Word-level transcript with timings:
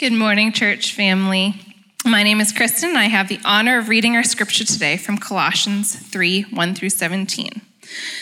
Good 0.00 0.14
morning, 0.14 0.50
church 0.52 0.94
family. 0.94 1.60
My 2.06 2.22
name 2.22 2.40
is 2.40 2.52
Kristen, 2.52 2.88
and 2.88 2.98
I 2.98 3.08
have 3.08 3.28
the 3.28 3.38
honor 3.44 3.76
of 3.76 3.90
reading 3.90 4.16
our 4.16 4.24
scripture 4.24 4.64
today 4.64 4.96
from 4.96 5.18
Colossians 5.18 5.94
3 5.94 6.44
1 6.44 6.74
through 6.74 6.88
17. 6.88 7.60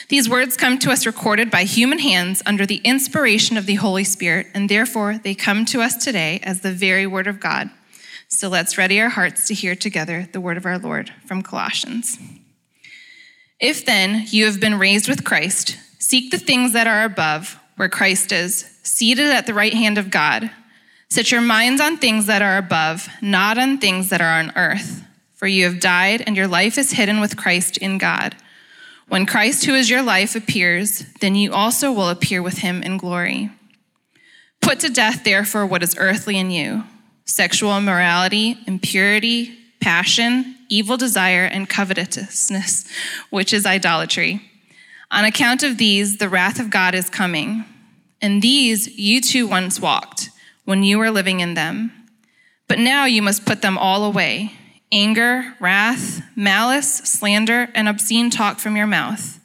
These 0.08 0.28
words 0.28 0.56
come 0.56 0.80
to 0.80 0.90
us 0.90 1.06
recorded 1.06 1.52
by 1.52 1.62
human 1.62 2.00
hands 2.00 2.42
under 2.44 2.66
the 2.66 2.80
inspiration 2.82 3.56
of 3.56 3.66
the 3.66 3.76
Holy 3.76 4.02
Spirit, 4.02 4.48
and 4.54 4.68
therefore 4.68 5.18
they 5.18 5.36
come 5.36 5.64
to 5.66 5.80
us 5.80 5.94
today 6.04 6.40
as 6.42 6.62
the 6.62 6.72
very 6.72 7.06
word 7.06 7.28
of 7.28 7.38
God. 7.38 7.70
So 8.26 8.48
let's 8.48 8.76
ready 8.76 9.00
our 9.00 9.10
hearts 9.10 9.46
to 9.46 9.54
hear 9.54 9.76
together 9.76 10.28
the 10.32 10.40
word 10.40 10.56
of 10.56 10.66
our 10.66 10.80
Lord 10.80 11.12
from 11.26 11.42
Colossians. 11.42 12.18
If 13.60 13.86
then 13.86 14.24
you 14.30 14.46
have 14.46 14.58
been 14.58 14.80
raised 14.80 15.08
with 15.08 15.22
Christ, 15.22 15.78
seek 16.00 16.32
the 16.32 16.38
things 16.38 16.72
that 16.72 16.88
are 16.88 17.04
above, 17.04 17.56
where 17.76 17.88
Christ 17.88 18.32
is, 18.32 18.68
seated 18.82 19.28
at 19.28 19.46
the 19.46 19.54
right 19.54 19.74
hand 19.74 19.96
of 19.96 20.10
God. 20.10 20.50
Set 21.10 21.32
your 21.32 21.40
minds 21.40 21.80
on 21.80 21.96
things 21.96 22.26
that 22.26 22.42
are 22.42 22.58
above, 22.58 23.08
not 23.22 23.56
on 23.56 23.78
things 23.78 24.10
that 24.10 24.20
are 24.20 24.38
on 24.38 24.52
earth. 24.56 25.02
For 25.34 25.46
you 25.46 25.64
have 25.64 25.80
died, 25.80 26.22
and 26.26 26.36
your 26.36 26.48
life 26.48 26.76
is 26.76 26.92
hidden 26.92 27.20
with 27.20 27.36
Christ 27.36 27.78
in 27.78 27.96
God. 27.96 28.36
When 29.08 29.24
Christ, 29.24 29.64
who 29.64 29.74
is 29.74 29.88
your 29.88 30.02
life, 30.02 30.36
appears, 30.36 31.04
then 31.20 31.34
you 31.34 31.52
also 31.52 31.90
will 31.90 32.10
appear 32.10 32.42
with 32.42 32.58
him 32.58 32.82
in 32.82 32.98
glory. 32.98 33.50
Put 34.60 34.80
to 34.80 34.90
death, 34.90 35.24
therefore, 35.24 35.64
what 35.64 35.82
is 35.82 35.96
earthly 35.98 36.38
in 36.38 36.50
you 36.50 36.84
sexual 37.24 37.76
immorality, 37.76 38.58
impurity, 38.66 39.54
passion, 39.80 40.56
evil 40.68 40.96
desire, 40.96 41.44
and 41.44 41.68
covetousness, 41.68 42.86
which 43.30 43.52
is 43.52 43.66
idolatry. 43.66 44.42
On 45.10 45.24
account 45.24 45.62
of 45.62 45.78
these, 45.78 46.18
the 46.18 46.28
wrath 46.28 46.58
of 46.58 46.70
God 46.70 46.94
is 46.94 47.08
coming. 47.08 47.64
And 48.20 48.42
these 48.42 48.88
you 48.98 49.20
too 49.20 49.46
once 49.46 49.78
walked 49.78 50.30
when 50.68 50.82
you 50.82 50.98
were 50.98 51.10
living 51.10 51.40
in 51.40 51.54
them. 51.54 51.90
But 52.68 52.78
now 52.78 53.06
you 53.06 53.22
must 53.22 53.46
put 53.46 53.62
them 53.62 53.78
all 53.78 54.04
away 54.04 54.52
anger, 54.92 55.54
wrath, 55.60 56.22
malice, 56.36 56.96
slander, 56.96 57.70
and 57.74 57.88
obscene 57.88 58.28
talk 58.28 58.58
from 58.58 58.76
your 58.76 58.86
mouth. 58.86 59.40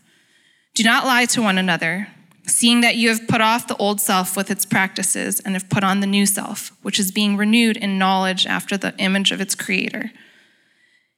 Do 0.76 0.84
not 0.84 1.06
lie 1.06 1.26
to 1.28 1.42
one 1.42 1.58
another, 1.58 2.10
seeing 2.46 2.82
that 2.82 2.98
you 2.98 3.08
have 3.08 3.26
put 3.28 3.40
off 3.40 3.68
the 3.68 3.78
old 3.78 4.02
self 4.02 4.36
with 4.36 4.52
its 4.52 4.66
practices 4.66 5.40
and 5.40 5.56
have 5.56 5.70
put 5.70 5.84
on 5.84 6.02
the 6.02 6.08
new 6.08 6.26
self, 6.26 6.74
which 6.82 7.00
is 7.00 7.12
being 7.12 7.38
renewed 7.38 7.78
in 7.78 7.98
knowledge 7.98 8.46
after 8.46 8.76
the 8.76 8.94
image 8.98 9.32
of 9.32 9.40
its 9.40 9.56
creator. 9.56 10.12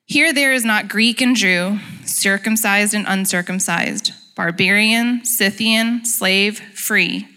Here 0.06 0.31
there 0.31 0.53
is 0.53 0.64
not 0.64 0.88
Greek 0.88 1.20
and 1.20 1.36
Jew, 1.36 1.80
circumcised 2.03 2.94
and 2.94 3.06
uncircumcised, 3.08 4.11
barbarian, 4.36 5.26
Scythian, 5.26 6.06
slave, 6.06 6.59
free, 6.59 7.28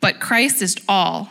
but 0.00 0.18
Christ 0.18 0.60
is 0.60 0.76
all 0.88 1.30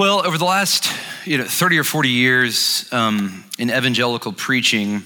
Well, 0.00 0.26
over 0.26 0.38
the 0.38 0.46
last 0.46 0.90
you 1.26 1.36
know, 1.36 1.44
30 1.44 1.78
or 1.78 1.84
40 1.84 2.08
years 2.08 2.90
um, 2.90 3.44
in 3.58 3.68
evangelical 3.68 4.32
preaching, 4.32 5.02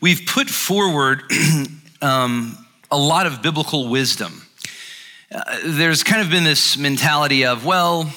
we've 0.00 0.22
put 0.24 0.48
forward 0.48 1.24
um, 2.00 2.56
a 2.92 2.96
lot 2.96 3.26
of 3.26 3.42
biblical 3.42 3.88
wisdom. 3.88 4.46
Uh, 5.34 5.42
there's 5.64 6.04
kind 6.04 6.22
of 6.22 6.30
been 6.30 6.44
this 6.44 6.78
mentality 6.78 7.44
of, 7.44 7.66
well, 7.66 8.08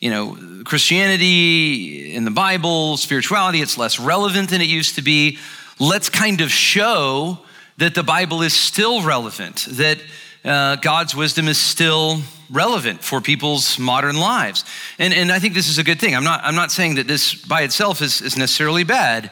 you 0.00 0.10
know, 0.10 0.36
Christianity 0.64 2.12
in 2.12 2.24
the 2.24 2.32
Bible, 2.32 2.96
spirituality, 2.96 3.62
it's 3.62 3.78
less 3.78 4.00
relevant 4.00 4.50
than 4.50 4.60
it 4.60 4.66
used 4.66 4.96
to 4.96 5.02
be. 5.02 5.38
Let's 5.78 6.08
kind 6.08 6.40
of 6.40 6.50
show 6.50 7.38
that 7.76 7.94
the 7.94 8.02
Bible 8.02 8.42
is 8.42 8.54
still 8.54 9.04
relevant, 9.04 9.68
that 9.70 10.02
uh, 10.44 10.74
God's 10.74 11.14
wisdom 11.14 11.46
is 11.46 11.58
still 11.58 12.22
relevant 12.50 13.02
for 13.02 13.20
people's 13.20 13.78
modern 13.78 14.18
lives. 14.18 14.64
And, 14.98 15.14
and 15.14 15.32
I 15.32 15.38
think 15.38 15.54
this 15.54 15.68
is 15.68 15.78
a 15.78 15.84
good 15.84 16.00
thing. 16.00 16.14
I'm 16.14 16.24
not, 16.24 16.40
I'm 16.44 16.54
not 16.54 16.70
saying 16.70 16.96
that 16.96 17.06
this 17.06 17.34
by 17.34 17.62
itself 17.62 18.02
is, 18.02 18.20
is 18.20 18.36
necessarily 18.36 18.84
bad. 18.84 19.30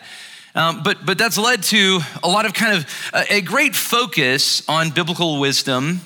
Um, 0.55 0.83
but, 0.83 1.07
but 1.07 1.17
that's 1.17 1.39
led 1.39 1.63
to 1.65 2.01
a 2.23 2.29
lot 2.29 2.45
of 2.45 2.53
kind 2.53 2.77
of 2.77 3.11
a, 3.15 3.37
a 3.37 3.41
great 3.41 3.75
focus 3.75 4.69
on 4.69 4.91
biblical 4.91 5.41
wisdom 5.41 6.01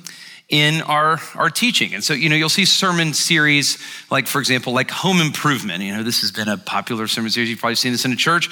in 0.48 0.82
our, 0.82 1.20
our 1.34 1.50
teaching. 1.50 1.94
And 1.94 2.04
so, 2.04 2.14
you 2.14 2.28
know, 2.28 2.36
you'll 2.36 2.48
see 2.48 2.64
sermon 2.64 3.12
series, 3.14 3.78
like, 4.10 4.28
for 4.28 4.38
example, 4.38 4.72
like 4.72 4.90
home 4.90 5.20
improvement. 5.20 5.82
You 5.82 5.96
know, 5.96 6.04
this 6.04 6.20
has 6.20 6.30
been 6.30 6.48
a 6.48 6.56
popular 6.56 7.08
sermon 7.08 7.30
series. 7.30 7.50
You've 7.50 7.58
probably 7.58 7.74
seen 7.74 7.92
this 7.92 8.04
in 8.04 8.12
a 8.12 8.16
church. 8.16 8.48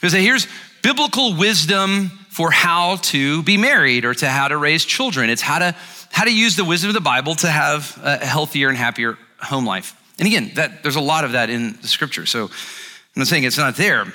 Because 0.00 0.14
here's 0.14 0.46
biblical 0.82 1.34
wisdom 1.36 2.08
for 2.30 2.50
how 2.50 2.96
to 2.96 3.42
be 3.42 3.56
married 3.58 4.04
or 4.04 4.14
to 4.14 4.28
how 4.28 4.48
to 4.48 4.56
raise 4.56 4.84
children. 4.84 5.28
It's 5.28 5.42
how 5.42 5.58
to 5.58 5.76
how 6.14 6.22
to 6.22 6.32
use 6.32 6.54
the 6.54 6.64
wisdom 6.64 6.90
of 6.90 6.94
the 6.94 7.00
Bible 7.00 7.34
to 7.34 7.48
have 7.48 7.98
a 8.00 8.24
healthier 8.24 8.68
and 8.68 8.78
happier 8.78 9.18
home 9.40 9.66
life. 9.66 10.00
And 10.16 10.28
again, 10.28 10.52
that, 10.54 10.84
there's 10.84 10.94
a 10.94 11.00
lot 11.00 11.24
of 11.24 11.32
that 11.32 11.50
in 11.50 11.72
the 11.82 11.88
scripture. 11.88 12.24
So 12.24 12.44
I'm 12.44 12.50
not 13.16 13.26
saying 13.26 13.42
it's 13.42 13.58
not 13.58 13.74
there. 13.74 14.06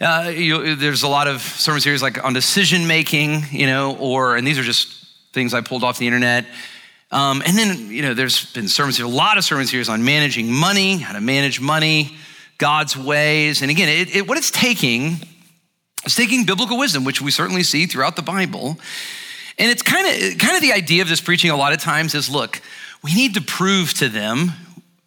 Uh, 0.00 0.30
you, 0.32 0.76
there's 0.76 1.02
a 1.02 1.08
lot 1.08 1.26
of 1.26 1.40
sermon 1.40 1.80
series 1.80 2.00
like 2.00 2.22
on 2.24 2.32
decision 2.32 2.86
making, 2.86 3.42
you 3.50 3.66
know, 3.66 3.96
or, 3.96 4.36
and 4.36 4.46
these 4.46 4.56
are 4.56 4.62
just 4.62 5.04
things 5.32 5.52
I 5.52 5.62
pulled 5.62 5.82
off 5.82 5.98
the 5.98 6.06
internet. 6.06 6.46
Um, 7.10 7.42
and 7.44 7.58
then, 7.58 7.90
you 7.90 8.02
know, 8.02 8.14
there's 8.14 8.52
been 8.52 8.68
sermons, 8.68 9.00
a 9.00 9.08
lot 9.08 9.36
of 9.36 9.42
sermon 9.42 9.66
series 9.66 9.88
on 9.88 10.04
managing 10.04 10.52
money, 10.52 10.98
how 10.98 11.12
to 11.12 11.20
manage 11.20 11.60
money, 11.60 12.14
God's 12.58 12.96
ways. 12.96 13.62
And 13.62 13.70
again, 13.72 13.88
it, 13.88 14.14
it, 14.14 14.28
what 14.28 14.38
it's 14.38 14.52
taking 14.52 15.16
is 16.04 16.14
taking 16.14 16.44
biblical 16.44 16.78
wisdom, 16.78 17.02
which 17.02 17.20
we 17.20 17.32
certainly 17.32 17.64
see 17.64 17.86
throughout 17.86 18.14
the 18.14 18.22
Bible, 18.22 18.78
and 19.58 19.70
it's 19.70 19.82
kind 19.82 20.06
of 20.06 20.38
kind 20.38 20.56
of 20.56 20.62
the 20.62 20.72
idea 20.72 21.02
of 21.02 21.08
this 21.08 21.20
preaching 21.20 21.50
a 21.50 21.56
lot 21.56 21.72
of 21.72 21.80
times 21.80 22.14
is 22.14 22.28
look, 22.28 22.60
we 23.02 23.14
need 23.14 23.34
to 23.34 23.40
prove 23.40 23.94
to 23.94 24.08
them 24.08 24.52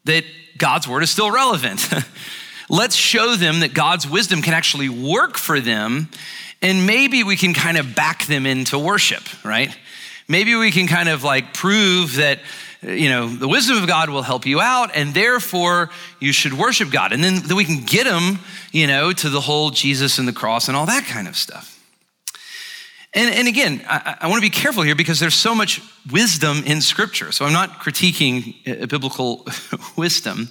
that 0.05 0.23
God's 0.57 0.87
word 0.87 1.03
is 1.03 1.09
still 1.09 1.31
relevant. 1.31 1.87
Let's 2.69 2.95
show 2.95 3.35
them 3.35 3.61
that 3.61 3.73
God's 3.73 4.07
wisdom 4.07 4.41
can 4.41 4.53
actually 4.53 4.89
work 4.89 5.37
for 5.37 5.59
them 5.59 6.09
and 6.61 6.85
maybe 6.85 7.23
we 7.23 7.37
can 7.37 7.53
kind 7.53 7.77
of 7.77 7.95
back 7.95 8.25
them 8.25 8.45
into 8.45 8.77
worship, 8.77 9.23
right? 9.45 9.75
Maybe 10.27 10.55
we 10.55 10.71
can 10.71 10.87
kind 10.87 11.09
of 11.09 11.23
like 11.23 11.53
prove 11.53 12.17
that 12.17 12.39
you 12.81 13.09
know, 13.09 13.27
the 13.27 13.47
wisdom 13.47 13.77
of 13.77 13.87
God 13.87 14.09
will 14.09 14.21
help 14.21 14.45
you 14.45 14.61
out, 14.61 14.95
and 14.95 15.13
therefore 15.13 15.89
you 16.19 16.31
should 16.31 16.53
worship 16.53 16.89
God. 16.89 17.11
And 17.11 17.23
then, 17.23 17.41
then 17.45 17.57
we 17.57 17.66
can 17.66 17.83
get 17.83 18.05
them, 18.05 18.39
you 18.71 18.87
know, 18.87 19.11
to 19.11 19.29
the 19.29 19.41
whole 19.41 19.69
Jesus 19.69 20.17
and 20.17 20.27
the 20.27 20.33
cross 20.33 20.67
and 20.67 20.77
all 20.77 20.85
that 20.85 21.03
kind 21.05 21.28
of 21.28 21.35
stuff. 21.35 21.78
And, 23.14 23.34
and 23.34 23.47
again, 23.47 23.84
I, 23.88 24.17
I 24.22 24.28
want 24.28 24.38
to 24.38 24.50
be 24.50 24.52
careful 24.52 24.84
here 24.84 24.96
because 24.96 25.20
there's 25.20 25.35
so 25.35 25.56
much 25.56 25.82
wisdom 26.11 26.64
in 26.66 26.79
Scripture. 26.82 27.32
So 27.32 27.46
I'm 27.46 27.53
not 27.53 27.79
critiquing 27.79 28.56
uh, 28.67 28.85
biblical 28.85 29.47
wisdom, 29.96 30.50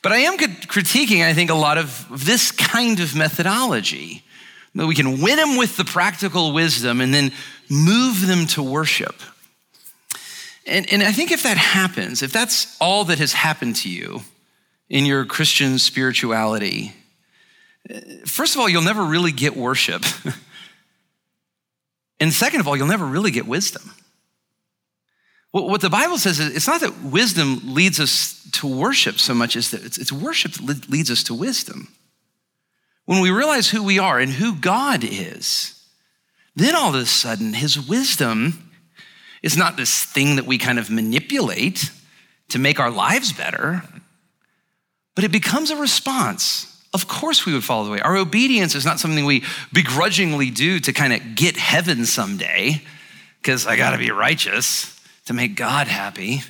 but 0.00 0.12
I 0.12 0.18
am 0.18 0.38
critiquing, 0.38 1.24
I 1.24 1.34
think, 1.34 1.50
a 1.50 1.54
lot 1.54 1.76
of 1.76 2.06
this 2.10 2.52
kind 2.52 3.00
of 3.00 3.14
methodology. 3.14 4.22
That 4.74 4.86
we 4.86 4.94
can 4.94 5.20
win 5.20 5.36
them 5.36 5.56
with 5.56 5.76
the 5.76 5.84
practical 5.84 6.52
wisdom 6.52 7.00
and 7.00 7.12
then 7.12 7.32
move 7.68 8.26
them 8.26 8.46
to 8.48 8.62
worship. 8.62 9.16
And, 10.66 10.90
and 10.92 11.02
I 11.02 11.12
think 11.12 11.32
if 11.32 11.42
that 11.42 11.56
happens, 11.56 12.22
if 12.22 12.32
that's 12.32 12.76
all 12.80 13.04
that 13.06 13.18
has 13.18 13.32
happened 13.32 13.76
to 13.76 13.90
you 13.90 14.20
in 14.88 15.04
your 15.04 15.24
Christian 15.24 15.78
spirituality, 15.78 16.92
uh, 17.90 17.98
first 18.26 18.54
of 18.54 18.60
all, 18.60 18.68
you'll 18.68 18.82
never 18.82 19.04
really 19.04 19.32
get 19.32 19.56
worship. 19.56 20.04
And 22.20 22.32
second 22.32 22.60
of 22.60 22.68
all, 22.68 22.76
you'll 22.76 22.86
never 22.86 23.06
really 23.06 23.30
get 23.30 23.46
wisdom. 23.46 23.92
What 25.50 25.80
the 25.80 25.90
Bible 25.90 26.18
says 26.18 26.40
is 26.40 26.54
it's 26.54 26.66
not 26.66 26.82
that 26.82 27.02
wisdom 27.02 27.74
leads 27.74 27.98
us 27.98 28.46
to 28.52 28.66
worship 28.66 29.18
so 29.18 29.34
much 29.34 29.56
as 29.56 29.70
that 29.70 29.84
it's, 29.84 30.12
worship 30.12 30.52
that 30.52 30.90
leads 30.90 31.10
us 31.10 31.22
to 31.24 31.34
wisdom. 31.34 31.88
when 33.06 33.22
we 33.22 33.30
realize 33.30 33.70
who 33.70 33.82
we 33.82 33.98
are 33.98 34.18
and 34.18 34.32
who 34.32 34.54
God 34.54 35.02
is, 35.02 35.82
then 36.54 36.76
all 36.76 36.90
of 36.90 36.94
a 36.96 37.06
sudden, 37.06 37.54
his 37.54 37.80
wisdom 37.80 38.70
is 39.42 39.56
not 39.56 39.76
this 39.78 40.04
thing 40.04 40.36
that 40.36 40.44
we 40.44 40.58
kind 40.58 40.78
of 40.78 40.90
manipulate 40.90 41.90
to 42.48 42.58
make 42.58 42.78
our 42.78 42.90
lives 42.90 43.32
better, 43.32 43.82
but 45.14 45.24
it 45.24 45.32
becomes 45.32 45.70
a 45.70 45.76
response. 45.76 46.67
Of 46.94 47.06
course, 47.06 47.44
we 47.44 47.52
would 47.52 47.64
follow 47.64 47.84
the 47.84 47.90
way. 47.90 48.00
Our 48.00 48.16
obedience 48.16 48.74
is 48.74 48.84
not 48.84 48.98
something 48.98 49.24
we 49.24 49.44
begrudgingly 49.72 50.50
do 50.50 50.80
to 50.80 50.92
kind 50.92 51.12
of 51.12 51.34
get 51.34 51.56
heaven 51.56 52.06
someday, 52.06 52.82
because 53.40 53.66
I 53.66 53.76
got 53.76 53.90
to 53.90 53.98
be 53.98 54.10
righteous 54.10 54.98
to 55.26 55.34
make 55.34 55.54
God 55.54 55.86
happy. 55.86 56.42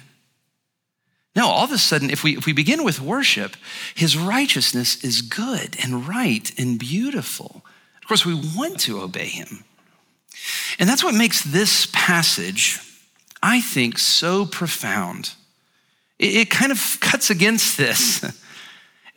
No, 1.35 1.47
all 1.49 1.65
of 1.65 1.73
a 1.73 1.79
sudden, 1.79 2.11
if 2.11 2.25
we, 2.25 2.37
if 2.37 2.47
we 2.47 2.53
begin 2.53 2.85
with 2.85 3.01
worship, 3.01 3.57
his 3.95 4.17
righteousness 4.17 5.05
is 5.05 5.23
good 5.23 5.77
and 5.83 6.07
right 6.09 6.53
and 6.59 6.79
beautiful. 6.79 7.63
Of 8.03 8.09
course, 8.09 8.25
we 8.25 8.35
want 8.35 8.81
to 8.81 9.01
obey 9.01 9.27
him. 9.27 9.65
And 10.79 10.89
that's 10.89 11.05
what 11.05 11.15
makes 11.15 11.43
this 11.43 11.89
passage, 11.93 12.81
I 13.43 13.61
think, 13.61 13.99
so 13.99 14.47
profound. 14.47 15.33
It, 16.19 16.35
it 16.37 16.51
kind 16.51 16.73
of 16.73 16.99
cuts 17.01 17.31
against 17.31 17.77
this. 17.77 18.25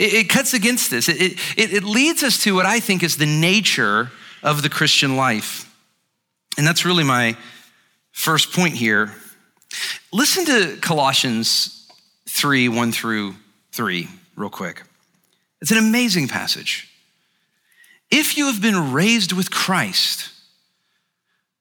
It, 0.02 0.14
it 0.14 0.30
cuts 0.30 0.56
against 0.56 0.90
this. 0.90 1.08
It, 1.08 1.22
it, 1.56 1.74
it 1.74 1.84
leads 1.84 2.24
us 2.24 2.44
to 2.44 2.56
what 2.56 2.66
I 2.66 2.80
think 2.80 3.04
is 3.04 3.18
the 3.18 3.28
nature 3.28 4.12
of 4.42 4.64
the 4.64 4.70
Christian 4.70 5.16
life. 5.16 5.72
And 6.58 6.66
that's 6.66 6.84
really 6.86 7.04
my 7.04 7.38
first 8.12 8.52
point 8.52 8.74
here. 8.74 9.14
Listen 10.12 10.44
to 10.46 10.78
Colossians 10.82 11.88
3 12.28 12.68
1 12.68 12.92
through 12.92 13.36
3, 13.74 14.08
real 14.36 14.50
quick. 14.50 14.84
It's 15.62 15.72
an 15.72 15.78
amazing 15.78 16.28
passage. 16.28 16.90
If 18.10 18.38
you 18.38 18.48
have 18.48 18.62
been 18.62 18.92
raised 18.92 19.32
with 19.32 19.52
Christ, 19.52 20.30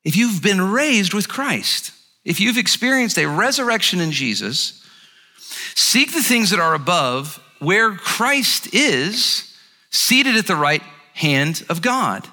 if 0.03 0.17
you've 0.17 0.43
been 0.43 0.73
raised 0.73 1.13
with 1.13 1.29
Christ, 1.29 1.93
if 2.25 2.41
you've 2.41 2.57
experienced 2.57 3.19
a 3.19 3.27
resurrection 3.27 4.01
in 4.01 4.11
Jesus, 4.11 4.83
seek 5.75 6.13
the 6.15 6.23
things 6.23 6.49
that 6.51 6.59
are 6.59 6.75
above 6.75 7.39
where 7.61 7.95
Christ 7.95 8.75
is, 8.75 9.57
seated 9.91 10.37
at 10.37 10.47
the 10.47 10.57
right 10.57 10.83
hand 11.15 11.65
of 11.69 11.83
God. 11.83 12.27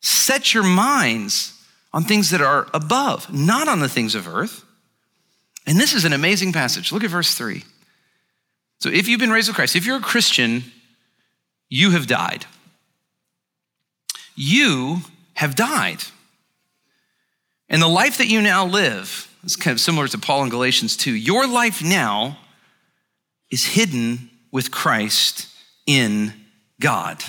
Set 0.00 0.54
your 0.54 0.62
minds 0.62 1.56
on 1.92 2.04
things 2.04 2.30
that 2.30 2.40
are 2.40 2.68
above, 2.72 3.32
not 3.32 3.68
on 3.68 3.80
the 3.80 3.88
things 3.88 4.14
of 4.14 4.28
earth. 4.28 4.64
And 5.66 5.78
this 5.78 5.92
is 5.92 6.04
an 6.04 6.12
amazing 6.12 6.52
passage. 6.52 6.92
Look 6.92 7.04
at 7.04 7.10
verse 7.10 7.34
3. 7.34 7.64
So, 8.78 8.88
if 8.88 9.08
you've 9.08 9.20
been 9.20 9.30
raised 9.30 9.48
with 9.48 9.56
Christ, 9.56 9.76
if 9.76 9.84
you're 9.84 9.98
a 9.98 10.00
Christian, 10.00 10.64
you 11.68 11.90
have 11.90 12.06
died. 12.06 12.46
You 14.34 15.02
have 15.34 15.54
died. 15.54 16.02
And 17.68 17.82
the 17.82 17.88
life 17.88 18.18
that 18.18 18.28
you 18.28 18.40
now 18.40 18.64
live, 18.64 19.30
is 19.44 19.56
kind 19.56 19.74
of 19.74 19.80
similar 19.80 20.08
to 20.08 20.18
Paul 20.18 20.44
in 20.44 20.48
Galatians 20.48 20.96
2. 20.96 21.12
Your 21.12 21.46
life 21.46 21.82
now 21.82 22.38
is 23.50 23.66
hidden 23.66 24.29
with 24.50 24.70
Christ 24.70 25.48
in 25.86 26.32
God. 26.80 27.22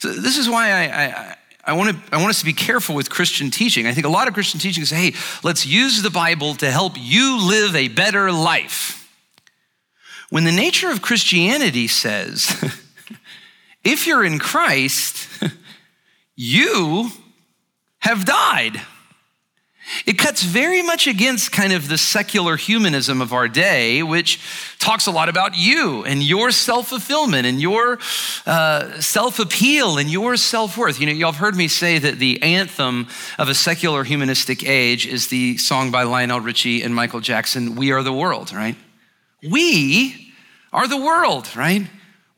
So 0.00 0.12
this 0.12 0.36
is 0.36 0.48
why 0.48 0.70
I, 0.70 1.04
I, 1.04 1.36
I, 1.64 1.72
want 1.72 1.90
to, 1.90 2.14
I 2.14 2.18
want 2.18 2.30
us 2.30 2.40
to 2.40 2.44
be 2.44 2.52
careful 2.52 2.94
with 2.94 3.08
Christian 3.08 3.50
teaching. 3.50 3.86
I 3.86 3.94
think 3.94 4.06
a 4.06 4.10
lot 4.10 4.28
of 4.28 4.34
Christian 4.34 4.60
teaching 4.60 4.82
is, 4.82 4.90
hey, 4.90 5.14
let's 5.42 5.66
use 5.66 6.02
the 6.02 6.10
Bible 6.10 6.54
to 6.56 6.70
help 6.70 6.94
you 6.96 7.38
live 7.40 7.74
a 7.74 7.88
better 7.88 8.30
life. 8.30 9.00
When 10.30 10.44
the 10.44 10.52
nature 10.52 10.90
of 10.90 11.00
Christianity 11.00 11.88
says, 11.88 12.74
if 13.84 14.06
you're 14.06 14.24
in 14.24 14.38
Christ, 14.38 15.28
you 16.36 17.10
have 18.00 18.24
died. 18.24 18.80
It 20.06 20.18
cuts 20.18 20.42
very 20.42 20.82
much 20.82 21.06
against 21.06 21.52
kind 21.52 21.72
of 21.72 21.88
the 21.88 21.98
secular 21.98 22.56
humanism 22.56 23.20
of 23.20 23.32
our 23.32 23.48
day, 23.48 24.02
which 24.02 24.40
talks 24.78 25.06
a 25.06 25.10
lot 25.10 25.28
about 25.28 25.56
you 25.56 26.04
and 26.04 26.22
your 26.22 26.50
self 26.50 26.88
fulfillment 26.88 27.46
and 27.46 27.60
your 27.60 27.98
uh, 28.46 29.00
self 29.00 29.38
appeal 29.38 29.98
and 29.98 30.10
your 30.10 30.36
self 30.36 30.76
worth. 30.78 31.00
You 31.00 31.06
know, 31.06 31.12
y'all 31.12 31.32
have 31.32 31.40
heard 31.40 31.56
me 31.56 31.68
say 31.68 31.98
that 31.98 32.18
the 32.18 32.42
anthem 32.42 33.08
of 33.38 33.48
a 33.48 33.54
secular 33.54 34.04
humanistic 34.04 34.66
age 34.66 35.06
is 35.06 35.28
the 35.28 35.58
song 35.58 35.90
by 35.90 36.04
Lionel 36.04 36.40
Richie 36.40 36.82
and 36.82 36.94
Michael 36.94 37.20
Jackson, 37.20 37.76
We 37.76 37.92
Are 37.92 38.02
the 38.02 38.12
World, 38.12 38.52
right? 38.52 38.76
We 39.42 40.32
are 40.72 40.88
the 40.88 40.96
world, 40.96 41.54
right? 41.54 41.86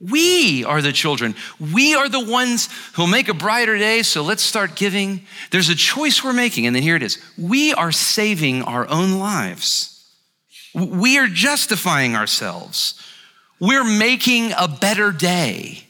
We 0.01 0.63
are 0.65 0.83
the 0.83 0.93
children. 0.93 1.35
We 1.73 1.95
are 1.95 2.09
the 2.09 2.25
ones 2.25 2.69
who'll 2.95 3.07
make 3.07 3.29
a 3.29 3.35
brighter 3.35 3.79
day, 3.79 4.03
so 4.03 4.23
let's 4.23 4.43
start 4.43 4.77
giving. 4.77 5.27
There's 5.51 5.71
a 5.71 5.75
choice 5.75 6.23
we're 6.23 6.35
making, 6.35 6.67
and 6.67 6.77
then 6.77 6.83
here 6.83 6.97
it 6.97 7.03
is. 7.03 7.19
We 7.39 7.73
are 7.73 7.93
saving 7.93 8.63
our 8.63 8.87
own 8.89 9.19
lives. 9.19 9.93
We 10.75 11.17
are 11.19 11.29
justifying 11.29 12.15
ourselves. 12.15 13.01
We're 13.59 13.85
making 13.85 14.53
a 14.59 14.69
better 14.69 15.13
day. 15.13 15.85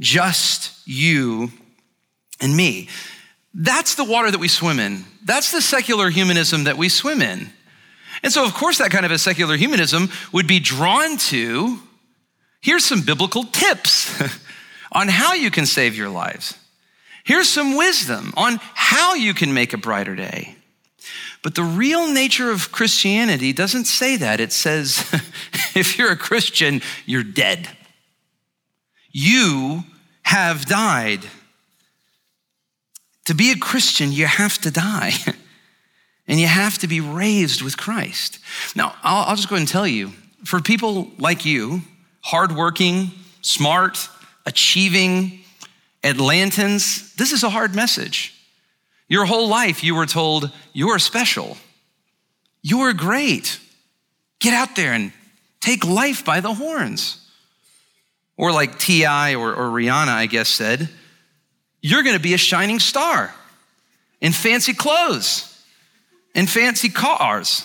Just 0.00 0.86
you 0.86 1.50
and 2.40 2.56
me. 2.56 2.88
That's 3.52 3.96
the 3.96 4.04
water 4.04 4.30
that 4.30 4.40
we 4.40 4.48
swim 4.48 4.78
in. 4.78 5.04
That's 5.24 5.52
the 5.52 5.60
secular 5.60 6.08
humanism 6.08 6.64
that 6.64 6.78
we 6.78 6.88
swim 6.88 7.20
in. 7.20 7.50
And 8.22 8.32
so, 8.32 8.46
of 8.46 8.54
course, 8.54 8.78
that 8.78 8.90
kind 8.90 9.04
of 9.04 9.12
a 9.12 9.18
secular 9.18 9.56
humanism 9.56 10.08
would 10.32 10.46
be 10.46 10.58
drawn 10.58 11.18
to 11.18 11.78
Here's 12.62 12.84
some 12.84 13.02
biblical 13.02 13.44
tips 13.44 14.22
on 14.92 15.08
how 15.08 15.34
you 15.34 15.50
can 15.50 15.66
save 15.66 15.96
your 15.96 16.08
lives. 16.08 16.56
Here's 17.24 17.48
some 17.48 17.76
wisdom 17.76 18.32
on 18.36 18.58
how 18.74 19.14
you 19.14 19.34
can 19.34 19.52
make 19.52 19.72
a 19.72 19.78
brighter 19.78 20.16
day. 20.16 20.56
But 21.42 21.56
the 21.56 21.64
real 21.64 22.10
nature 22.10 22.50
of 22.50 22.70
Christianity 22.70 23.52
doesn't 23.52 23.86
say 23.86 24.16
that. 24.16 24.38
It 24.40 24.52
says, 24.52 25.04
if 25.74 25.98
you're 25.98 26.12
a 26.12 26.16
Christian, 26.16 26.82
you're 27.04 27.24
dead. 27.24 27.68
You 29.10 29.82
have 30.22 30.66
died. 30.66 31.26
To 33.26 33.34
be 33.34 33.50
a 33.50 33.56
Christian, 33.56 34.12
you 34.12 34.26
have 34.26 34.58
to 34.58 34.70
die. 34.70 35.12
and 36.28 36.40
you 36.40 36.46
have 36.46 36.78
to 36.78 36.86
be 36.86 37.00
raised 37.00 37.62
with 37.62 37.76
Christ. 37.76 38.38
Now, 38.76 38.94
I'll, 39.02 39.30
I'll 39.30 39.36
just 39.36 39.48
go 39.48 39.56
ahead 39.56 39.62
and 39.62 39.68
tell 39.68 39.86
you 39.86 40.12
for 40.44 40.60
people 40.60 41.10
like 41.18 41.44
you, 41.44 41.82
hardworking, 42.22 43.10
smart, 43.42 44.08
achieving 44.46 45.40
Atlantans, 46.02 47.14
this 47.16 47.32
is 47.32 47.42
a 47.42 47.50
hard 47.50 47.74
message. 47.74 48.34
Your 49.08 49.24
whole 49.24 49.48
life, 49.48 49.84
you 49.84 49.94
were 49.94 50.06
told, 50.06 50.50
you're 50.72 50.98
special, 50.98 51.56
you're 52.62 52.92
great. 52.92 53.58
Get 54.40 54.54
out 54.54 54.74
there 54.74 54.92
and 54.92 55.12
take 55.60 55.84
life 55.84 56.24
by 56.24 56.40
the 56.40 56.54
horns. 56.54 57.18
Or, 58.36 58.50
like 58.50 58.78
T.I. 58.78 59.34
or, 59.34 59.54
or 59.54 59.66
Rihanna, 59.66 60.08
I 60.08 60.26
guess, 60.26 60.48
said, 60.48 60.88
you're 61.80 62.02
gonna 62.02 62.18
be 62.18 62.34
a 62.34 62.38
shining 62.38 62.80
star 62.80 63.32
in 64.20 64.32
fancy 64.32 64.72
clothes, 64.72 65.62
in 66.34 66.46
fancy 66.46 66.88
cars. 66.88 67.64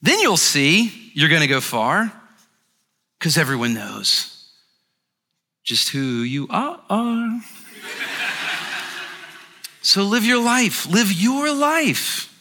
Then 0.00 0.20
you'll 0.20 0.36
see 0.36 1.12
you're 1.14 1.28
gonna 1.28 1.46
go 1.46 1.60
far. 1.60 2.12
Because 3.18 3.38
everyone 3.38 3.74
knows 3.74 4.36
just 5.66 5.88
who 5.88 5.98
you 5.98 6.46
are. 6.48 7.40
so 9.82 10.04
live 10.04 10.24
your 10.24 10.42
life, 10.42 10.86
live 10.86 11.12
your 11.12 11.52
life. 11.52 12.32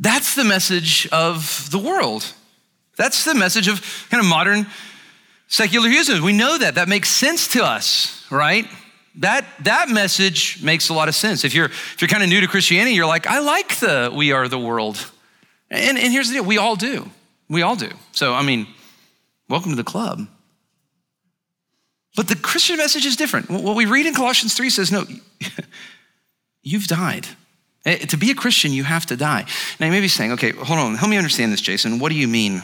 That's 0.00 0.34
the 0.34 0.44
message 0.44 1.08
of 1.12 1.68
the 1.70 1.78
world. 1.78 2.32
That's 2.96 3.24
the 3.24 3.34
message 3.34 3.68
of 3.68 4.06
kind 4.10 4.20
of 4.20 4.28
modern 4.28 4.66
secular 5.46 5.88
humanism. 5.88 6.24
We 6.24 6.32
know 6.32 6.58
that. 6.58 6.74
That 6.74 6.88
makes 6.88 7.08
sense 7.08 7.48
to 7.48 7.64
us, 7.64 8.26
right? 8.30 8.66
That, 9.16 9.44
that 9.60 9.88
message 9.88 10.62
makes 10.62 10.88
a 10.88 10.94
lot 10.94 11.08
of 11.08 11.14
sense. 11.14 11.44
If 11.44 11.54
you're, 11.54 11.66
if 11.66 11.96
you're 12.00 12.08
kind 12.08 12.22
of 12.22 12.28
new 12.28 12.40
to 12.40 12.48
Christianity, 12.48 12.94
you're 12.94 13.06
like, 13.06 13.26
I 13.26 13.38
like 13.38 13.76
the 13.76 14.12
we 14.14 14.32
are 14.32 14.48
the 14.48 14.58
world. 14.58 15.10
And, 15.70 15.98
and 15.98 16.12
here's 16.12 16.28
the 16.28 16.34
deal 16.34 16.44
we 16.44 16.58
all 16.58 16.76
do. 16.76 17.08
We 17.48 17.62
all 17.62 17.76
do. 17.76 17.90
So, 18.12 18.34
I 18.34 18.42
mean, 18.42 18.66
Welcome 19.48 19.70
to 19.70 19.76
the 19.76 19.84
club. 19.84 20.28
But 22.16 22.28
the 22.28 22.36
Christian 22.36 22.76
message 22.76 23.06
is 23.06 23.16
different. 23.16 23.48
What 23.48 23.76
we 23.76 23.86
read 23.86 24.06
in 24.06 24.14
Colossians 24.14 24.54
3 24.54 24.70
says, 24.70 24.92
no, 24.92 25.04
you've 26.62 26.86
died. 26.86 27.26
Eh, 27.84 27.98
to 28.06 28.16
be 28.16 28.30
a 28.30 28.34
Christian, 28.34 28.72
you 28.72 28.84
have 28.84 29.06
to 29.06 29.16
die. 29.16 29.46
Now, 29.78 29.86
you 29.86 29.92
may 29.92 30.00
be 30.00 30.08
saying, 30.08 30.32
okay, 30.32 30.50
hold 30.50 30.78
on, 30.78 30.94
help 30.96 31.10
me 31.10 31.16
understand 31.16 31.52
this, 31.52 31.60
Jason. 31.60 31.98
What 31.98 32.10
do 32.10 32.16
you 32.16 32.28
mean? 32.28 32.62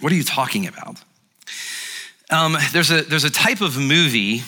What 0.00 0.12
are 0.12 0.14
you 0.14 0.22
talking 0.22 0.66
about? 0.66 1.02
Um, 2.30 2.56
there's, 2.72 2.90
a, 2.90 3.02
there's 3.02 3.24
a 3.24 3.30
type 3.30 3.62
of 3.62 3.78
movie, 3.78 4.42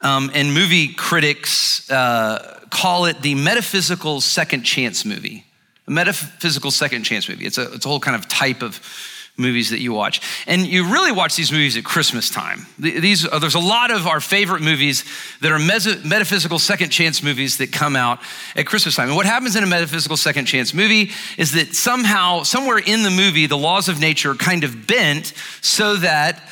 um, 0.00 0.30
and 0.34 0.52
movie 0.52 0.88
critics 0.88 1.88
uh, 1.90 2.60
call 2.70 3.04
it 3.04 3.22
the 3.22 3.36
metaphysical 3.36 4.20
second 4.20 4.64
chance 4.64 5.04
movie. 5.04 5.44
A 5.86 5.90
metaphysical 5.90 6.70
second 6.70 7.04
chance 7.04 7.28
movie. 7.28 7.46
It's 7.46 7.58
a, 7.58 7.72
it's 7.72 7.86
a 7.86 7.88
whole 7.88 8.00
kind 8.00 8.16
of 8.16 8.28
type 8.28 8.62
of 8.62 8.80
movies 9.36 9.70
that 9.70 9.80
you 9.80 9.92
watch. 9.92 10.20
And 10.46 10.66
you 10.66 10.92
really 10.92 11.10
watch 11.10 11.36
these 11.36 11.50
movies 11.50 11.76
at 11.76 11.84
Christmas 11.84 12.28
time. 12.28 12.66
These, 12.78 13.26
uh, 13.26 13.38
there's 13.38 13.54
a 13.54 13.60
lot 13.60 13.90
of 13.90 14.06
our 14.06 14.20
favorite 14.20 14.60
movies 14.60 15.04
that 15.40 15.50
are 15.50 15.58
metaphysical 15.58 16.58
second 16.58 16.90
chance 16.90 17.22
movies 17.22 17.58
that 17.58 17.72
come 17.72 17.96
out 17.96 18.20
at 18.54 18.66
Christmas 18.66 18.94
time. 18.94 19.08
And 19.08 19.16
what 19.16 19.26
happens 19.26 19.56
in 19.56 19.64
a 19.64 19.66
metaphysical 19.66 20.18
second 20.18 20.44
chance 20.44 20.74
movie 20.74 21.10
is 21.38 21.52
that 21.52 21.74
somehow, 21.74 22.42
somewhere 22.42 22.78
in 22.78 23.02
the 23.02 23.10
movie, 23.10 23.46
the 23.46 23.56
laws 23.56 23.88
of 23.88 24.00
nature 24.00 24.32
are 24.32 24.34
kind 24.34 24.64
of 24.64 24.86
bent 24.86 25.32
so 25.62 25.96
that 25.96 26.42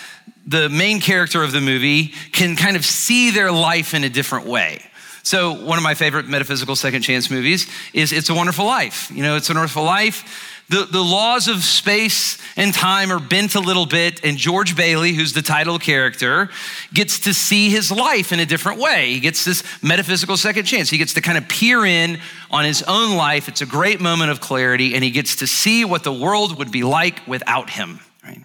the 0.47 0.71
main 0.71 1.01
character 1.01 1.43
of 1.43 1.53
the 1.53 1.61
movie 1.61 2.09
can 2.33 2.57
kind 2.57 2.77
of 2.77 2.85
see 2.85 3.31
their 3.31 3.53
life 3.53 3.93
in 3.93 4.05
a 4.05 4.09
different 4.09 4.47
way. 4.47 4.83
So, 5.23 5.53
one 5.53 5.77
of 5.77 5.85
my 5.85 5.95
favorite 5.95 6.27
metaphysical 6.27 6.75
second 6.77 7.03
chance 7.03 7.31
movies 7.31 7.71
is 7.93 8.11
It's 8.11 8.31
a 8.31 8.35
Wonderful 8.35 8.65
Life. 8.65 9.11
You 9.15 9.23
know, 9.23 9.37
It's 9.37 9.51
a 9.51 9.55
Wonderful 9.55 9.85
Life. 9.85 10.50
The, 10.71 10.85
the 10.85 11.03
laws 11.03 11.49
of 11.49 11.65
space 11.65 12.39
and 12.57 12.73
time 12.73 13.11
are 13.11 13.19
bent 13.19 13.57
a 13.57 13.61
little 13.61 13.87
bit, 13.87 14.25
and 14.25 14.37
George 14.37 14.77
Bailey, 14.77 15.13
who's 15.13 15.33
the 15.33 15.43
title 15.43 15.81
character, 15.81 16.49
gets 16.95 17.19
to 17.21 17.35
see 17.35 17.71
his 17.71 17.91
life 17.91 18.33
in 18.33 18.39
a 18.39 18.47
different 18.47 18.79
way. 18.79 19.13
He 19.13 19.19
gets 19.19 19.45
this 19.45 19.65
metaphysical 19.83 20.37
second 20.37 20.67
chance. 20.67 20.89
He 20.89 20.97
gets 20.97 21.15
to 21.15 21.21
kind 21.21 21.37
of 21.37 21.49
peer 21.49 21.85
in 21.85 22.21
on 22.53 22.65
his 22.65 22.85
own 22.85 23.17
life. 23.17 23.49
It's 23.49 23.63
a 23.63 23.67
great 23.67 24.01
moment 24.01 24.31
of 24.31 24.41
clarity, 24.41 24.95
and 24.95 25.03
he 25.03 25.11
gets 25.11 25.35
to 25.37 25.49
see 25.49 25.85
what 25.85 26.05
the 26.05 26.13
world 26.13 26.57
would 26.59 26.71
be 26.71 26.85
like 26.85 27.27
without 27.27 27.71
him. 27.71 27.99
Right? 28.23 28.45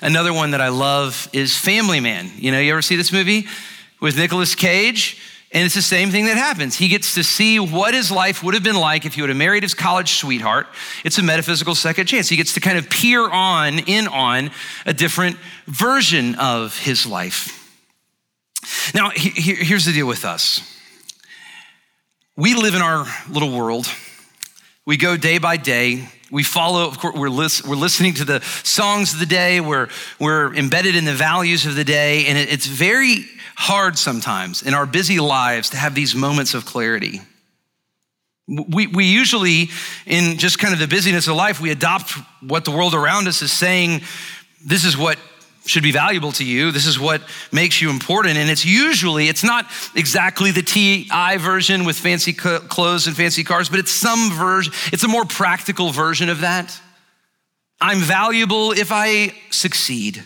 Another 0.00 0.32
one 0.32 0.52
that 0.52 0.60
I 0.60 0.68
love 0.68 1.28
is 1.32 1.56
Family 1.56 1.98
Man. 1.98 2.30
You 2.36 2.52
know, 2.52 2.60
you 2.60 2.70
ever 2.70 2.82
see 2.82 2.94
this 2.94 3.12
movie 3.12 3.48
with 4.00 4.16
Nicolas 4.16 4.54
Cage? 4.54 5.20
And 5.52 5.64
it's 5.64 5.74
the 5.74 5.82
same 5.82 6.10
thing 6.10 6.26
that 6.26 6.36
happens. 6.36 6.76
He 6.76 6.86
gets 6.86 7.14
to 7.14 7.24
see 7.24 7.58
what 7.58 7.92
his 7.92 8.10
life 8.10 8.42
would 8.44 8.54
have 8.54 8.62
been 8.62 8.76
like 8.76 9.04
if 9.04 9.14
he 9.14 9.20
would 9.20 9.30
have 9.30 9.36
married 9.36 9.64
his 9.64 9.74
college 9.74 10.12
sweetheart. 10.12 10.68
It's 11.04 11.18
a 11.18 11.24
metaphysical 11.24 11.74
second 11.74 12.06
chance. 12.06 12.28
He 12.28 12.36
gets 12.36 12.54
to 12.54 12.60
kind 12.60 12.78
of 12.78 12.88
peer 12.88 13.28
on, 13.28 13.80
in 13.80 14.06
on 14.06 14.52
a 14.86 14.92
different 14.92 15.36
version 15.66 16.36
of 16.36 16.78
his 16.78 17.04
life. 17.04 17.56
Now, 18.94 19.10
here's 19.14 19.86
the 19.86 19.92
deal 19.92 20.06
with 20.06 20.24
us 20.24 20.60
we 22.36 22.54
live 22.54 22.74
in 22.74 22.82
our 22.82 23.06
little 23.28 23.50
world, 23.50 23.86
we 24.86 24.96
go 24.96 25.16
day 25.16 25.38
by 25.38 25.56
day. 25.56 26.08
We 26.30 26.42
follow, 26.42 26.86
of 26.86 26.98
course, 26.98 27.14
we're, 27.14 27.30
we're 27.30 27.76
listening 27.76 28.14
to 28.14 28.24
the 28.24 28.40
songs 28.62 29.12
of 29.12 29.18
the 29.18 29.26
day, 29.26 29.60
we're, 29.60 29.88
we're 30.18 30.54
embedded 30.54 30.94
in 30.94 31.04
the 31.04 31.14
values 31.14 31.66
of 31.66 31.74
the 31.74 31.84
day, 31.84 32.26
and 32.26 32.38
it, 32.38 32.52
it's 32.52 32.66
very 32.66 33.24
hard 33.56 33.98
sometimes 33.98 34.62
in 34.62 34.72
our 34.72 34.86
busy 34.86 35.18
lives 35.18 35.70
to 35.70 35.76
have 35.76 35.94
these 35.94 36.14
moments 36.14 36.54
of 36.54 36.64
clarity. 36.64 37.20
We, 38.46 38.86
we 38.86 39.04
usually, 39.04 39.70
in 40.06 40.38
just 40.38 40.58
kind 40.58 40.72
of 40.72 40.80
the 40.80 40.88
busyness 40.88 41.28
of 41.28 41.36
life, 41.36 41.60
we 41.60 41.70
adopt 41.70 42.12
what 42.40 42.64
the 42.64 42.70
world 42.70 42.94
around 42.94 43.28
us 43.28 43.42
is 43.42 43.52
saying 43.52 44.02
this 44.64 44.84
is 44.84 44.96
what 44.96 45.18
should 45.70 45.84
be 45.84 45.92
valuable 45.92 46.32
to 46.32 46.44
you. 46.44 46.72
This 46.72 46.86
is 46.86 46.98
what 46.98 47.22
makes 47.52 47.80
you 47.80 47.90
important. 47.90 48.36
And 48.36 48.50
it's 48.50 48.64
usually, 48.64 49.28
it's 49.28 49.44
not 49.44 49.66
exactly 49.94 50.50
the 50.50 50.62
TI 50.62 51.36
version 51.36 51.84
with 51.84 51.96
fancy 51.96 52.32
clothes 52.32 53.06
and 53.06 53.16
fancy 53.16 53.44
cars, 53.44 53.68
but 53.68 53.78
it's 53.78 53.92
some 53.92 54.32
version, 54.32 54.72
it's 54.92 55.04
a 55.04 55.08
more 55.08 55.24
practical 55.24 55.90
version 55.90 56.28
of 56.28 56.40
that. 56.40 56.78
I'm 57.80 57.98
valuable 57.98 58.72
if 58.72 58.90
I 58.90 59.32
succeed. 59.50 60.22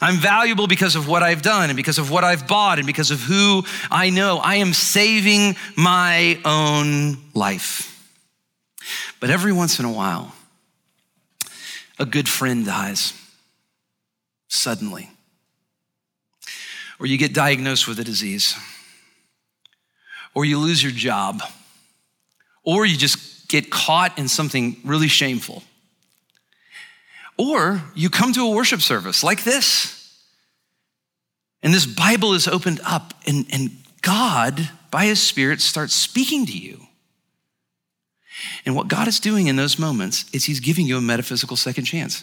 I'm 0.00 0.16
valuable 0.16 0.66
because 0.66 0.96
of 0.96 1.06
what 1.06 1.22
I've 1.22 1.40
done 1.40 1.70
and 1.70 1.76
because 1.76 1.98
of 1.98 2.10
what 2.10 2.24
I've 2.24 2.48
bought 2.48 2.78
and 2.78 2.86
because 2.86 3.12
of 3.12 3.20
who 3.20 3.62
I 3.92 4.10
know. 4.10 4.38
I 4.38 4.56
am 4.56 4.72
saving 4.72 5.54
my 5.76 6.40
own 6.44 7.16
life. 7.32 7.90
But 9.20 9.30
every 9.30 9.52
once 9.52 9.78
in 9.78 9.84
a 9.84 9.92
while, 9.92 10.34
a 11.98 12.04
good 12.04 12.28
friend 12.28 12.66
dies 12.66 13.14
suddenly, 14.48 15.10
or 16.98 17.06
you 17.06 17.18
get 17.18 17.34
diagnosed 17.34 17.88
with 17.88 17.98
a 17.98 18.04
disease, 18.04 18.56
or 20.34 20.44
you 20.44 20.58
lose 20.58 20.82
your 20.82 20.92
job, 20.92 21.42
or 22.62 22.86
you 22.86 22.96
just 22.96 23.48
get 23.48 23.70
caught 23.70 24.18
in 24.18 24.28
something 24.28 24.76
really 24.84 25.08
shameful. 25.08 25.62
Or 27.36 27.82
you 27.94 28.10
come 28.10 28.32
to 28.34 28.46
a 28.46 28.50
worship 28.50 28.80
service 28.80 29.24
like 29.24 29.44
this, 29.44 30.00
and 31.62 31.72
this 31.72 31.86
Bible 31.86 32.34
is 32.34 32.46
opened 32.46 32.80
up, 32.84 33.14
and, 33.26 33.46
and 33.50 33.70
God, 34.02 34.70
by 34.90 35.06
His 35.06 35.20
Spirit, 35.20 35.60
starts 35.60 35.94
speaking 35.94 36.46
to 36.46 36.56
you. 36.56 36.86
And 38.66 38.76
what 38.76 38.88
God 38.88 39.08
is 39.08 39.18
doing 39.18 39.46
in 39.46 39.56
those 39.56 39.78
moments 39.78 40.26
is 40.32 40.44
He's 40.44 40.60
giving 40.60 40.86
you 40.86 40.98
a 40.98 41.00
metaphysical 41.00 41.56
second 41.56 41.84
chance. 41.84 42.22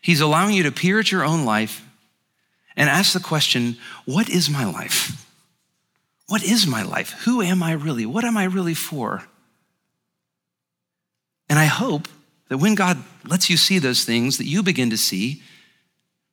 He's 0.00 0.20
allowing 0.20 0.54
you 0.54 0.62
to 0.64 0.72
peer 0.72 1.00
at 1.00 1.12
your 1.12 1.24
own 1.24 1.44
life 1.44 1.86
and 2.76 2.88
ask 2.88 3.12
the 3.12 3.20
question 3.20 3.76
what 4.04 4.28
is 4.28 4.48
my 4.48 4.64
life? 4.64 5.26
What 6.28 6.42
is 6.42 6.66
my 6.66 6.82
life? 6.82 7.10
Who 7.24 7.42
am 7.42 7.62
I 7.62 7.72
really? 7.72 8.06
What 8.06 8.24
am 8.24 8.36
I 8.36 8.44
really 8.44 8.74
for? 8.74 9.24
And 11.48 11.58
I 11.58 11.64
hope 11.64 12.06
that 12.48 12.58
when 12.58 12.76
God 12.76 13.02
lets 13.26 13.50
you 13.50 13.56
see 13.56 13.78
those 13.78 14.04
things, 14.04 14.38
that 14.38 14.46
you 14.46 14.62
begin 14.62 14.90
to 14.90 14.96
see 14.96 15.42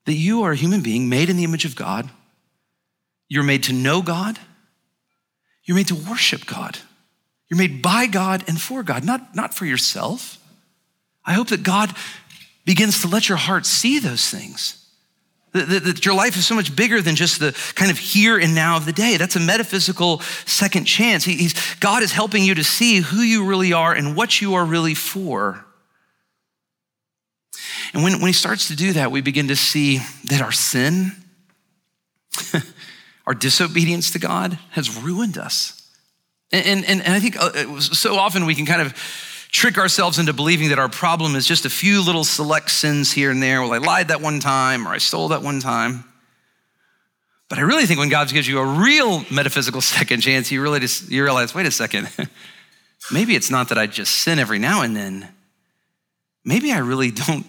that 0.05 0.13
you 0.13 0.43
are 0.43 0.53
a 0.53 0.55
human 0.55 0.81
being 0.81 1.09
made 1.09 1.29
in 1.29 1.35
the 1.35 1.43
image 1.43 1.65
of 1.65 1.75
God. 1.75 2.09
You're 3.27 3.43
made 3.43 3.63
to 3.63 3.73
know 3.73 4.01
God. 4.01 4.39
You're 5.65 5.75
made 5.75 5.87
to 5.87 5.95
worship 5.95 6.45
God. 6.45 6.77
You're 7.49 7.57
made 7.57 7.81
by 7.81 8.07
God 8.07 8.43
and 8.47 8.59
for 8.59 8.83
God, 8.83 9.03
not, 9.03 9.35
not 9.35 9.53
for 9.53 9.65
yourself. 9.65 10.37
I 11.25 11.33
hope 11.33 11.49
that 11.49 11.63
God 11.63 11.93
begins 12.67 13.01
to 13.01 13.07
let 13.07 13.29
your 13.29 13.37
heart 13.37 13.65
see 13.65 13.97
those 13.97 14.29
things. 14.29 14.85
That, 15.53 15.83
that, 15.85 16.05
your 16.05 16.13
life 16.13 16.35
is 16.35 16.45
so 16.45 16.53
much 16.53 16.75
bigger 16.75 17.01
than 17.01 17.15
just 17.15 17.39
the 17.39 17.53
kind 17.73 17.89
of 17.89 17.97
here 17.97 18.37
and 18.37 18.53
now 18.53 18.75
of 18.75 18.85
the 18.85 18.91
day. 18.91 19.15
That's 19.15 19.37
a 19.37 19.39
metaphysical 19.39 20.19
second 20.45 20.83
chance. 20.83 21.23
He, 21.23 21.49
God 21.79 22.03
is 22.03 22.11
helping 22.11 22.43
you 22.43 22.53
to 22.55 22.65
see 22.65 22.97
who 22.97 23.21
you 23.21 23.45
really 23.45 23.71
are 23.71 23.93
and 23.93 24.17
what 24.17 24.41
you 24.41 24.55
are 24.55 24.65
really 24.65 24.93
for. 24.93 25.65
And 27.93 28.03
when, 28.03 28.19
when 28.19 28.27
he 28.27 28.33
starts 28.33 28.67
to 28.67 28.75
do 28.75 28.91
that, 28.93 29.11
we 29.11 29.21
begin 29.21 29.47
to 29.47 29.55
see 29.55 29.99
that 30.25 30.41
our 30.41 30.51
sin, 30.51 31.13
our 33.25 33.33
disobedience 33.33 34.11
to 34.11 34.19
God 34.19 34.59
has 34.71 35.01
ruined 35.01 35.37
us. 35.37 35.89
And, 36.51 36.85
and, 36.85 37.01
and 37.01 37.13
I 37.13 37.19
think 37.21 37.37
uh, 37.39 37.79
so 37.79 38.15
often 38.17 38.45
we 38.45 38.55
can 38.55 38.65
kind 38.65 38.81
of 38.81 38.93
trick 39.49 39.77
ourselves 39.77 40.19
into 40.19 40.33
believing 40.33 40.69
that 40.69 40.79
our 40.79 40.89
problem 40.89 41.35
is 41.35 41.45
just 41.45 41.65
a 41.65 41.69
few 41.69 42.03
little 42.03 42.23
select 42.23 42.69
sins 42.69 43.11
here 43.11 43.31
and 43.31 43.41
there. 43.41 43.61
Well, 43.61 43.73
I 43.73 43.77
lied 43.77 44.09
that 44.09 44.21
one 44.21 44.39
time 44.39 44.87
or 44.87 44.91
I 44.91 44.97
stole 44.97 45.29
that 45.29 45.41
one 45.41 45.59
time. 45.59 46.03
But 47.49 47.59
I 47.59 47.61
really 47.61 47.85
think 47.85 47.99
when 47.99 48.09
God 48.09 48.29
gives 48.29 48.47
you 48.47 48.59
a 48.59 48.65
real 48.65 49.23
metaphysical 49.31 49.81
second 49.81 50.21
chance, 50.21 50.51
you 50.51 50.61
really 50.61 50.79
just 50.79 51.09
you 51.09 51.23
realize, 51.23 51.55
wait 51.55 51.65
a 51.65 51.71
second, 51.71 52.09
maybe 53.11 53.35
it's 53.35 53.49
not 53.49 53.69
that 53.69 53.77
I 53.77 53.87
just 53.87 54.13
sin 54.13 54.39
every 54.39 54.59
now 54.59 54.81
and 54.81 54.95
then. 54.95 55.29
Maybe 56.43 56.71
I 56.71 56.79
really 56.79 57.11
don't 57.11 57.45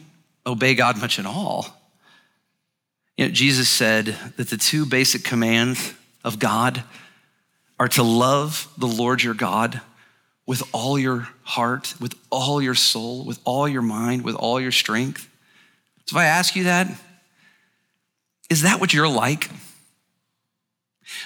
obey 0.46 0.74
God 0.74 1.00
much 1.00 1.18
at 1.18 1.26
all. 1.26 1.66
You 3.16 3.26
know, 3.26 3.32
Jesus 3.32 3.68
said 3.68 4.16
that 4.36 4.48
the 4.48 4.56
two 4.56 4.86
basic 4.86 5.24
commands 5.24 5.92
of 6.24 6.38
God 6.38 6.84
are 7.80 7.88
to 7.88 8.02
love 8.02 8.72
the 8.78 8.86
Lord 8.86 9.22
your 9.22 9.34
God 9.34 9.80
with 10.48 10.62
all 10.72 10.98
your 10.98 11.28
heart, 11.42 11.94
with 12.00 12.14
all 12.30 12.62
your 12.62 12.74
soul, 12.74 13.22
with 13.22 13.38
all 13.44 13.68
your 13.68 13.82
mind, 13.82 14.22
with 14.22 14.34
all 14.34 14.58
your 14.58 14.72
strength. 14.72 15.28
So 16.06 16.16
if 16.16 16.20
I 16.22 16.24
ask 16.24 16.56
you 16.56 16.64
that, 16.64 16.90
is 18.48 18.62
that 18.62 18.80
what 18.80 18.94
you're 18.94 19.06
like? 19.06 19.50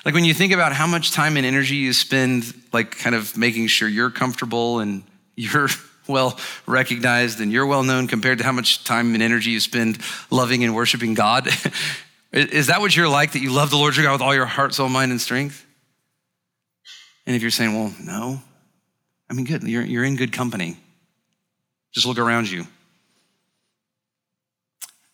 Like 0.04 0.14
when 0.14 0.24
you 0.24 0.34
think 0.34 0.52
about 0.52 0.72
how 0.72 0.88
much 0.88 1.12
time 1.12 1.36
and 1.36 1.46
energy 1.46 1.76
you 1.76 1.92
spend, 1.92 2.52
like 2.72 2.98
kind 2.98 3.14
of 3.14 3.36
making 3.36 3.68
sure 3.68 3.88
you're 3.88 4.10
comfortable 4.10 4.80
and 4.80 5.04
you're 5.36 5.68
well 6.08 6.36
recognized 6.66 7.40
and 7.40 7.52
you're 7.52 7.66
well 7.66 7.84
known 7.84 8.08
compared 8.08 8.38
to 8.38 8.44
how 8.44 8.52
much 8.52 8.82
time 8.82 9.14
and 9.14 9.22
energy 9.22 9.50
you 9.50 9.60
spend 9.60 10.00
loving 10.32 10.64
and 10.64 10.74
worshiping 10.74 11.14
God? 11.14 11.46
Is 12.32 12.66
that 12.66 12.80
what 12.80 12.96
you're 12.96 13.08
like, 13.08 13.32
that 13.32 13.40
you 13.40 13.52
love 13.52 13.70
the 13.70 13.76
Lord 13.76 13.94
your 13.94 14.04
God 14.04 14.14
with 14.14 14.22
all 14.22 14.34
your 14.34 14.46
heart, 14.46 14.74
soul, 14.74 14.88
mind, 14.88 15.12
and 15.12 15.20
strength? 15.20 15.64
And 17.24 17.36
if 17.36 17.42
you're 17.42 17.52
saying, 17.52 17.72
well, 17.72 17.94
no, 18.02 18.42
I 19.32 19.34
mean, 19.34 19.46
good, 19.46 19.62
you're, 19.62 19.82
you're 19.82 20.04
in 20.04 20.16
good 20.16 20.30
company. 20.30 20.76
Just 21.92 22.06
look 22.06 22.18
around 22.18 22.50
you. 22.50 22.66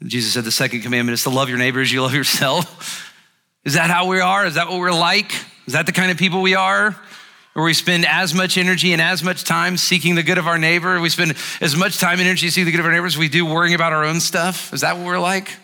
Jesus 0.05 0.33
said 0.33 0.43
the 0.43 0.51
second 0.51 0.81
commandment 0.81 1.15
is 1.15 1.23
to 1.23 1.31
love 1.31 1.49
your 1.49 1.57
neighbor 1.57 1.81
as 1.81 1.93
you 1.93 2.03
love 2.03 2.15
yourself. 2.15 3.15
Is 3.65 3.75
that 3.75 3.91
how 3.91 4.09
we 4.09 4.19
are? 4.19 4.45
Is 4.45 4.55
that 4.55 4.69
what 4.69 4.81
we're 4.81 4.91
like? 4.91 5.33
Is 5.69 5.75
that 5.75 5.87
the 5.87 5.93
kind 5.93 6.11
of 6.11 6.17
people 6.17 6.43
we 6.43 6.57
are? 6.57 6.97
where 7.53 7.65
we 7.65 7.75
spend 7.75 8.07
as 8.07 8.35
much 8.35 8.57
energy 8.57 8.93
and 8.93 9.03
as 9.03 9.25
much 9.25 9.43
time 9.43 9.77
seeking 9.77 10.15
the 10.15 10.23
good 10.23 10.39
of 10.39 10.47
our 10.47 10.59
neighbor. 10.59 11.01
We 11.01 11.09
spend 11.09 11.35
as 11.61 11.75
much 11.75 11.99
time 11.99 12.21
and 12.21 12.29
energy 12.29 12.51
seeking 12.51 12.67
the 12.67 12.71
good 12.71 12.79
of 12.79 12.87
our 12.87 12.93
neighbors 12.93 13.19
we 13.19 13.29
do 13.29 13.45
worrying 13.45 13.75
about 13.75 13.93
our 13.93 14.05
own 14.05 14.21
stuff. 14.21 14.73
Is 14.73 14.83
that 14.83 14.97
what 14.97 15.05
we're 15.05 15.19
like? 15.19 15.57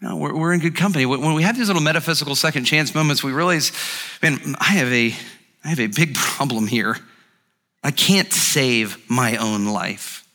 No, 0.00 0.16
we're, 0.16 0.34
we're 0.34 0.54
in 0.54 0.60
good 0.60 0.74
company. 0.74 1.04
When 1.04 1.34
we 1.34 1.42
have 1.42 1.58
these 1.58 1.66
little 1.66 1.82
metaphysical 1.82 2.34
second 2.34 2.64
chance 2.64 2.94
moments, 2.94 3.22
we 3.22 3.32
realize, 3.32 3.70
man, 4.22 4.54
I 4.58 4.72
have 4.72 4.90
a, 4.90 5.14
I 5.62 5.68
have 5.68 5.80
a 5.80 5.88
big 5.88 6.14
problem 6.14 6.66
here. 6.66 6.96
I 7.82 7.90
can't 7.90 8.32
save 8.32 8.98
my 9.10 9.36
own 9.36 9.66
life. 9.66 10.26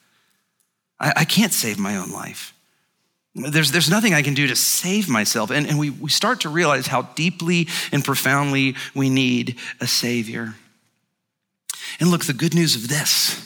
I, 1.00 1.14
I 1.18 1.26
can't 1.26 1.54
save 1.54 1.80
my 1.80 1.98
own 1.98 2.12
life. 2.12 2.54
There's, 3.36 3.72
there's 3.72 3.90
nothing 3.90 4.14
I 4.14 4.24
can 4.24 4.34
do 4.34 4.48
to 4.48 4.56
save 4.56 5.08
myself. 5.08 5.52
And, 5.52 5.68
and 5.68 5.78
we, 5.78 5.92
we 5.92 6.10
start 6.10 6.42
to 6.42 6.50
realize 6.50 6.88
how 6.88 7.04
deeply 7.04 7.68
and 7.92 8.04
profoundly 8.04 8.76
we 8.96 9.10
need 9.10 9.58
a 9.80 9.88
Savior. 9.88 10.56
And 12.00 12.10
look, 12.10 12.26
the 12.26 12.34
good 12.34 12.56
news 12.56 12.76
of 12.76 12.88
this, 12.88 13.44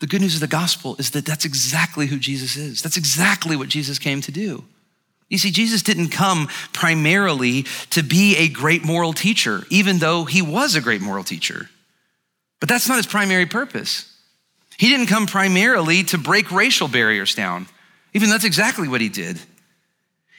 the 0.00 0.06
good 0.06 0.20
news 0.20 0.34
of 0.34 0.40
the 0.40 0.46
gospel 0.46 0.96
is 0.98 1.10
that 1.10 1.26
that's 1.26 1.44
exactly 1.44 2.06
who 2.06 2.18
Jesus 2.18 2.56
is. 2.56 2.82
That's 2.82 2.96
exactly 2.96 3.56
what 3.56 3.68
Jesus 3.68 3.98
came 3.98 4.20
to 4.22 4.32
do. 4.32 4.64
You 5.28 5.36
see, 5.36 5.50
Jesus 5.50 5.82
didn't 5.82 6.08
come 6.08 6.48
primarily 6.72 7.64
to 7.90 8.02
be 8.02 8.36
a 8.38 8.48
great 8.48 8.84
moral 8.84 9.12
teacher, 9.12 9.64
even 9.68 9.98
though 9.98 10.24
he 10.24 10.40
was 10.40 10.74
a 10.74 10.80
great 10.80 11.02
moral 11.02 11.24
teacher. 11.24 11.68
But 12.60 12.68
that's 12.68 12.88
not 12.88 12.96
his 12.96 13.06
primary 13.06 13.46
purpose. 13.46 14.12
He 14.78 14.88
didn't 14.88 15.06
come 15.06 15.26
primarily 15.26 16.04
to 16.04 16.18
break 16.18 16.52
racial 16.52 16.88
barriers 16.88 17.34
down. 17.34 17.66
Even 18.14 18.30
that's 18.30 18.44
exactly 18.44 18.88
what 18.88 19.00
he 19.00 19.08
did. 19.08 19.38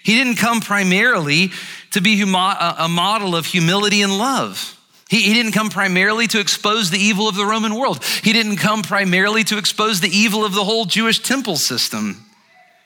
He 0.04 0.16
didn't 0.16 0.38
come 0.38 0.62
primarily 0.62 1.52
to 1.92 2.02
be 2.02 2.22
a 2.22 2.26
model 2.26 3.36
of 3.36 3.46
humility 3.46 4.02
and 4.02 4.18
love. 4.18 4.78
He, 5.10 5.34
didn't 5.34 5.54
come 5.54 5.70
primarily 5.70 6.28
to 6.28 6.40
expose 6.40 6.92
the 6.92 7.00
evil 7.00 7.28
of 7.28 7.36
the 7.36 7.46
Roman 7.46 7.74
world. 7.74 8.04
He 8.24 8.32
didn't 8.32 8.58
come 8.58 8.84
primarily 8.84 9.44
to 9.46 9.58
expose 9.58 10.02
the 10.02 10.10
evil 10.10 10.46
of 10.46 10.54
the 10.54 10.64
whole 10.64 10.86
Jewish 10.86 11.20
temple 11.20 11.56
system, 11.56 12.24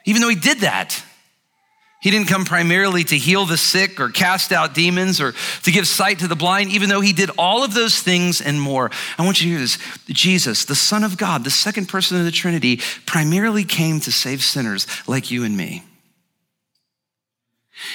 even 0.06 0.22
though 0.22 0.30
he 0.30 0.36
did 0.36 0.60
that. 0.60 1.04
He 2.04 2.12
didn't 2.12 2.28
come 2.28 2.44
primarily 2.44 3.06
to 3.06 3.18
heal 3.18 3.46
the 3.46 3.56
sick 3.56 4.02
or 4.02 4.10
cast 4.10 4.52
out 4.52 4.74
demons 4.74 5.22
or 5.22 5.34
to 5.64 5.72
give 5.72 5.88
sight 5.88 6.20
to 6.20 6.28
the 6.28 6.36
blind, 6.36 6.70
even 6.72 6.90
though 6.90 7.00
he 7.00 7.14
did 7.14 7.30
all 7.38 7.64
of 7.64 7.74
those 7.74 8.02
things 8.02 8.42
and 8.42 8.60
more. 8.60 8.92
I 9.18 9.24
want 9.24 9.40
you 9.40 9.46
to 9.46 9.50
hear 9.52 9.60
this. 9.60 9.78
Jesus, 10.08 10.66
the 10.66 10.76
Son 10.76 11.06
of 11.06 11.18
God, 11.18 11.46
the 11.46 11.50
second 11.50 11.88
person 11.88 12.20
of 12.20 12.26
the 12.26 12.32
Trinity, 12.32 12.82
primarily 13.06 13.64
came 13.64 14.02
to 14.02 14.12
save 14.12 14.44
sinners 14.44 14.86
like 15.08 15.32
you 15.32 15.46
and 15.46 15.56
me. 15.56 15.82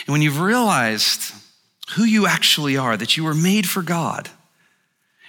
And 0.07 0.13
when 0.13 0.23
you've 0.23 0.41
realized 0.41 1.35
who 1.91 2.05
you 2.05 2.27
actually 2.27 2.79
are, 2.79 2.97
that 2.97 3.19
you 3.19 3.25
were 3.25 3.35
made 3.35 3.69
for 3.69 3.83
God, 3.83 4.31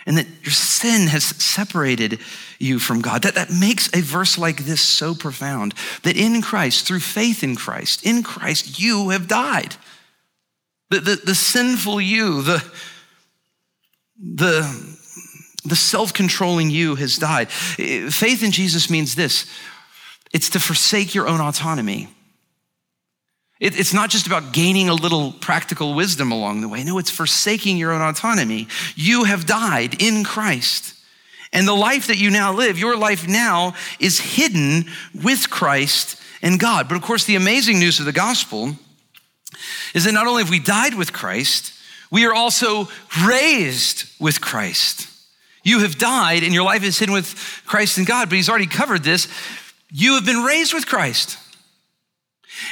and 0.06 0.18
that 0.18 0.28
your 0.44 0.52
sin 0.52 1.08
has 1.08 1.24
separated 1.24 2.20
you 2.58 2.80
from 2.80 3.02
God. 3.02 3.24
That, 3.24 3.36
that 3.36 3.52
makes 3.52 3.88
a 3.94 4.02
verse 4.02 4.38
like 4.38 4.66
this 4.66 4.82
so 4.82 5.14
profound 5.14 5.74
that 6.04 6.18
in 6.18 6.42
Christ, 6.42 6.88
through 6.88 7.02
faith 7.02 7.44
in 7.44 7.56
Christ, 7.56 8.06
in 8.06 8.24
Christ, 8.24 8.80
you 8.80 9.10
have 9.10 9.28
died. 9.28 9.76
The, 10.90 11.00
the, 11.00 11.16
the 11.26 11.36
sinful 11.36 12.02
you, 12.02 12.42
the, 12.42 12.64
the, 14.20 14.98
the 15.66 15.76
self 15.76 16.14
controlling 16.14 16.70
you 16.70 16.96
has 16.96 17.18
died. 17.18 17.50
Faith 17.50 18.44
in 18.44 18.52
Jesus 18.52 18.90
means 18.90 19.16
this 19.16 19.46
it's 20.32 20.50
to 20.50 20.60
forsake 20.60 21.16
your 21.16 21.28
own 21.28 21.42
autonomy. 21.42 22.10
It, 23.60 23.78
it's 23.78 23.94
not 23.94 24.10
just 24.10 24.26
about 24.26 24.54
gaining 24.54 24.88
a 24.88 24.94
little 24.94 25.34
practical 25.34 25.94
wisdom 25.94 26.32
along 26.32 26.62
the 26.62 26.70
way. 26.70 26.84
No, 26.84 26.98
it's 26.98 27.12
forsaking 27.12 27.78
your 27.78 27.92
own 27.92 28.02
autonomy. 28.02 28.68
You 28.96 29.26
have 29.26 29.46
died 29.46 30.02
in 30.02 30.24
Christ. 30.24 30.96
And 31.52 31.68
the 31.68 31.74
life 31.74 32.08
that 32.08 32.18
you 32.18 32.30
now 32.30 32.54
live, 32.54 32.78
your 32.78 32.96
life 32.96 33.28
now 33.28 33.74
is 34.00 34.20
hidden 34.20 34.86
with 35.24 35.50
Christ 35.50 36.22
and 36.42 36.60
God. 36.60 36.88
But 36.88 36.96
of 36.96 37.02
course, 37.02 37.26
the 37.26 37.36
amazing 37.36 37.80
news 37.80 38.00
of 38.00 38.06
the 38.06 38.12
gospel 38.12 38.76
is 39.94 40.06
that 40.06 40.14
not 40.14 40.28
only 40.28 40.44
have 40.44 40.52
we 40.52 40.60
died 40.60 40.94
with 40.94 41.12
Christ, 41.12 41.74
we 42.12 42.26
are 42.26 42.34
also 42.34 42.88
raised 43.28 44.06
with 44.20 44.40
Christ. 44.40 45.08
You 45.64 45.80
have 45.80 45.98
died 45.98 46.44
and 46.44 46.54
your 46.54 46.64
life 46.64 46.84
is 46.84 46.98
hidden 46.98 47.14
with 47.14 47.62
Christ 47.66 47.98
and 47.98 48.08
God, 48.08 48.30
but 48.30 48.36
he's 48.36 48.50
already 48.50 48.68
covered 48.68 49.04
this. 49.04 49.28
You 49.92 50.16
have 50.16 50.26
been 50.26 50.44
raised 50.44 50.74
with 50.74 50.86
Christ. 50.86 51.38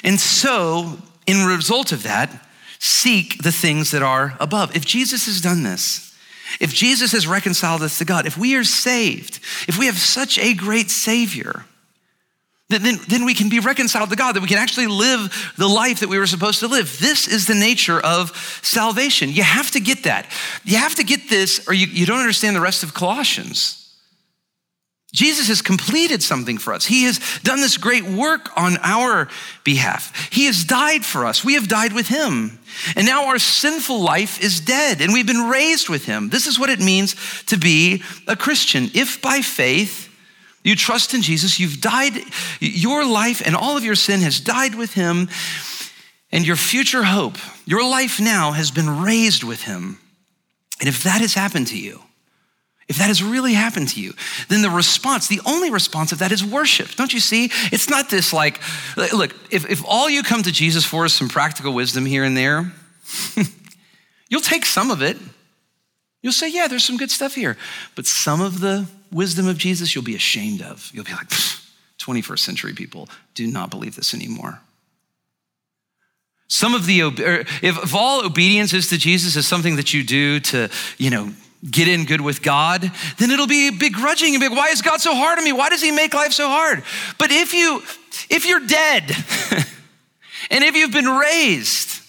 And 0.04 0.20
so, 0.20 0.98
in 1.26 1.46
result 1.46 1.92
of 1.92 2.04
that, 2.04 2.46
seek 2.80 3.42
the 3.44 3.52
things 3.52 3.92
that 3.92 4.02
are 4.02 4.36
above. 4.40 4.76
If 4.76 4.86
Jesus 4.86 5.26
has 5.26 5.42
done 5.42 5.64
this, 5.64 6.16
if 6.60 6.74
Jesus 6.74 7.12
has 7.12 7.28
reconciled 7.28 7.82
us 7.82 7.98
to 7.98 8.06
God, 8.06 8.26
if 8.26 8.38
we 8.38 8.56
are 8.56 8.64
saved, 8.64 9.40
if 9.68 9.78
we 9.78 9.88
have 9.88 9.98
such 9.98 10.40
a 10.40 10.54
great 10.54 10.90
Savior, 10.90 11.66
then, 12.70 13.00
then 13.08 13.24
we 13.24 13.34
can 13.34 13.48
be 13.48 13.60
reconciled 13.60 14.10
to 14.10 14.16
God, 14.16 14.36
that 14.36 14.42
we 14.42 14.48
can 14.48 14.58
actually 14.58 14.88
live 14.88 15.54
the 15.58 15.68
life 15.68 16.02
that 16.02 16.10
we 16.10 16.20
were 16.20 16.28
supposed 16.28 16.60
to 16.60 16.68
live. 16.68 16.98
This 17.00 17.28
is 17.28 17.48
the 17.48 17.56
nature 17.56 18.00
of 18.00 18.36
salvation. 18.62 19.30
You 19.30 19.44
have 19.44 19.72
to 19.72 19.80
get 19.80 20.04
that. 20.04 20.26
You 20.66 20.78
have 20.78 20.96
to 20.96 21.04
get 21.04 21.30
this, 21.30 21.66
or 21.68 21.74
you, 21.74 21.88
you 21.88 22.06
don't 22.06 22.20
understand 22.20 22.56
the 22.56 22.62
rest 22.62 22.84
of 22.84 22.94
Colossians. 22.94 23.77
Jesus 25.18 25.48
has 25.48 25.64
completed 25.64 26.22
something 26.22 26.60
for 26.60 26.74
us. 26.74 26.86
He 26.86 27.06
has 27.06 27.20
done 27.42 27.60
this 27.60 27.76
great 27.76 28.04
work 28.04 28.56
on 28.56 28.78
our 28.84 29.28
behalf. 29.64 30.30
He 30.32 30.46
has 30.46 30.64
died 30.64 31.04
for 31.04 31.26
us. 31.26 31.44
We 31.44 31.56
have 31.56 31.68
died 31.68 31.92
with 31.92 32.08
him. 32.08 32.60
And 32.96 33.08
now 33.08 33.26
our 33.26 33.40
sinful 33.40 34.00
life 34.00 34.40
is 34.44 34.60
dead 34.60 35.02
and 35.02 35.12
we've 35.12 35.26
been 35.26 35.50
raised 35.50 35.90
with 35.90 36.06
him. 36.06 36.30
This 36.30 36.46
is 36.46 36.60
what 36.60 36.70
it 36.70 36.80
means 36.80 37.16
to 37.46 37.58
be 37.58 38.04
a 38.28 38.36
Christian. 38.36 38.92
If 38.94 39.20
by 39.20 39.42
faith 39.42 40.08
you 40.64 40.76
trust 40.76 41.16
in 41.16 41.24
Jesus, 41.24 41.60
you've 41.60 41.82
died, 41.82 42.14
your 42.60 43.04
life 43.04 43.42
and 43.44 43.56
all 43.56 43.76
of 43.76 43.84
your 43.84 43.96
sin 43.96 44.20
has 44.20 44.40
died 44.40 44.76
with 44.76 44.94
him, 44.94 45.30
and 46.32 46.46
your 46.46 46.58
future 46.58 47.04
hope, 47.04 47.38
your 47.66 47.84
life 47.90 48.20
now 48.20 48.52
has 48.52 48.70
been 48.70 49.02
raised 49.02 49.44
with 49.44 49.64
him. 49.64 49.98
And 50.80 50.88
if 50.88 51.02
that 51.04 51.22
has 51.22 51.34
happened 51.34 51.68
to 51.68 51.80
you, 51.80 52.04
if 52.88 52.98
that 52.98 53.08
has 53.08 53.22
really 53.22 53.54
happened 53.54 53.90
to 53.90 54.02
you, 54.02 54.14
then 54.48 54.62
the 54.62 54.70
response, 54.70 55.28
the 55.28 55.42
only 55.46 55.70
response 55.70 56.12
of 56.14 56.20
that 56.20 56.32
is 56.32 56.44
worship. 56.44 56.96
Don't 56.96 57.14
you 57.14 57.20
see? 57.20 57.52
It's 57.72 57.90
not 57.90 58.10
this 58.10 58.32
like, 58.32 58.62
look, 58.96 59.36
if, 59.52 59.70
if 59.70 59.84
all 59.86 60.10
you 60.10 60.24
come 60.24 60.42
to 60.44 60.52
Jesus 60.52 60.86
for 60.86 61.06
is 61.06 61.14
some 61.14 61.28
practical 61.28 61.74
wisdom 61.74 62.06
here 62.06 62.24
and 62.24 62.38
there, 62.38 62.72
you'll 64.30 64.42
take 64.42 64.66
some 64.66 64.90
of 64.90 65.02
it. 65.02 65.18
You'll 66.22 66.34
say, 66.34 66.50
yeah, 66.50 66.68
there's 66.68 66.86
some 66.86 66.98
good 66.98 67.12
stuff 67.12 67.36
here. 67.36 67.58
But 67.96 68.06
some 68.06 68.42
of 68.42 68.62
the 68.62 68.88
wisdom 69.12 69.48
of 69.48 69.58
Jesus 69.58 69.94
you'll 69.94 70.04
be 70.04 70.16
ashamed 70.16 70.62
of. 70.62 70.90
You'll 70.94 71.06
be 71.06 71.14
like, 71.14 71.30
21st 72.00 72.40
century 72.40 72.74
people 72.74 73.10
do 73.34 73.48
not 73.48 73.70
believe 73.70 73.96
this 73.96 74.14
anymore. 74.14 74.62
Some 76.48 76.74
of 76.74 76.86
the, 76.86 77.02
er, 77.02 77.44
if, 77.62 77.84
if 77.84 77.94
all 77.94 78.26
obedience 78.26 78.74
is 78.74 78.88
to 78.90 78.98
Jesus 78.98 79.36
is 79.36 79.46
something 79.46 79.76
that 79.76 79.94
you 79.94 80.04
do 80.04 80.40
to, 80.40 80.70
you 80.98 81.10
know, 81.10 81.34
get 81.70 81.88
in 81.88 82.06
good 82.06 82.22
with 82.22 82.42
God, 82.42 82.92
then 83.18 83.32
it'll 83.32 83.48
be 83.48 83.72
begrudging 83.72 84.34
and 84.36 84.42
be 84.42 84.48
like, 84.50 84.58
why 84.58 84.70
is 84.70 84.82
God 84.82 85.02
so 85.02 85.16
hard 85.16 85.38
on 85.40 85.44
me? 85.44 85.54
Why 85.54 85.70
does 85.70 85.82
he 85.82 85.92
make 85.92 86.14
life 86.14 86.34
so 86.34 86.48
hard? 86.48 86.84
But 87.18 87.32
if 87.32 87.54
you, 87.54 87.82
if 88.30 88.46
you're 88.46 88.66
dead, 88.66 89.04
and 90.52 90.64
if 90.64 90.76
you've 90.76 90.92
been 90.92 91.10
raised, 91.10 92.02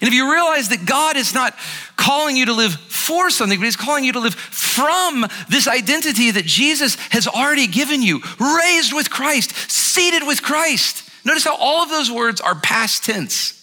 and 0.00 0.08
if 0.08 0.14
you 0.14 0.32
realize 0.32 0.68
that 0.68 0.84
God 0.84 1.16
is 1.16 1.34
not 1.34 1.56
calling 1.96 2.36
you 2.36 2.46
to 2.46 2.52
live 2.52 2.74
for 2.74 3.30
something, 3.30 3.58
but 3.58 3.64
He's 3.64 3.76
calling 3.76 4.04
you 4.04 4.12
to 4.12 4.20
live 4.20 4.34
from 4.34 5.26
this 5.48 5.66
identity 5.66 6.30
that 6.30 6.44
Jesus 6.44 6.96
has 7.10 7.26
already 7.26 7.66
given 7.66 8.02
you, 8.02 8.20
raised 8.38 8.94
with 8.94 9.10
Christ, 9.10 9.54
seated 9.70 10.26
with 10.26 10.42
Christ. 10.42 11.08
Notice 11.24 11.44
how 11.44 11.56
all 11.56 11.82
of 11.82 11.88
those 11.88 12.10
words 12.10 12.40
are 12.40 12.54
past 12.54 13.04
tense 13.04 13.54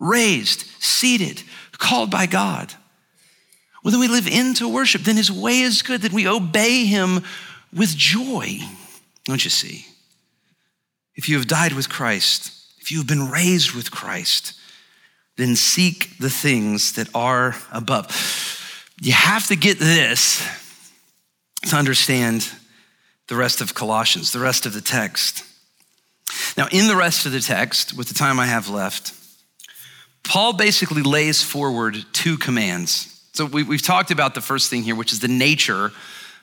raised, 0.00 0.64
seated, 0.80 1.42
called 1.78 2.10
by 2.10 2.26
God. 2.26 2.74
Well, 3.82 3.90
then 3.90 4.00
we 4.00 4.08
live 4.08 4.28
into 4.28 4.68
worship. 4.68 5.02
Then 5.02 5.16
his 5.16 5.30
way 5.30 5.60
is 5.60 5.82
good, 5.82 6.02
that 6.02 6.12
we 6.12 6.28
obey 6.28 6.84
him 6.84 7.24
with 7.72 7.96
joy. 7.96 8.58
Don't 9.24 9.44
you 9.44 9.50
see? 9.50 9.86
If 11.14 11.28
you 11.28 11.36
have 11.36 11.46
died 11.46 11.72
with 11.72 11.88
Christ, 11.88 12.52
if 12.78 12.90
you 12.90 12.98
have 12.98 13.06
been 13.06 13.30
raised 13.30 13.72
with 13.72 13.90
Christ, 13.90 14.54
then 15.36 15.56
seek 15.56 16.16
the 16.18 16.30
things 16.30 16.92
that 16.92 17.08
are 17.14 17.56
above. 17.72 18.08
You 19.00 19.12
have 19.12 19.46
to 19.48 19.56
get 19.56 19.78
this 19.78 20.46
to 21.66 21.76
understand 21.76 22.50
the 23.28 23.36
rest 23.36 23.60
of 23.60 23.74
Colossians, 23.74 24.32
the 24.32 24.38
rest 24.38 24.66
of 24.66 24.74
the 24.74 24.80
text. 24.80 25.44
Now, 26.56 26.68
in 26.70 26.86
the 26.86 26.96
rest 26.96 27.26
of 27.26 27.32
the 27.32 27.40
text, 27.40 27.96
with 27.96 28.08
the 28.08 28.14
time 28.14 28.38
I 28.38 28.46
have 28.46 28.68
left, 28.68 29.14
Paul 30.22 30.52
basically 30.52 31.02
lays 31.02 31.42
forward 31.42 31.96
two 32.12 32.38
commands 32.38 33.11
so 33.32 33.46
we, 33.46 33.64
have 33.64 33.82
talked 33.82 34.10
about 34.10 34.34
the 34.34 34.40
first 34.40 34.68
thing 34.68 34.82
here, 34.82 34.94
which 34.94 35.12
is 35.12 35.20
the 35.20 35.28
nature 35.28 35.90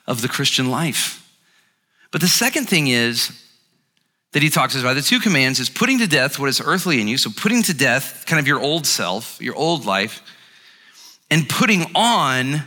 of 0.06 0.22
the 0.22 0.28
Christian 0.28 0.70
life. 0.70 1.16
But 2.10 2.20
the 2.20 2.28
second 2.28 2.68
thing 2.68 2.88
is 2.88 3.30
that 4.32 4.42
he 4.42 4.50
talks 4.50 4.74
about 4.74 4.94
the 4.94 5.02
two 5.02 5.20
commands 5.20 5.60
is 5.60 5.70
putting 5.70 5.98
to 5.98 6.06
death 6.06 6.38
what 6.38 6.48
is 6.48 6.60
earthly 6.60 7.00
in 7.00 7.08
you. 7.08 7.16
So 7.16 7.30
putting 7.34 7.62
to 7.64 7.74
death 7.74 8.24
kind 8.26 8.40
of 8.40 8.46
your 8.46 8.60
old 8.60 8.86
self, 8.86 9.40
your 9.40 9.54
old 9.54 9.84
life, 9.84 10.22
and 11.30 11.48
putting 11.48 11.84
on 11.94 12.62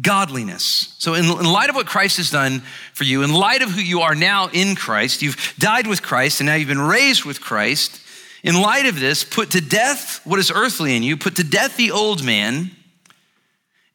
godliness. 0.00 0.94
So, 0.98 1.14
in, 1.14 1.24
in, 1.24 1.44
light 1.44 1.68
of 1.68 1.74
what 1.74 1.86
Christ 1.86 2.16
has 2.16 2.30
done 2.30 2.62
for 2.94 3.04
you, 3.04 3.22
in 3.22 3.32
light 3.32 3.62
of 3.62 3.70
who 3.70 3.80
you 3.80 4.00
are 4.00 4.14
now 4.14 4.48
in 4.48 4.74
Christ, 4.74 5.20
you've 5.20 5.54
died 5.58 5.86
with 5.86 6.02
Christ 6.02 6.40
and 6.40 6.46
now 6.46 6.54
you've 6.54 6.68
been 6.68 6.80
raised 6.80 7.24
with 7.24 7.40
Christ. 7.40 8.00
In 8.42 8.60
light 8.60 8.86
of 8.86 8.98
this, 8.98 9.22
put 9.22 9.50
to 9.52 9.60
death 9.60 10.20
what 10.24 10.38
is 10.38 10.50
earthly 10.50 10.96
in 10.96 11.02
you, 11.02 11.16
put 11.16 11.36
to 11.36 11.44
death 11.44 11.76
the 11.76 11.90
old 11.90 12.24
man 12.24 12.70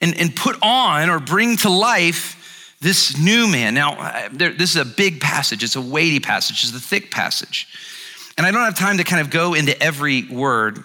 and, 0.02 0.18
and 0.18 0.36
put 0.36 0.58
on 0.62 1.10
or 1.10 1.20
bring 1.20 1.58
to 1.58 1.70
life 1.70 2.76
this 2.80 3.18
new 3.18 3.48
man. 3.48 3.74
Now, 3.74 3.94
uh, 3.94 4.30
there, 4.32 4.52
this 4.52 4.76
is 4.76 4.82
a 4.82 4.86
big 4.86 5.20
passage, 5.20 5.64
it's 5.64 5.76
a 5.76 5.82
weighty 5.82 6.20
passage, 6.20 6.64
it's 6.64 6.76
a 6.76 6.80
thick 6.80 7.12
passage. 7.12 7.68
And 8.38 8.46
I 8.46 8.52
don't 8.52 8.64
have 8.64 8.78
time 8.78 8.98
to 8.98 9.04
kind 9.04 9.22
of 9.22 9.32
go 9.32 9.56
into 9.56 9.82
every 9.82 10.24
word. 10.24 10.84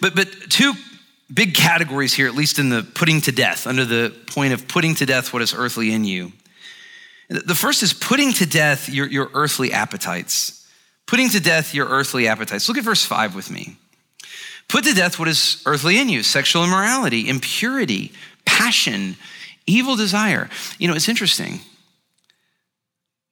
But, 0.00 0.14
but 0.14 0.28
two 0.48 0.72
big 1.32 1.54
categories 1.54 2.14
here, 2.14 2.26
at 2.26 2.34
least 2.34 2.58
in 2.58 2.70
the 2.70 2.82
putting 2.82 3.20
to 3.22 3.32
death, 3.32 3.66
under 3.66 3.84
the 3.84 4.14
point 4.28 4.54
of 4.54 4.66
putting 4.66 4.94
to 4.96 5.06
death 5.06 5.32
what 5.32 5.42
is 5.42 5.52
earthly 5.52 5.92
in 5.92 6.04
you. 6.04 6.32
The 7.28 7.54
first 7.54 7.82
is 7.82 7.92
putting 7.92 8.32
to 8.34 8.46
death 8.46 8.88
your, 8.88 9.06
your 9.06 9.30
earthly 9.34 9.72
appetites. 9.72 10.56
Putting 11.06 11.28
to 11.30 11.40
death 11.40 11.74
your 11.74 11.86
earthly 11.86 12.26
appetites. 12.26 12.68
Look 12.68 12.78
at 12.78 12.84
verse 12.84 13.04
5 13.04 13.34
with 13.34 13.50
me. 13.50 13.76
Put 14.70 14.84
to 14.84 14.94
death 14.94 15.18
what 15.18 15.26
is 15.26 15.60
earthly 15.66 15.98
in 15.98 16.08
you 16.08 16.22
sexual 16.22 16.62
immorality, 16.62 17.28
impurity, 17.28 18.12
passion, 18.44 19.16
evil 19.66 19.96
desire. 19.96 20.48
You 20.78 20.86
know, 20.86 20.94
it's 20.94 21.08
interesting. 21.08 21.60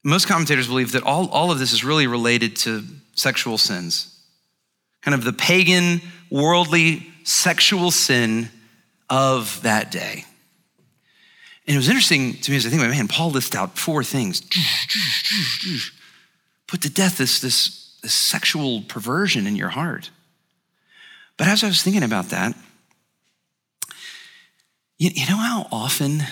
Most 0.03 0.27
commentators 0.27 0.67
believe 0.67 0.93
that 0.93 1.05
all, 1.05 1.29
all 1.29 1.53
of 1.53 1.61
this 1.61 1.73
is 1.73 1.85
really 1.85 2.09
related 2.09 2.57
to 2.57 2.83
sexual 3.15 3.57
sins, 3.57 4.21
kind 5.03 5.15
of 5.15 5.23
the 5.23 5.33
pagan, 5.33 6.01
worldly, 6.29 7.07
sexual 7.23 7.93
sin 7.93 8.49
of 9.09 9.63
that 9.63 9.93
day. 9.93 10.25
And 11.69 11.75
it 11.75 11.79
was 11.79 11.89
interesting 11.89 12.35
to 12.35 12.51
me 12.51 12.57
as 12.57 12.67
I 12.67 12.71
think, 12.71 12.83
about 12.83 12.91
man, 12.91 13.07
Paul 13.07 13.31
lists 13.31 13.55
out 13.55 13.79
four 13.79 14.03
things. 14.03 14.41
Put 16.67 16.83
to 16.83 16.91
death 16.91 17.19
this, 17.19 17.41
this, 17.41 17.97
this 18.03 18.15
sexual 18.15 18.83
perversion 18.83 19.47
in 19.47 19.55
your 19.55 19.69
heart. 19.69 20.11
But 21.39 21.47
as 21.47 21.65
I 21.65 21.69
was 21.69 21.83
thinking 21.83 22.03
about 22.03 22.27
that, 22.27 22.55
you, 24.99 25.11
you 25.15 25.27
know 25.27 25.37
how 25.37 25.67
often 25.73 26.25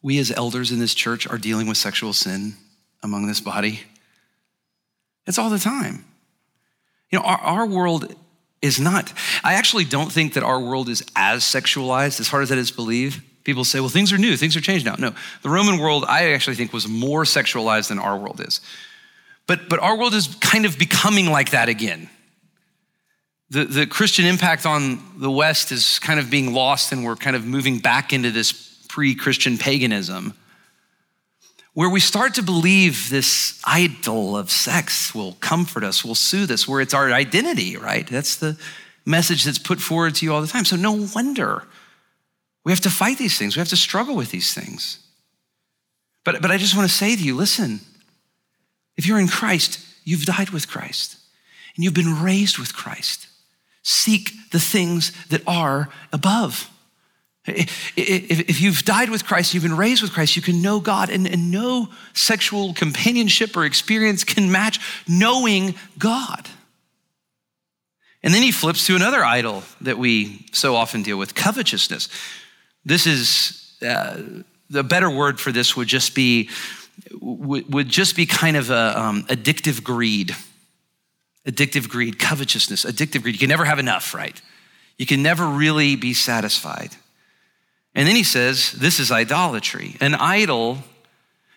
we 0.00 0.18
as 0.18 0.32
elders 0.32 0.72
in 0.72 0.80
this 0.80 0.94
church 0.94 1.28
are 1.28 1.38
dealing 1.38 1.68
with 1.68 1.76
sexual 1.76 2.12
sin 2.12 2.54
among 3.02 3.28
this 3.28 3.40
body? 3.40 3.82
It's 5.26 5.38
all 5.38 5.50
the 5.50 5.58
time. 5.58 6.04
You 7.10 7.18
know, 7.18 7.24
our, 7.24 7.38
our 7.38 7.66
world 7.66 8.12
is 8.62 8.80
not, 8.80 9.12
I 9.44 9.54
actually 9.54 9.84
don't 9.84 10.10
think 10.10 10.34
that 10.34 10.42
our 10.42 10.58
world 10.58 10.88
is 10.88 11.04
as 11.14 11.44
sexualized, 11.44 12.18
as 12.18 12.28
hard 12.28 12.44
as 12.44 12.48
that 12.48 12.58
is 12.58 12.70
believed. 12.70 13.22
People 13.44 13.64
say, 13.64 13.80
well, 13.80 13.88
things 13.88 14.12
are 14.12 14.18
new, 14.18 14.36
things 14.36 14.56
are 14.56 14.60
changed 14.60 14.86
now. 14.86 14.94
No, 14.98 15.14
the 15.42 15.50
Roman 15.50 15.78
world, 15.78 16.04
I 16.08 16.32
actually 16.32 16.56
think, 16.56 16.72
was 16.72 16.88
more 16.88 17.24
sexualized 17.24 17.88
than 17.88 17.98
our 17.98 18.16
world 18.16 18.40
is. 18.40 18.60
But, 19.46 19.68
but 19.68 19.80
our 19.80 19.98
world 19.98 20.14
is 20.14 20.28
kind 20.40 20.64
of 20.64 20.78
becoming 20.78 21.26
like 21.26 21.50
that 21.50 21.68
again. 21.68 22.08
The, 23.52 23.66
the 23.66 23.86
Christian 23.86 24.24
impact 24.24 24.64
on 24.64 24.98
the 25.18 25.30
West 25.30 25.72
is 25.72 25.98
kind 25.98 26.18
of 26.18 26.30
being 26.30 26.54
lost, 26.54 26.90
and 26.90 27.04
we're 27.04 27.16
kind 27.16 27.36
of 27.36 27.44
moving 27.44 27.80
back 27.80 28.14
into 28.14 28.30
this 28.30 28.52
pre 28.88 29.14
Christian 29.14 29.58
paganism 29.58 30.32
where 31.74 31.90
we 31.90 32.00
start 32.00 32.32
to 32.36 32.42
believe 32.42 33.10
this 33.10 33.60
idol 33.66 34.38
of 34.38 34.50
sex 34.50 35.14
will 35.14 35.34
comfort 35.40 35.84
us, 35.84 36.02
will 36.02 36.14
soothe 36.14 36.50
us, 36.50 36.66
where 36.66 36.80
it's 36.80 36.94
our 36.94 37.12
identity, 37.12 37.76
right? 37.76 38.06
That's 38.06 38.36
the 38.36 38.58
message 39.04 39.44
that's 39.44 39.58
put 39.58 39.80
forward 39.80 40.14
to 40.14 40.24
you 40.24 40.32
all 40.32 40.40
the 40.40 40.46
time. 40.46 40.64
So, 40.64 40.76
no 40.76 41.06
wonder 41.14 41.64
we 42.64 42.72
have 42.72 42.80
to 42.80 42.90
fight 42.90 43.18
these 43.18 43.38
things, 43.38 43.54
we 43.54 43.60
have 43.60 43.68
to 43.68 43.76
struggle 43.76 44.16
with 44.16 44.30
these 44.30 44.54
things. 44.54 44.98
But, 46.24 46.40
but 46.40 46.50
I 46.50 46.56
just 46.56 46.74
want 46.74 46.88
to 46.88 46.96
say 46.96 47.14
to 47.16 47.22
you 47.22 47.36
listen, 47.36 47.80
if 48.96 49.04
you're 49.06 49.20
in 49.20 49.28
Christ, 49.28 49.78
you've 50.04 50.24
died 50.24 50.50
with 50.50 50.68
Christ 50.68 51.18
and 51.76 51.84
you've 51.84 51.92
been 51.92 52.22
raised 52.22 52.56
with 52.56 52.74
Christ. 52.74 53.26
Seek 53.82 54.32
the 54.50 54.60
things 54.60 55.12
that 55.28 55.42
are 55.46 55.88
above. 56.12 56.70
If 57.44 58.60
you've 58.60 58.82
died 58.84 59.10
with 59.10 59.24
Christ, 59.24 59.52
you've 59.52 59.64
been 59.64 59.76
raised 59.76 60.00
with 60.00 60.12
Christ, 60.12 60.36
you 60.36 60.42
can 60.42 60.62
know 60.62 60.78
God, 60.78 61.10
and, 61.10 61.50
no 61.50 61.88
sexual 62.14 62.72
companionship 62.72 63.56
or 63.56 63.64
experience 63.64 64.22
can 64.22 64.52
match 64.52 64.78
knowing 65.08 65.74
God. 65.98 66.48
And 68.22 68.32
then 68.32 68.42
he 68.42 68.52
flips 68.52 68.86
to 68.86 68.94
another 68.94 69.24
idol 69.24 69.64
that 69.80 69.98
we 69.98 70.46
so 70.52 70.76
often 70.76 71.02
deal 71.02 71.18
with 71.18 71.34
covetousness. 71.34 72.08
This 72.84 73.06
is 73.06 73.76
uh, 73.84 74.20
the 74.70 74.84
better 74.84 75.10
word 75.10 75.40
for 75.40 75.50
this 75.50 75.76
would 75.76 75.88
just 75.88 76.14
be 76.14 76.48
would 77.20 77.88
just 77.88 78.14
be 78.16 78.26
kind 78.26 78.56
of 78.56 78.70
a 78.70 79.00
um, 79.00 79.24
addictive 79.24 79.82
greed, 79.82 80.36
addictive 81.46 81.88
greed, 81.88 82.18
covetousness, 82.18 82.84
addictive 82.84 83.22
greed. 83.22 83.34
You 83.34 83.38
can 83.38 83.48
never 83.48 83.64
have 83.64 83.78
enough, 83.78 84.14
right? 84.14 84.40
You 84.98 85.06
can 85.06 85.22
never 85.22 85.46
really 85.46 85.96
be 85.96 86.14
satisfied. 86.14 86.90
And 87.94 88.06
then 88.06 88.16
he 88.16 88.22
says, 88.22 88.72
This 88.72 89.00
is 89.00 89.10
idolatry. 89.10 89.96
An 90.00 90.14
idol 90.14 90.78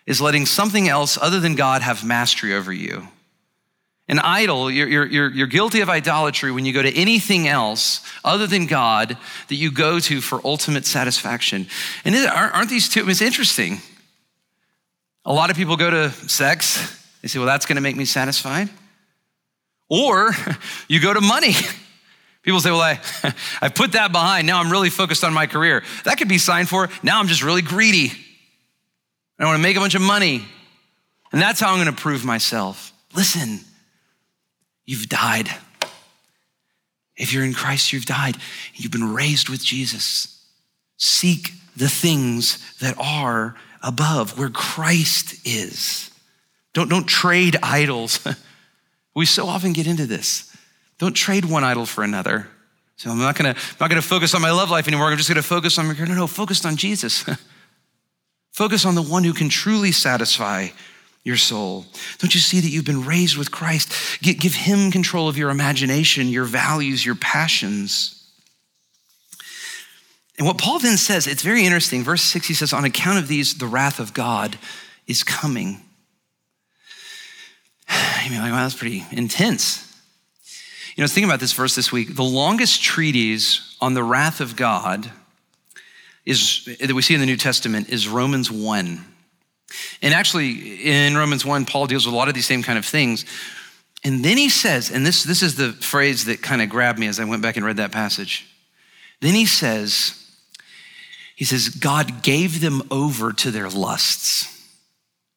is 0.06 0.20
letting 0.20 0.46
something 0.46 0.88
else 0.88 1.18
other 1.20 1.40
than 1.40 1.54
God 1.54 1.82
have 1.82 2.04
mastery 2.04 2.54
over 2.54 2.72
you. 2.72 3.08
An 4.08 4.20
idol, 4.20 4.70
you're, 4.70 4.86
you're, 4.86 5.32
you're, 5.32 5.46
guilty 5.48 5.80
of 5.80 5.88
idolatry 5.88 6.52
when 6.52 6.64
you 6.64 6.72
go 6.72 6.80
to 6.80 6.96
anything 6.96 7.48
else 7.48 8.02
other 8.24 8.46
than 8.46 8.66
God 8.66 9.18
that 9.48 9.54
you 9.56 9.72
go 9.72 9.98
to 9.98 10.20
for 10.20 10.40
ultimate 10.44 10.86
satisfaction. 10.86 11.66
And 12.04 12.14
aren't 12.14 12.70
these 12.70 12.88
two? 12.88 13.08
It's 13.08 13.20
interesting. 13.20 13.78
A 15.24 15.32
lot 15.32 15.50
of 15.50 15.56
people 15.56 15.76
go 15.76 15.90
to 15.90 16.10
sex, 16.28 17.04
they 17.20 17.26
say, 17.26 17.40
well, 17.40 17.46
that's 17.46 17.66
going 17.66 17.76
to 17.76 17.82
make 17.82 17.96
me 17.96 18.04
satisfied. 18.04 18.68
Or 19.88 20.32
you 20.88 21.00
go 21.00 21.12
to 21.14 21.20
money. 21.20 21.52
People 22.42 22.60
say, 22.60 22.70
well, 22.70 22.80
I, 22.80 23.00
I 23.60 23.68
put 23.68 23.92
that 23.92 24.12
behind. 24.12 24.46
Now 24.46 24.60
I'm 24.60 24.70
really 24.70 24.90
focused 24.90 25.24
on 25.24 25.34
my 25.34 25.46
career. 25.46 25.82
That 26.04 26.16
could 26.16 26.28
be 26.28 26.38
signed 26.38 26.68
for. 26.68 26.88
Now 27.02 27.18
I'm 27.18 27.26
just 27.26 27.42
really 27.42 27.62
greedy. 27.62 28.12
I 29.38 29.44
want 29.44 29.56
to 29.56 29.62
make 29.62 29.76
a 29.76 29.80
bunch 29.80 29.94
of 29.94 30.02
money. 30.02 30.44
And 31.32 31.42
that's 31.42 31.60
how 31.60 31.72
I'm 31.72 31.82
going 31.82 31.94
to 31.94 32.00
prove 32.00 32.24
myself. 32.24 32.92
Listen, 33.14 33.60
you've 34.84 35.08
died. 35.08 35.50
If 37.16 37.32
you're 37.32 37.44
in 37.44 37.52
Christ, 37.52 37.92
you've 37.92 38.06
died. 38.06 38.36
You've 38.74 38.92
been 38.92 39.12
raised 39.12 39.48
with 39.48 39.62
Jesus. 39.64 40.44
Seek 40.98 41.52
the 41.76 41.88
things 41.88 42.78
that 42.78 42.96
are 42.98 43.56
above, 43.82 44.38
where 44.38 44.50
Christ 44.50 45.46
is. 45.46 46.10
Don't, 46.72 46.88
don't 46.88 47.06
trade 47.06 47.56
idols. 47.62 48.20
We 49.16 49.24
so 49.24 49.48
often 49.48 49.72
get 49.72 49.86
into 49.86 50.06
this. 50.06 50.54
Don't 50.98 51.14
trade 51.14 51.46
one 51.46 51.64
idol 51.64 51.86
for 51.86 52.04
another. 52.04 52.48
So 52.96 53.10
I'm 53.10 53.18
not 53.18 53.34
gonna, 53.34 53.50
I'm 53.50 53.76
not 53.80 53.88
gonna 53.88 54.02
focus 54.02 54.34
on 54.34 54.42
my 54.42 54.50
love 54.50 54.70
life 54.70 54.86
anymore. 54.86 55.10
I'm 55.10 55.16
just 55.16 55.28
gonna 55.28 55.42
focus 55.42 55.78
on, 55.78 55.88
no, 55.88 56.14
no, 56.14 56.26
focus 56.26 56.64
on 56.64 56.76
Jesus. 56.76 57.24
focus 58.52 58.84
on 58.84 58.94
the 58.94 59.02
one 59.02 59.24
who 59.24 59.32
can 59.32 59.48
truly 59.48 59.90
satisfy 59.90 60.68
your 61.24 61.36
soul. 61.36 61.86
Don't 62.18 62.34
you 62.34 62.40
see 62.40 62.60
that 62.60 62.68
you've 62.68 62.84
been 62.84 63.04
raised 63.04 63.36
with 63.36 63.50
Christ? 63.50 64.20
Give 64.20 64.54
him 64.54 64.90
control 64.90 65.28
of 65.28 65.38
your 65.38 65.50
imagination, 65.50 66.28
your 66.28 66.44
values, 66.44 67.04
your 67.04 67.16
passions. 67.16 68.30
And 70.38 70.46
what 70.46 70.58
Paul 70.58 70.78
then 70.78 70.98
says, 70.98 71.26
it's 71.26 71.42
very 71.42 71.64
interesting. 71.64 72.04
Verse 72.04 72.22
6, 72.22 72.46
he 72.46 72.54
says, 72.54 72.74
On 72.74 72.84
account 72.84 73.18
of 73.18 73.28
these, 73.28 73.56
the 73.56 73.66
wrath 73.66 73.98
of 73.98 74.12
God 74.12 74.58
is 75.06 75.24
coming. 75.24 75.85
You 78.24 78.32
mean, 78.32 78.40
like, 78.40 78.50
wow, 78.50 78.64
that's 78.64 78.74
pretty 78.74 79.04
intense. 79.12 79.86
You 80.96 81.02
know, 81.02 81.06
thinking 81.06 81.30
about 81.30 81.38
this 81.38 81.52
verse 81.52 81.76
this 81.76 81.92
week. 81.92 82.16
The 82.16 82.24
longest 82.24 82.82
treatise 82.82 83.76
on 83.80 83.94
the 83.94 84.02
wrath 84.02 84.40
of 84.40 84.56
God 84.56 85.12
is 86.24 86.64
that 86.80 86.92
we 86.92 87.02
see 87.02 87.14
in 87.14 87.20
the 87.20 87.26
New 87.26 87.36
Testament 87.36 87.88
is 87.88 88.08
Romans 88.08 88.50
1. 88.50 89.04
And 90.02 90.14
actually, 90.14 90.84
in 90.84 91.16
Romans 91.16 91.44
1, 91.44 91.66
Paul 91.66 91.86
deals 91.86 92.06
with 92.06 92.14
a 92.14 92.16
lot 92.16 92.28
of 92.28 92.34
these 92.34 92.46
same 92.46 92.62
kind 92.62 92.78
of 92.78 92.84
things. 92.84 93.24
And 94.02 94.24
then 94.24 94.36
he 94.36 94.48
says, 94.48 94.90
and 94.90 95.04
this, 95.04 95.22
this 95.24 95.42
is 95.42 95.56
the 95.56 95.72
phrase 95.72 96.24
that 96.26 96.42
kind 96.42 96.62
of 96.62 96.68
grabbed 96.68 96.98
me 96.98 97.06
as 97.06 97.20
I 97.20 97.24
went 97.24 97.42
back 97.42 97.56
and 97.56 97.64
read 97.64 97.76
that 97.76 97.92
passage. 97.92 98.46
Then 99.20 99.34
he 99.34 99.46
says, 99.46 100.22
he 101.34 101.44
says, 101.44 101.68
God 101.68 102.22
gave 102.22 102.60
them 102.60 102.82
over 102.90 103.32
to 103.32 103.50
their 103.50 103.68
lusts. 103.68 104.52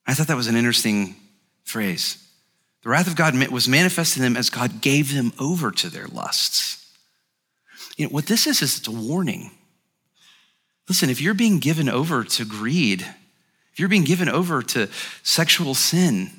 I 0.08 0.14
thought 0.14 0.28
that 0.28 0.38
was 0.38 0.48
an 0.48 0.56
interesting 0.56 1.16
phrase. 1.64 2.18
The 2.84 2.90
wrath 2.90 3.08
of 3.08 3.16
God 3.16 3.36
was 3.50 3.68
manifested 3.68 4.24
in 4.24 4.24
them 4.24 4.38
as 4.38 4.50
God 4.50 4.82
gave 4.82 5.14
them 5.14 5.34
over 5.40 5.72
to 5.72 5.90
their 5.90 6.08
lusts. 6.08 6.86
You 7.98 8.06
know, 8.06 8.12
what 8.12 8.28
this 8.28 8.48
is, 8.48 8.62
is 8.62 8.78
it's 8.78 8.88
a 8.88 8.92
warning. 8.92 9.52
Listen, 10.88 11.10
if 11.10 11.22
you're 11.22 11.34
being 11.34 11.60
given 11.60 11.90
over 11.90 12.24
to 12.24 12.46
greed, 12.46 13.02
if 13.74 13.80
you're 13.80 13.90
being 13.90 14.06
given 14.06 14.30
over 14.30 14.64
to 14.64 14.88
sexual 15.24 15.76
sin, 15.76 16.32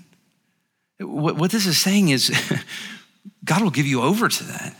what, 0.98 1.36
what 1.36 1.50
this 1.50 1.66
is 1.66 1.78
saying 1.78 2.08
is 2.08 2.30
God 3.44 3.62
will 3.62 3.70
give 3.70 3.86
you 3.86 4.02
over 4.02 4.28
to 4.28 4.44
that. 4.44 4.74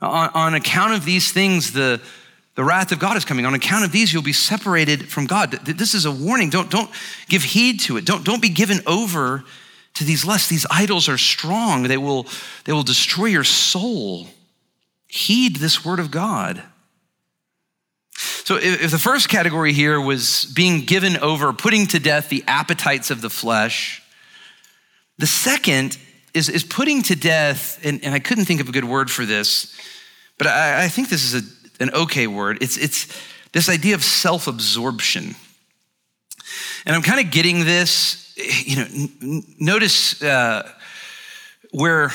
On, 0.00 0.30
on 0.34 0.54
account 0.54 0.94
of 0.94 1.04
these 1.04 1.32
things, 1.32 1.72
the, 1.72 2.00
the 2.54 2.64
wrath 2.64 2.92
of 2.92 2.98
God 2.98 3.16
is 3.16 3.24
coming. 3.24 3.46
On 3.46 3.54
account 3.54 3.84
of 3.84 3.92
these, 3.92 4.12
you'll 4.12 4.22
be 4.22 4.32
separated 4.32 5.08
from 5.08 5.26
God. 5.26 5.50
This 5.50 5.94
is 5.94 6.04
a 6.04 6.12
warning. 6.12 6.50
Don't, 6.50 6.70
don't 6.70 6.90
give 7.28 7.42
heed 7.42 7.80
to 7.80 7.96
it. 7.96 8.04
Don't, 8.04 8.24
don't 8.24 8.42
be 8.42 8.48
given 8.48 8.80
over 8.86 9.44
to 9.94 10.04
these 10.04 10.24
lusts. 10.24 10.48
These 10.48 10.66
idols 10.70 11.08
are 11.08 11.18
strong, 11.18 11.84
they 11.84 11.98
will, 11.98 12.26
they 12.64 12.72
will 12.72 12.82
destroy 12.82 13.26
your 13.26 13.44
soul. 13.44 14.26
Heed 15.06 15.56
this 15.56 15.84
word 15.84 16.00
of 16.00 16.10
God. 16.10 16.62
So, 18.44 18.56
if 18.56 18.90
the 18.90 18.98
first 18.98 19.28
category 19.28 19.72
here 19.72 20.00
was 20.00 20.46
being 20.46 20.80
given 20.84 21.16
over, 21.18 21.52
putting 21.52 21.86
to 21.88 21.98
death 21.98 22.28
the 22.28 22.42
appetites 22.46 23.10
of 23.10 23.20
the 23.20 23.30
flesh, 23.30 24.02
the 25.18 25.26
second 25.26 25.98
is, 26.34 26.48
is 26.48 26.64
putting 26.64 27.02
to 27.04 27.14
death, 27.14 27.78
and, 27.84 28.02
and 28.04 28.14
I 28.14 28.18
couldn't 28.18 28.46
think 28.46 28.60
of 28.60 28.68
a 28.68 28.72
good 28.72 28.84
word 28.84 29.10
for 29.10 29.24
this, 29.24 29.74
but 30.38 30.46
I, 30.46 30.84
I 30.84 30.88
think 30.88 31.08
this 31.08 31.24
is 31.24 31.42
a, 31.42 31.82
an 31.82 31.90
okay 31.94 32.26
word. 32.26 32.58
It's, 32.60 32.76
it's 32.76 33.06
this 33.52 33.68
idea 33.68 33.94
of 33.94 34.02
self 34.02 34.46
absorption. 34.46 35.34
And 36.84 36.96
I'm 36.96 37.02
kind 37.02 37.24
of 37.24 37.30
getting 37.30 37.64
this, 37.64 38.21
you 38.36 38.76
know, 38.76 38.86
n- 39.22 39.42
notice 39.58 40.22
uh, 40.22 40.68
where, 41.70 42.10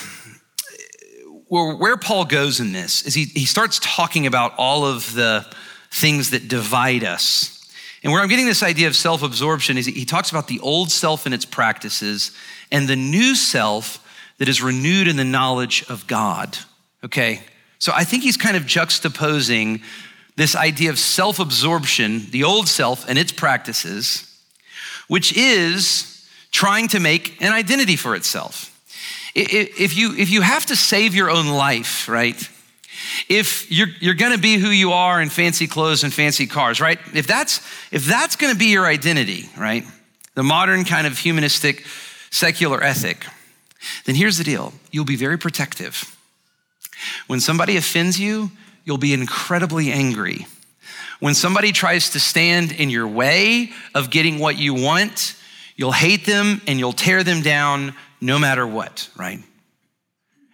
where, 1.48 1.76
where 1.76 1.98
Paul 1.98 2.26
goes 2.26 2.60
in 2.60 2.72
this 2.72 3.04
is 3.04 3.14
he, 3.14 3.26
he 3.26 3.46
starts 3.46 3.80
talking 3.82 4.26
about 4.26 4.54
all 4.58 4.86
of 4.86 5.14
the 5.14 5.46
things 5.92 6.32
that 6.32 6.48
divide 6.48 7.04
us. 7.04 7.54
And 8.04 8.14
where 8.14 8.22
I'm 8.22 8.30
getting 8.30 8.46
this 8.46 8.64
idea 8.64 8.88
of 8.88 8.96
self 8.96 9.24
absorption 9.24 9.78
is 9.78 9.86
he 9.86 10.06
talks 10.06 10.30
about 10.30 10.48
the 10.48 10.60
old 10.60 10.92
self 10.92 11.26
and 11.26 11.34
its 11.34 11.46
practices 11.46 12.32
and 12.72 12.88
the 12.88 12.96
new 12.96 13.36
self 13.36 14.04
that 14.38 14.48
is 14.48 14.62
renewed 14.62 15.08
in 15.08 15.18
the 15.18 15.24
knowledge 15.24 15.84
of 15.90 16.06
God. 16.08 16.58
Okay? 17.04 17.42
So 17.80 17.92
I 17.96 18.04
think 18.04 18.24
he's 18.24 18.38
kind 18.38 18.56
of 18.56 18.64
juxtaposing 18.64 19.82
this 20.36 20.56
idea 20.56 20.90
of 20.92 21.00
self 21.00 21.40
absorption, 21.40 22.30
the 22.30 22.44
old 22.44 22.68
self 22.68 23.08
and 23.10 23.18
its 23.18 23.32
practices, 23.32 24.27
which 25.08 25.36
is 25.36 26.26
trying 26.52 26.88
to 26.90 27.00
make 27.00 27.42
an 27.42 27.54
identity 27.54 27.96
for 27.96 28.16
itself. 28.16 28.74
If 29.36 29.96
you, 29.96 30.16
if 30.16 30.30
you 30.30 30.42
have 30.42 30.66
to 30.68 30.76
save 30.76 31.14
your 31.14 31.30
own 31.30 31.48
life, 31.48 32.10
right? 32.10 32.36
If 33.30 33.72
you're, 33.72 33.90
you're 34.00 34.16
gonna 34.16 34.38
be 34.38 34.58
who 34.58 34.70
you 34.70 34.94
are 34.94 35.22
in 35.22 35.30
fancy 35.30 35.68
clothes 35.68 36.04
and 36.04 36.14
fancy 36.14 36.48
cars, 36.48 36.82
right? 36.82 37.00
If 37.14 37.28
that's, 37.28 37.62
if 37.92 38.06
that's 38.06 38.36
gonna 38.36 38.56
be 38.56 38.68
your 38.68 38.88
identity, 38.88 39.50
right? 39.58 39.84
The 40.34 40.44
modern 40.44 40.86
kind 40.86 41.06
of 41.06 41.18
humanistic 41.18 41.86
secular 42.32 42.84
ethic, 42.84 43.26
then 44.06 44.16
here's 44.16 44.38
the 44.38 44.44
deal 44.44 44.74
you'll 44.92 45.06
be 45.06 45.16
very 45.16 45.38
protective. 45.38 46.16
When 47.28 47.40
somebody 47.40 47.78
offends 47.78 48.20
you, 48.20 48.52
you'll 48.86 48.98
be 48.98 49.14
incredibly 49.14 49.92
angry. 49.92 50.48
When 51.20 51.34
somebody 51.34 51.72
tries 51.72 52.12
to 52.12 52.20
stand 52.20 52.72
in 52.72 52.90
your 52.90 53.08
way 53.08 53.72
of 53.96 54.10
getting 54.10 54.40
what 54.40 54.58
you 54.58 54.74
want, 54.74 55.36
you'll 55.76 55.92
hate 55.92 56.26
them 56.26 56.62
and 56.68 56.80
you'll 56.80 56.94
tear 56.94 57.24
them 57.24 57.42
down 57.42 57.96
no 58.22 58.38
matter 58.38 58.66
what, 58.66 59.10
right? 59.16 59.40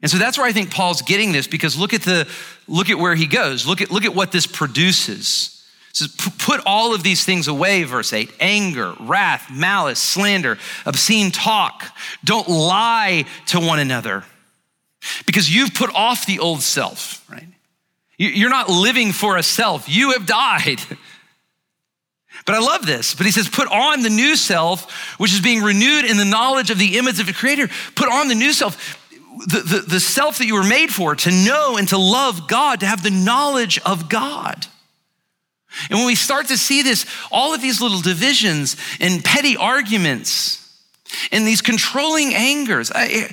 And 0.01 0.11
so 0.11 0.17
that's 0.17 0.37
where 0.37 0.45
I 0.45 0.51
think 0.51 0.71
Paul's 0.71 1.01
getting 1.01 1.31
this 1.31 1.47
because 1.47 1.77
look 1.77 1.93
at 1.93 2.01
the 2.01 2.27
look 2.67 2.89
at 2.89 2.99
where 2.99 3.15
he 3.15 3.25
goes. 3.25 3.65
Look 3.65 3.81
at 3.81 3.89
look 3.89 4.03
at 4.03 4.13
what 4.13 4.31
this 4.31 4.45
produces. 4.45 5.49
It 5.91 5.97
says, 5.97 6.15
put 6.39 6.59
all 6.65 6.95
of 6.95 7.03
these 7.03 7.23
things 7.23 7.47
away, 7.47 7.83
verse 7.83 8.13
8 8.13 8.33
anger, 8.39 8.95
wrath, 8.99 9.49
malice, 9.51 9.99
slander, 9.99 10.57
obscene 10.85 11.31
talk. 11.31 11.85
Don't 12.23 12.49
lie 12.49 13.25
to 13.47 13.59
one 13.59 13.79
another 13.79 14.25
because 15.25 15.53
you've 15.53 15.73
put 15.73 15.93
off 15.93 16.25
the 16.25 16.39
old 16.39 16.61
self, 16.61 17.23
right? 17.29 17.47
You're 18.17 18.49
not 18.49 18.69
living 18.69 19.11
for 19.11 19.37
a 19.37 19.43
self, 19.43 19.89
you 19.89 20.11
have 20.11 20.25
died. 20.25 20.81
But 22.45 22.55
I 22.55 22.59
love 22.59 22.85
this. 22.85 23.15
But 23.15 23.25
he 23.25 23.31
says, 23.31 23.47
put 23.47 23.71
on 23.71 24.01
the 24.01 24.09
new 24.09 24.35
self, 24.35 24.91
which 25.17 25.33
is 25.33 25.39
being 25.39 25.61
renewed 25.61 26.05
in 26.05 26.17
the 26.17 26.25
knowledge 26.25 26.71
of 26.71 26.79
the 26.79 26.97
image 26.97 27.19
of 27.19 27.27
the 27.27 27.33
Creator. 27.33 27.69
Put 27.95 28.11
on 28.11 28.27
the 28.27 28.35
new 28.35 28.51
self, 28.51 28.99
the, 29.47 29.59
the, 29.59 29.79
the 29.79 29.99
self 29.99 30.39
that 30.39 30.45
you 30.45 30.55
were 30.55 30.63
made 30.63 30.91
for, 30.91 31.15
to 31.15 31.31
know 31.31 31.77
and 31.77 31.87
to 31.89 31.97
love 31.97 32.47
God, 32.47 32.81
to 32.81 32.85
have 32.85 33.03
the 33.03 33.11
knowledge 33.11 33.79
of 33.85 34.09
God. 34.09 34.65
And 35.89 35.99
when 35.99 36.05
we 36.05 36.15
start 36.15 36.47
to 36.47 36.57
see 36.57 36.81
this, 36.81 37.05
all 37.31 37.53
of 37.53 37.61
these 37.61 37.81
little 37.81 38.01
divisions 38.01 38.75
and 38.99 39.23
petty 39.23 39.57
arguments 39.57 40.59
and 41.31 41.47
these 41.47 41.61
controlling 41.61 42.33
angers, 42.33 42.91
I, 42.93 43.31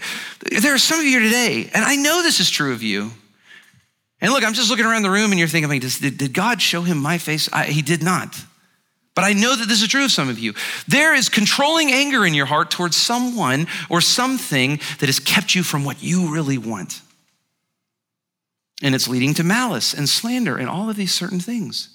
there 0.61 0.75
are 0.75 0.79
some 0.79 1.01
of 1.01 1.05
you 1.05 1.21
today, 1.21 1.69
and 1.75 1.85
I 1.85 1.97
know 1.97 2.23
this 2.23 2.41
is 2.41 2.49
true 2.49 2.73
of 2.73 2.83
you. 2.83 3.11
And 4.21 4.33
look, 4.33 4.45
I'm 4.45 4.53
just 4.53 4.71
looking 4.71 4.85
around 4.85 5.03
the 5.03 5.11
room 5.11 5.31
and 5.31 5.39
you're 5.39 5.49
thinking, 5.49 5.71
like, 5.71 5.81
did, 5.81 6.19
did 6.19 6.35
God 6.35 6.61
show 6.61 6.83
him 6.83 6.99
my 6.99 7.19
face? 7.19 7.49
I, 7.53 7.65
he 7.65 7.83
did 7.83 8.03
not. 8.03 8.37
But 9.15 9.25
I 9.25 9.33
know 9.33 9.57
that 9.57 9.69
this 9.69 9.83
is 9.83 9.89
true 9.89 10.05
of 10.05 10.13
some 10.13 10.29
of 10.29 10.39
you. 10.39 10.55
There 10.87 11.15
is 11.15 11.29
controlling 11.29 11.91
anger 11.91 12.25
in 12.25 12.35
your 12.35 12.47
heart 12.47 12.71
towards 12.71 12.97
someone 12.97 13.67
or 13.89 14.01
something 14.01 14.81
that 14.99 15.07
has 15.07 15.19
kept 15.19 15.55
you 15.55 15.63
from 15.63 15.85
what 15.85 16.03
you 16.03 16.33
really 16.33 16.59
want. 16.59 17.01
And 18.83 18.95
it's 18.95 19.09
leading 19.09 19.35
to 19.35 19.45
malice 19.45 19.93
and 19.95 20.09
slander 20.09 20.57
and 20.57 20.69
all 20.69 20.89
of 20.89 20.97
these 20.97 21.13
certain 21.13 21.41
things. 21.41 21.89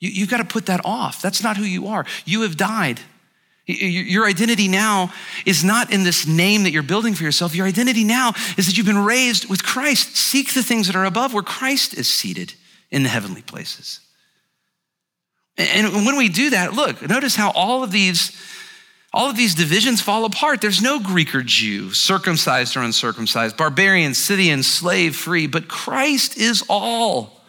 You, 0.00 0.22
have 0.22 0.30
got 0.30 0.38
to 0.38 0.44
put 0.44 0.66
that 0.66 0.80
off. 0.84 1.20
That's 1.20 1.42
not 1.42 1.56
who 1.56 1.64
you 1.64 1.88
are. 1.88 2.06
You 2.24 2.42
have 2.42 2.56
died. 2.56 3.00
Your 3.70 4.26
identity 4.26 4.68
now 4.68 5.12
is 5.46 5.64
not 5.64 5.92
in 5.92 6.02
this 6.02 6.26
name 6.26 6.64
that 6.64 6.70
you're 6.70 6.82
building 6.82 7.14
for 7.14 7.24
yourself. 7.24 7.54
Your 7.54 7.66
identity 7.66 8.04
now 8.04 8.32
is 8.56 8.66
that 8.66 8.76
you've 8.76 8.86
been 8.86 9.04
raised 9.04 9.48
with 9.48 9.62
Christ. 9.62 10.16
Seek 10.16 10.54
the 10.54 10.62
things 10.62 10.86
that 10.86 10.96
are 10.96 11.04
above 11.04 11.32
where 11.32 11.42
Christ 11.42 11.94
is 11.94 12.08
seated 12.08 12.54
in 12.90 13.02
the 13.02 13.08
heavenly 13.08 13.42
places. 13.42 14.00
And 15.56 16.06
when 16.06 16.16
we 16.16 16.28
do 16.28 16.50
that, 16.50 16.72
look, 16.72 17.06
notice 17.08 17.36
how 17.36 17.50
all 17.50 17.82
of 17.82 17.90
these 17.90 18.36
all 19.12 19.28
of 19.28 19.36
these 19.36 19.56
divisions 19.56 20.00
fall 20.00 20.24
apart. 20.24 20.60
There's 20.60 20.80
no 20.80 21.00
Greek 21.00 21.34
or 21.34 21.42
Jew, 21.42 21.90
circumcised 21.90 22.76
or 22.76 22.82
uncircumcised, 22.82 23.56
barbarian, 23.56 24.14
Scythian, 24.14 24.62
slave, 24.62 25.16
free, 25.16 25.48
but 25.48 25.66
Christ 25.66 26.36
is 26.36 26.62
all. 26.68 27.40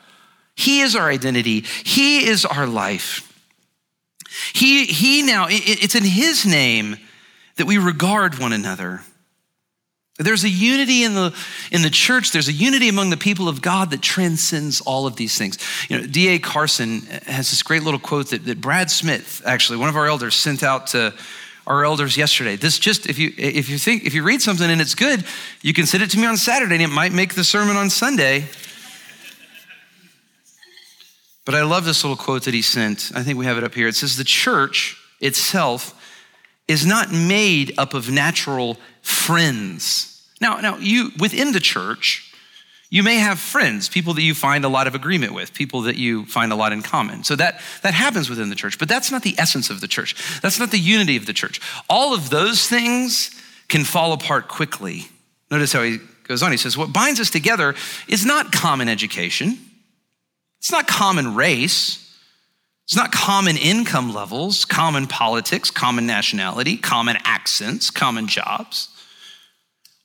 He 0.55 0.81
is 0.81 0.95
our 0.95 1.07
identity. 1.07 1.61
He 1.83 2.27
is 2.27 2.45
our 2.45 2.65
life. 2.65 3.30
He, 4.53 4.85
he 4.85 5.23
now, 5.23 5.47
it's 5.49 5.95
in 5.95 6.03
His 6.03 6.45
name 6.45 6.97
that 7.57 7.65
we 7.65 7.77
regard 7.77 8.39
one 8.39 8.53
another. 8.53 9.01
There's 10.17 10.43
a 10.43 10.49
unity 10.49 11.03
in 11.03 11.15
the, 11.15 11.35
in 11.71 11.81
the 11.81 11.89
church, 11.89 12.31
there's 12.31 12.47
a 12.47 12.53
unity 12.53 12.89
among 12.89 13.09
the 13.09 13.17
people 13.17 13.47
of 13.47 13.61
God 13.61 13.91
that 13.91 14.01
transcends 14.01 14.81
all 14.81 15.07
of 15.07 15.15
these 15.15 15.37
things. 15.37 15.57
You 15.89 15.99
know, 15.99 16.05
D.A. 16.05 16.39
Carson 16.39 17.01
has 17.25 17.49
this 17.49 17.63
great 17.63 17.83
little 17.83 17.99
quote 17.99 18.29
that, 18.29 18.45
that 18.45 18.61
Brad 18.61 18.91
Smith, 18.91 19.41
actually, 19.45 19.77
one 19.79 19.89
of 19.89 19.95
our 19.95 20.07
elders, 20.07 20.35
sent 20.35 20.63
out 20.63 20.87
to 20.87 21.13
our 21.65 21.85
elders 21.85 22.17
yesterday. 22.17 22.55
This 22.55 22.77
just, 22.79 23.07
if 23.07 23.17
you, 23.17 23.33
if 23.37 23.69
you 23.69 23.77
think, 23.77 24.05
if 24.05 24.13
you 24.13 24.23
read 24.23 24.41
something 24.41 24.69
and 24.69 24.81
it's 24.81 24.95
good, 24.95 25.23
you 25.61 25.73
can 25.73 25.85
send 25.85 26.03
it 26.03 26.11
to 26.11 26.19
me 26.19 26.27
on 26.27 26.37
Saturday 26.37 26.75
and 26.75 26.83
it 26.83 26.87
might 26.87 27.13
make 27.13 27.33
the 27.33 27.43
sermon 27.43 27.75
on 27.75 27.89
Sunday. 27.89 28.45
But 31.45 31.55
I 31.55 31.63
love 31.63 31.85
this 31.85 32.03
little 32.03 32.17
quote 32.17 32.43
that 32.43 32.53
he 32.53 32.61
sent. 32.61 33.11
I 33.15 33.23
think 33.23 33.37
we 33.37 33.45
have 33.45 33.57
it 33.57 33.63
up 33.63 33.73
here. 33.73 33.87
It 33.87 33.95
says, 33.95 34.15
The 34.15 34.23
church 34.23 34.97
itself 35.19 35.97
is 36.67 36.85
not 36.85 37.11
made 37.11 37.73
up 37.77 37.93
of 37.93 38.09
natural 38.09 38.77
friends. 39.01 40.29
Now, 40.39 40.57
now 40.57 40.77
you 40.77 41.11
within 41.19 41.51
the 41.51 41.59
church, 41.59 42.31
you 42.89 43.03
may 43.03 43.15
have 43.15 43.39
friends, 43.39 43.87
people 43.87 44.13
that 44.15 44.21
you 44.21 44.33
find 44.33 44.65
a 44.65 44.69
lot 44.69 44.85
of 44.85 44.95
agreement 44.95 45.33
with, 45.33 45.53
people 45.53 45.81
that 45.83 45.97
you 45.97 46.25
find 46.25 46.51
a 46.51 46.55
lot 46.55 46.73
in 46.73 46.81
common. 46.81 47.23
So 47.23 47.37
that, 47.37 47.61
that 47.83 47.93
happens 47.93 48.29
within 48.29 48.49
the 48.49 48.55
church, 48.55 48.77
but 48.77 48.89
that's 48.89 49.11
not 49.11 49.23
the 49.23 49.33
essence 49.37 49.69
of 49.69 49.79
the 49.79 49.87
church. 49.87 50.41
That's 50.41 50.59
not 50.59 50.71
the 50.71 50.77
unity 50.77 51.15
of 51.15 51.25
the 51.25 51.33
church. 51.33 51.61
All 51.89 52.13
of 52.13 52.29
those 52.29 52.67
things 52.67 53.31
can 53.69 53.85
fall 53.85 54.11
apart 54.11 54.49
quickly. 54.49 55.05
Notice 55.49 55.71
how 55.71 55.83
he 55.83 55.99
goes 56.23 56.43
on. 56.43 56.51
He 56.51 56.57
says, 56.57 56.77
What 56.77 56.91
binds 56.91 57.21
us 57.21 57.29
together 57.29 57.75
is 58.09 58.25
not 58.25 58.51
common 58.51 58.89
education. 58.89 59.57
It's 60.61 60.71
not 60.71 60.85
common 60.85 61.33
race. 61.33 61.97
It's 62.85 62.95
not 62.95 63.11
common 63.11 63.57
income 63.57 64.13
levels, 64.13 64.63
common 64.63 65.07
politics, 65.07 65.71
common 65.71 66.05
nationality, 66.05 66.77
common 66.77 67.17
accents, 67.23 67.89
common 67.89 68.27
jobs, 68.27 68.89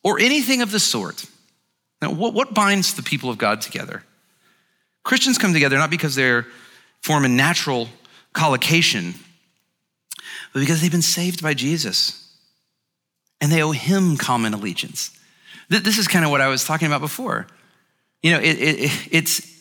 or 0.03 0.19
anything 0.19 0.62
of 0.62 0.71
the 0.71 0.81
sort. 0.81 1.27
Now, 2.01 2.12
what, 2.12 2.33
what 2.33 2.55
binds 2.55 2.95
the 2.95 3.03
people 3.03 3.29
of 3.29 3.37
God 3.37 3.61
together? 3.61 4.03
Christians 5.05 5.37
come 5.37 5.53
together 5.53 5.77
not 5.77 5.90
because 5.90 6.14
they 6.14 6.40
form 7.03 7.27
a 7.27 7.29
natural 7.29 7.88
collocation, 8.33 9.14
but 10.55 10.61
because 10.61 10.81
they've 10.81 10.90
been 10.90 11.03
saved 11.03 11.42
by 11.42 11.53
Jesus 11.53 12.35
and 13.42 13.53
they 13.53 13.62
owe 13.62 13.73
him 13.73 14.16
common 14.16 14.55
allegiance. 14.55 15.11
This 15.69 15.99
is 15.99 16.09
kind 16.09 16.25
of 16.25 16.31
what 16.31 16.40
I 16.40 16.49
was 16.49 16.64
talking 16.64 16.87
about 16.87 17.01
before. 17.03 17.47
You 18.23 18.31
know, 18.31 18.38
it, 18.38 18.59
it, 18.59 19.09
it's 19.11 19.56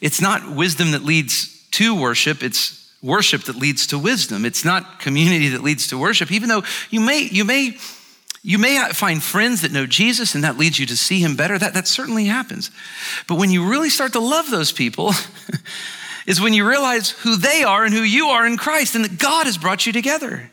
it's 0.00 0.20
not 0.20 0.54
wisdom 0.54 0.92
that 0.92 1.04
leads 1.04 1.66
to 1.72 2.00
worship, 2.00 2.42
it's 2.42 2.90
worship 3.02 3.42
that 3.42 3.56
leads 3.56 3.86
to 3.88 3.98
wisdom. 3.98 4.44
It's 4.44 4.64
not 4.64 5.00
community 5.00 5.50
that 5.50 5.62
leads 5.62 5.88
to 5.88 5.98
worship, 5.98 6.32
even 6.32 6.48
though 6.48 6.64
you 6.90 7.00
may, 7.00 7.28
you 7.30 7.44
may, 7.44 7.76
you 8.42 8.58
may 8.58 8.90
find 8.92 9.22
friends 9.22 9.62
that 9.62 9.72
know 9.72 9.86
Jesus 9.86 10.34
and 10.34 10.44
that 10.44 10.58
leads 10.58 10.78
you 10.78 10.86
to 10.86 10.96
see 10.96 11.20
him 11.20 11.36
better. 11.36 11.58
That, 11.58 11.74
that 11.74 11.86
certainly 11.86 12.24
happens. 12.24 12.70
But 13.26 13.36
when 13.36 13.50
you 13.50 13.68
really 13.68 13.90
start 13.90 14.12
to 14.14 14.20
love 14.20 14.50
those 14.50 14.72
people, 14.72 15.12
is 16.26 16.40
when 16.40 16.52
you 16.52 16.68
realize 16.68 17.10
who 17.10 17.36
they 17.36 17.64
are 17.64 17.84
and 17.84 17.94
who 17.94 18.02
you 18.02 18.28
are 18.28 18.46
in 18.46 18.58
Christ 18.58 18.94
and 18.94 19.04
that 19.04 19.18
God 19.18 19.46
has 19.46 19.56
brought 19.56 19.86
you 19.86 19.92
together. 19.92 20.50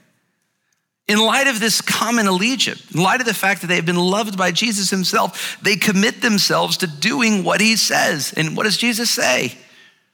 In 1.08 1.20
light 1.20 1.48
of 1.48 1.60
this 1.60 1.82
common 1.82 2.26
allegiance, 2.26 2.92
in 2.92 3.02
light 3.02 3.20
of 3.20 3.28
the 3.28 3.34
fact 3.34 3.62
that 3.62 3.68
they 3.68 3.76
have 3.76 3.86
been 3.86 3.96
loved 3.96 4.38
by 4.38 4.52
Jesus 4.52 4.90
himself, 4.90 5.58
they 5.62 5.76
commit 5.76 6.22
themselves 6.22 6.78
to 6.78 6.88
doing 6.88 7.44
what 7.44 7.62
he 7.62 7.76
says. 7.76 8.34
And 8.36 8.58
what 8.58 8.64
does 8.64 8.78
Jesus 8.78 9.12
say? 9.12 9.56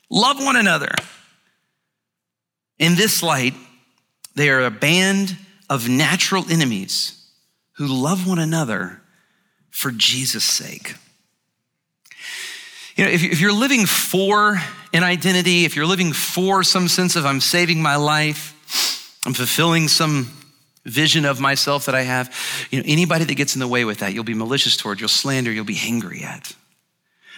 Love 0.10 0.44
one 0.44 0.58
another. 0.58 0.92
In 2.78 2.96
this 2.96 3.24
light, 3.24 3.54
they 4.36 4.50
are 4.50 4.66
a 4.66 4.72
band 4.72 5.38
of 5.70 5.88
natural 5.88 6.44
enemies 6.50 7.26
who 7.78 7.88
love 7.88 8.28
one 8.28 8.40
another 8.40 9.02
for 9.70 9.92
Jesus' 9.92 10.44
sake. 10.44 10.96
You 12.98 13.06
know, 13.06 13.12
if, 13.12 13.40
you're 13.40 13.54
living 13.54 13.86
for 13.86 14.62
an 14.94 15.04
identity, 15.04 15.64
if 15.64 15.78
you're 15.78 15.86
living 15.86 16.12
for 16.12 16.64
some 16.64 16.90
sense 16.90 17.16
of 17.16 17.26
I'm 17.26 17.40
saving 17.40 17.82
my 17.82 17.96
life, 17.96 19.18
I'm 19.26 19.34
fulfilling 19.34 19.88
some 19.88 20.30
vision 20.86 21.26
of 21.26 21.39
myself 21.39 21.86
that 21.86 21.96
I 21.96 22.02
have, 22.02 22.34
you 22.72 22.80
know, 22.80 22.86
anybody 22.88 23.26
that 23.26 23.36
gets 23.36 23.56
in 23.56 23.60
the 23.60 23.67
way 23.67 23.86
with 23.86 24.00
that, 24.00 24.13
you'll 24.13 24.24
be 24.24 24.34
malicious 24.34 24.76
toward, 24.76 25.00
you'll 25.00 25.10
slander, 25.10 25.52
you'll 25.52 25.65
be 25.65 25.80
angry 25.84 26.24
at. 26.24 26.56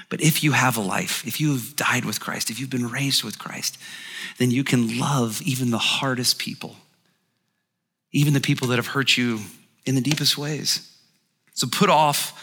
But 0.09 0.21
if 0.21 0.43
you 0.43 0.51
have 0.51 0.77
a 0.77 0.81
life, 0.81 1.25
if 1.25 1.41
you've 1.41 1.75
died 1.75 2.05
with 2.05 2.19
Christ, 2.19 2.49
if 2.49 2.59
you've 2.59 2.69
been 2.69 2.89
raised 2.89 3.23
with 3.23 3.39
Christ, 3.39 3.77
then 4.37 4.51
you 4.51 4.63
can 4.63 4.99
love 4.99 5.41
even 5.41 5.71
the 5.71 5.77
hardest 5.77 6.39
people, 6.39 6.75
even 8.11 8.33
the 8.33 8.41
people 8.41 8.67
that 8.67 8.77
have 8.77 8.87
hurt 8.87 9.17
you 9.17 9.39
in 9.85 9.95
the 9.95 10.01
deepest 10.01 10.37
ways. 10.37 10.89
So 11.53 11.67
put 11.67 11.89
off 11.89 12.39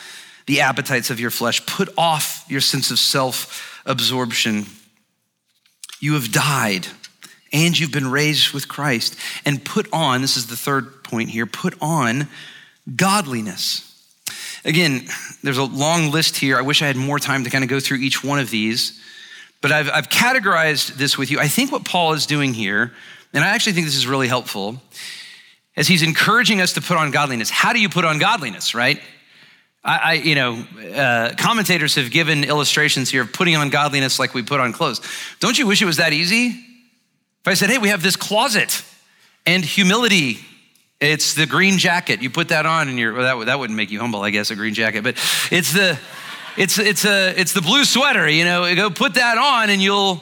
the 0.47 0.61
appetites 0.63 1.11
of 1.11 1.21
your 1.21 1.31
flesh, 1.31 1.65
put 1.67 1.89
off 1.97 2.45
your 2.49 2.61
sense 2.61 2.91
of 2.91 2.99
self 2.99 3.81
absorption. 3.87 4.67
You 6.01 6.15
have 6.15 6.33
died 6.33 6.87
and 7.53 7.79
you've 7.79 7.93
been 7.93 8.11
raised 8.11 8.53
with 8.53 8.69
Christ. 8.69 9.17
And 9.45 9.65
put 9.65 9.89
on, 9.93 10.21
this 10.21 10.37
is 10.37 10.47
the 10.47 10.57
third 10.57 11.05
point 11.05 11.31
here, 11.31 11.47
put 11.47 11.75
on 11.81 12.29
godliness. 12.97 13.87
Again, 14.65 15.07
there's 15.43 15.59
a 15.59 15.65
long 15.65 16.11
list 16.11 16.37
here. 16.37 16.59
I 16.59 16.63
wish 16.63 16.83
I 16.83 16.87
had 16.87 16.97
more 16.97 17.19
time 17.19 17.45
to 17.45 17.51
kind 17.51 17.65
of 17.65 17.71
go 17.71 17.81
through 17.81 17.99
each 17.99 18.23
one 18.23 18.39
of 18.39 18.51
these, 18.51 19.01
but 19.63 19.73
I've, 19.73 19.91
I've 19.91 20.09
categorized 20.09 20.95
this 20.97 21.17
with 21.17 21.31
you. 21.31 21.41
I 21.41 21.49
think 21.49 21.73
what 21.73 21.85
Paul 21.85 22.13
is 22.13 22.27
doing 22.27 22.55
here, 22.55 22.93
and 23.33 23.45
I 23.45 23.49
actually 23.49 23.73
think 23.73 23.87
this 23.87 23.97
is 23.97 24.07
really 24.07 24.29
helpful, 24.29 24.81
as 25.77 25.89
he's 25.89 26.03
encouraging 26.03 26.61
us 26.61 26.75
to 26.75 26.81
put 26.81 26.97
on 26.97 27.11
godliness. 27.11 27.49
How 27.49 27.73
do 27.73 27.81
you 27.81 27.89
put 27.89 28.05
on 28.05 28.19
godliness, 28.19 28.75
right? 28.75 29.01
I, 29.83 29.99
I 29.99 30.13
you 30.15 30.35
know, 30.35 30.65
uh, 30.95 31.35
commentators 31.39 31.95
have 31.95 32.11
given 32.11 32.45
illustrations 32.45 33.11
here 33.11 33.23
of 33.23 33.33
putting 33.33 33.57
on 33.57 33.71
godliness 33.71 34.19
like 34.19 34.35
we 34.35 34.43
put 34.43 34.61
on 34.61 34.73
clothes. 34.73 35.01
Don't 35.41 35.59
you 35.59 35.67
wish 35.67 35.81
it 35.81 35.87
was 35.87 35.97
that 35.97 36.13
easy? 36.13 36.67
If 37.43 37.49
I 37.49 37.55
said, 37.55 37.71
hey, 37.71 37.79
we 37.79 37.89
have 37.89 38.03
this 38.03 38.17
closet 38.17 38.85
and 39.47 39.65
humility 39.65 40.41
it's 41.01 41.33
the 41.33 41.47
green 41.47 41.79
jacket. 41.79 42.21
You 42.21 42.29
put 42.29 42.49
that 42.49 42.67
on, 42.67 42.89
and 42.89 42.99
you're 42.99 43.15
well, 43.15 43.39
that 43.39 43.47
that 43.47 43.59
wouldn't 43.59 43.77
make 43.77 43.91
you 43.91 43.99
humble, 44.01 44.21
I 44.21 44.31
guess, 44.31 44.51
a 44.51 44.55
green 44.55 44.75
jacket. 44.75 45.03
But 45.03 45.15
it's 45.51 45.73
the 45.73 45.99
it's 46.59 46.79
it's 46.79 47.07
a 47.07 47.41
it's 47.41 47.55
the 47.55 47.63
blue 47.63 47.85
sweater. 47.85 48.29
You 48.29 48.45
know, 48.45 48.75
go 48.75 48.91
put 48.91 49.15
that 49.15 49.39
on, 49.39 49.71
and 49.71 49.81
you'll 49.81 50.21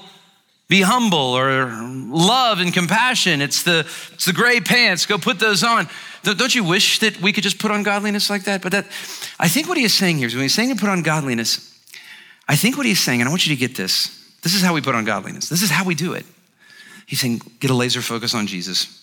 be 0.68 0.80
humble 0.82 1.18
or 1.18 1.72
love 2.08 2.60
and 2.60 2.72
compassion. 2.72 3.42
It's 3.42 3.64
the 3.64 3.80
it's 4.14 4.26
the 4.26 4.32
gray 4.32 4.60
pants. 4.60 5.04
Go 5.04 5.18
put 5.18 5.40
those 5.40 5.64
on. 5.64 5.88
Don't 6.22 6.54
you 6.54 6.62
wish 6.62 7.00
that 7.00 7.20
we 7.20 7.32
could 7.32 7.42
just 7.42 7.58
put 7.58 7.72
on 7.72 7.82
godliness 7.82 8.30
like 8.30 8.44
that? 8.44 8.62
But 8.62 8.70
that 8.70 8.86
I 9.40 9.48
think 9.48 9.66
what 9.66 9.78
he 9.78 9.82
is 9.82 9.94
saying 9.94 10.18
here 10.18 10.28
is 10.28 10.34
when 10.34 10.42
he's 10.42 10.54
saying 10.54 10.68
to 10.68 10.80
put 10.80 10.90
on 10.90 11.02
godliness, 11.02 11.76
I 12.48 12.54
think 12.54 12.76
what 12.76 12.86
he's 12.86 13.00
saying, 13.00 13.20
and 13.20 13.28
I 13.28 13.30
want 13.30 13.48
you 13.48 13.56
to 13.56 13.58
get 13.58 13.76
this. 13.76 14.14
This 14.42 14.54
is 14.54 14.62
how 14.62 14.74
we 14.74 14.80
put 14.80 14.94
on 14.94 15.04
godliness. 15.04 15.48
This 15.48 15.62
is 15.62 15.70
how 15.70 15.84
we 15.84 15.96
do 15.96 16.12
it. 16.12 16.24
He's 17.08 17.20
saying, 17.20 17.40
get 17.58 17.70
a 17.70 17.74
laser 17.74 18.02
focus 18.02 18.34
on 18.34 18.46
Jesus. 18.46 19.02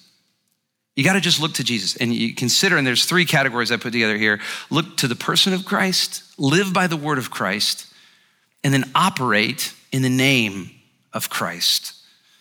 You 0.96 1.04
got 1.04 1.14
to 1.14 1.20
just 1.20 1.42
look 1.42 1.54
to 1.56 1.64
Jesus 1.64 1.96
and 1.96 2.14
you 2.14 2.36
consider, 2.36 2.78
and 2.78 2.86
there's 2.86 3.06
three 3.06 3.26
categories 3.26 3.72
I 3.72 3.78
put 3.78 3.94
together 3.94 4.16
here 4.16 4.40
look 4.70 4.96
to 4.98 5.08
the 5.08 5.16
person 5.16 5.54
of 5.54 5.66
Christ, 5.66 6.22
live 6.38 6.72
by 6.72 6.86
the 6.86 6.98
word 6.98 7.18
of 7.18 7.32
Christ, 7.32 7.88
and 8.64 8.72
then 8.72 8.92
operate 8.94 9.74
in 9.92 10.04
the 10.04 10.10
name 10.10 10.70
of 11.14 11.32
Christ. 11.32 11.96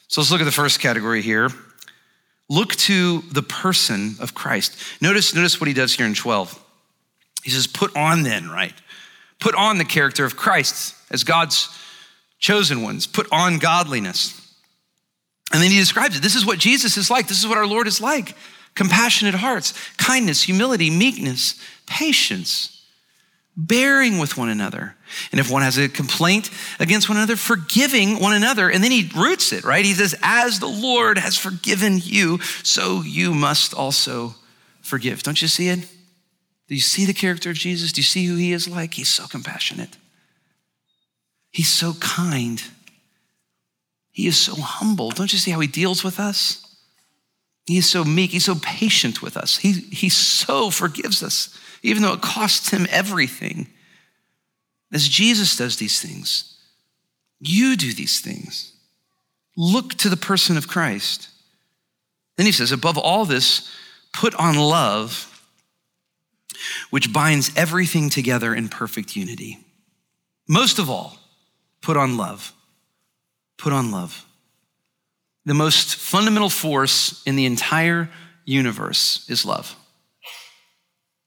So 0.09 0.21
let's 0.21 0.31
look 0.31 0.43
at 0.43 0.45
the 0.45 0.53
first 0.53 0.81
category 0.81 1.23
here. 1.23 1.49
Look 2.51 2.75
to 2.75 3.23
the 3.33 3.43
person 3.43 4.17
of 4.21 4.35
Christ. 4.35 4.77
Notice, 5.01 5.35
notice 5.35 5.59
what 5.59 5.67
he 5.67 5.73
does 5.73 5.95
here 5.95 6.05
in 6.05 6.15
12. 6.15 6.63
He 7.43 7.51
says, 7.51 7.67
Put 7.67 7.97
on 7.97 8.23
then, 8.23 8.51
right? 8.51 8.75
Put 9.41 9.55
on 9.55 9.79
the 9.79 9.85
character 9.87 10.27
of 10.27 10.37
Christ 10.37 10.95
as 11.11 11.25
God's 11.25 11.71
chosen 12.39 12.83
ones. 12.83 13.07
Put 13.07 13.29
on 13.33 13.59
godliness. 13.59 14.44
And 15.55 15.63
then 15.63 15.71
he 15.71 15.79
describes 15.79 16.17
it. 16.17 16.23
This 16.23 16.35
is 16.35 16.45
what 16.45 16.59
Jesus 16.59 16.97
is 16.97 17.11
like. 17.11 17.29
This 17.29 17.39
is 17.39 17.47
what 17.47 17.57
our 17.57 17.67
Lord 17.67 17.87
is 17.87 18.01
like 18.01 18.35
compassionate 18.75 19.37
hearts, 19.37 19.73
kindness, 19.99 20.43
humility, 20.43 20.91
meekness, 20.91 21.55
patience, 21.87 22.85
bearing 23.57 24.19
with 24.19 24.37
one 24.37 24.49
another. 24.49 24.97
And 25.31 25.39
if 25.39 25.49
one 25.49 25.63
has 25.63 25.79
a 25.79 25.89
complaint 25.89 26.51
against 26.81 27.09
one 27.09 27.19
another, 27.19 27.37
forgiving 27.37 28.19
one 28.19 28.35
another. 28.35 28.69
And 28.69 28.83
then 28.83 28.91
he 28.91 29.09
roots 29.15 29.53
it, 29.53 29.63
right? 29.63 29.85
He 29.85 29.95
says, 29.95 30.17
As 30.25 30.59
the 30.59 30.67
Lord 30.67 31.19
has 31.19 31.39
forgiven 31.39 32.01
you, 32.03 32.41
so 32.65 33.03
you 33.03 33.33
must 33.33 33.75
also 33.75 34.35
forgive. 34.83 35.23
Don't 35.23 35.41
you 35.41 35.47
see 35.47 35.69
it? 35.69 35.87
Do 36.67 36.75
you 36.75 36.81
see 36.81 37.05
the 37.05 37.15
character 37.15 37.51
of 37.51 37.57
Jesus? 37.57 37.93
Do 37.93 38.01
you 38.01 38.05
see 38.05 38.27
who 38.27 38.35
he 38.35 38.53
is 38.53 38.67
like? 38.67 38.95
He's 38.95 39.09
so 39.09 39.29
compassionate, 39.29 39.97
he's 41.53 41.71
so 41.71 41.93
kind. 42.01 42.61
He 44.15 44.29
is 44.29 44.41
so 44.41 44.55
humble. 44.55 45.11
Don't 45.11 45.33
you 45.33 45.41
see 45.41 45.51
how 45.51 45.59
he 45.59 45.67
deals 45.67 46.05
with 46.05 46.21
us? 46.21 46.65
He 47.67 47.77
is 47.79 47.91
so 47.91 48.05
meek. 48.05 48.31
He's 48.31 48.45
so 48.45 48.55
patient 48.55 49.21
with 49.21 49.37
us. 49.37 49.57
He, 49.57 49.73
he 49.73 50.09
so 50.09 50.71
forgives 50.71 51.21
us, 51.21 51.59
even 51.83 52.03
though 52.03 52.13
it 52.13 52.23
costs 52.23 52.71
him 52.71 52.87
everything. 52.91 53.67
As 54.93 55.09
Jesus 55.09 55.57
does 55.57 55.79
these 55.79 56.01
things, 56.01 56.57
you 57.41 57.77
do 57.77 57.93
these 57.93 58.21
things. 58.21 58.73
Look 59.57 59.95
to 59.95 60.09
the 60.09 60.17
person 60.17 60.57
of 60.57 60.69
Christ. 60.69 61.29
Then 62.37 62.47
he 62.47 62.53
says, 62.53 62.71
above 62.71 62.97
all 62.97 63.25
this, 63.25 63.69
put 64.13 64.33
on 64.37 64.55
love, 64.55 65.45
which 66.91 67.13
binds 67.13 67.51
everything 67.57 68.11
together 68.11 68.55
in 68.55 68.69
perfect 68.69 69.17
unity. 69.17 69.59
Most 70.47 70.79
of 70.79 70.89
all, 70.89 71.19
put 71.83 71.97
on 71.97 72.17
love 72.17 72.53
put 73.59 73.73
on 73.73 73.91
love. 73.91 74.25
The 75.47 75.55
most 75.55 75.97
fundamental 75.97 76.49
force 76.49 77.23
in 77.27 77.37
the 77.37 77.47
entire 77.47 78.11
universe 78.45 79.27
is 79.29 79.45
love 79.45 79.77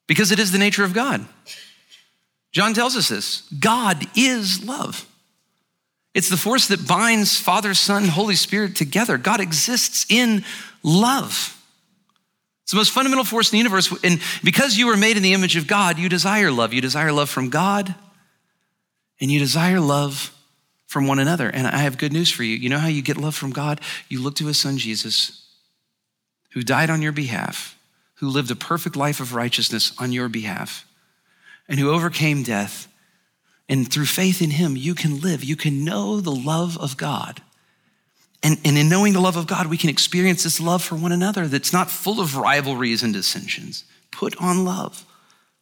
because 0.07 0.31
it 0.31 0.39
is 0.39 0.51
the 0.51 0.57
nature 0.57 0.83
of 0.83 0.93
God. 0.93 1.25
John 2.51 2.73
tells 2.73 2.95
us 2.95 3.09
this 3.09 3.41
God 3.59 4.05
is 4.15 4.63
love. 4.63 5.05
It's 6.13 6.29
the 6.29 6.37
force 6.37 6.69
that 6.69 6.87
binds 6.87 7.39
Father, 7.39 7.75
Son, 7.75 8.07
Holy 8.07 8.35
Spirit 8.35 8.75
together. 8.75 9.19
God 9.19 9.39
exists 9.39 10.07
in 10.09 10.43
love. 10.81 11.53
It's 12.63 12.71
the 12.71 12.77
most 12.77 12.91
fundamental 12.91 13.23
force 13.23 13.51
in 13.51 13.55
the 13.55 13.59
universe. 13.59 13.93
And 14.03 14.19
because 14.43 14.77
you 14.77 14.87
were 14.87 14.97
made 14.97 15.15
in 15.15 15.23
the 15.23 15.33
image 15.33 15.55
of 15.55 15.67
God, 15.67 15.99
you 15.99 16.09
desire 16.09 16.51
love. 16.51 16.73
You 16.73 16.81
desire 16.81 17.11
love 17.11 17.29
from 17.29 17.49
God, 17.49 17.93
and 19.21 19.31
you 19.31 19.39
desire 19.39 19.79
love 19.79 20.33
from 20.87 21.05
one 21.05 21.19
another. 21.19 21.49
And 21.49 21.67
I 21.67 21.77
have 21.77 21.97
good 21.97 22.13
news 22.13 22.31
for 22.31 22.43
you. 22.43 22.55
You 22.55 22.69
know 22.69 22.79
how 22.79 22.87
you 22.87 23.01
get 23.01 23.17
love 23.17 23.35
from 23.35 23.51
God? 23.51 23.79
You 24.09 24.21
look 24.21 24.35
to 24.35 24.47
his 24.47 24.59
son 24.59 24.77
Jesus, 24.77 25.45
who 26.51 26.63
died 26.63 26.89
on 26.89 27.01
your 27.01 27.11
behalf, 27.11 27.77
who 28.15 28.29
lived 28.29 28.49
a 28.49 28.55
perfect 28.55 28.95
life 28.95 29.19
of 29.19 29.35
righteousness 29.35 29.93
on 29.99 30.11
your 30.11 30.29
behalf, 30.29 30.87
and 31.67 31.79
who 31.79 31.91
overcame 31.91 32.41
death. 32.41 32.87
And 33.69 33.91
through 33.91 34.05
faith 34.05 34.41
in 34.41 34.51
him, 34.51 34.77
you 34.77 34.95
can 34.95 35.19
live. 35.19 35.43
You 35.43 35.57
can 35.57 35.83
know 35.83 36.21
the 36.21 36.31
love 36.31 36.77
of 36.77 36.95
God. 36.95 37.41
And, 38.41 38.57
and 38.63 38.77
in 38.77 38.87
knowing 38.87 39.11
the 39.11 39.19
love 39.19 39.35
of 39.35 39.47
God, 39.47 39.67
we 39.67 39.77
can 39.77 39.89
experience 39.89 40.43
this 40.43 40.61
love 40.61 40.81
for 40.81 40.95
one 40.95 41.11
another 41.11 41.47
that's 41.47 41.73
not 41.73 41.91
full 41.91 42.21
of 42.21 42.37
rivalries 42.37 43.03
and 43.03 43.11
dissensions. 43.11 43.83
Put 44.11 44.37
on 44.41 44.63
love, 44.63 45.05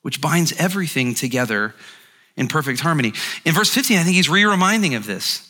which 0.03 0.21
binds 0.21 0.53
everything 0.59 1.15
together 1.15 1.73
in 2.37 2.47
perfect 2.47 2.79
harmony. 2.79 3.13
In 3.45 3.53
verse 3.53 3.73
15, 3.73 3.97
I 3.97 4.03
think 4.03 4.15
he's 4.15 4.29
re 4.29 4.43
reminding 4.43 4.95
of 4.95 5.05
this. 5.05 5.41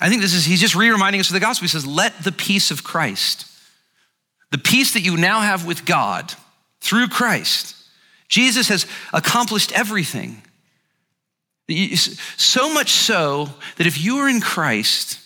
I 0.00 0.08
think 0.08 0.22
this 0.22 0.34
is, 0.34 0.44
he's 0.44 0.60
just 0.60 0.74
re 0.74 0.90
reminding 0.90 1.20
us 1.20 1.28
of 1.28 1.34
the 1.34 1.40
gospel. 1.40 1.64
He 1.64 1.70
says, 1.70 1.86
Let 1.86 2.22
the 2.22 2.32
peace 2.32 2.70
of 2.70 2.84
Christ, 2.84 3.46
the 4.50 4.58
peace 4.58 4.94
that 4.94 5.00
you 5.00 5.16
now 5.16 5.40
have 5.40 5.66
with 5.66 5.84
God 5.84 6.34
through 6.80 7.08
Christ, 7.08 7.74
Jesus 8.28 8.68
has 8.68 8.86
accomplished 9.12 9.72
everything. 9.72 10.42
So 12.36 12.72
much 12.72 12.90
so 12.90 13.50
that 13.76 13.86
if 13.86 14.02
you 14.02 14.18
are 14.18 14.28
in 14.28 14.40
Christ, 14.40 15.20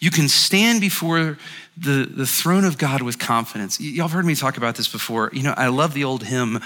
you 0.00 0.10
can 0.10 0.28
stand 0.28 0.80
before 0.80 1.38
the, 1.76 2.04
the 2.04 2.26
throne 2.26 2.64
of 2.64 2.76
God 2.76 3.02
with 3.02 3.18
confidence. 3.18 3.80
Y'all 3.80 4.08
have 4.08 4.12
heard 4.12 4.24
me 4.24 4.34
talk 4.34 4.56
about 4.56 4.74
this 4.74 4.88
before. 4.88 5.30
You 5.32 5.44
know, 5.44 5.54
I 5.56 5.68
love 5.68 5.94
the 5.94 6.04
old 6.04 6.24
hymn 6.24 6.60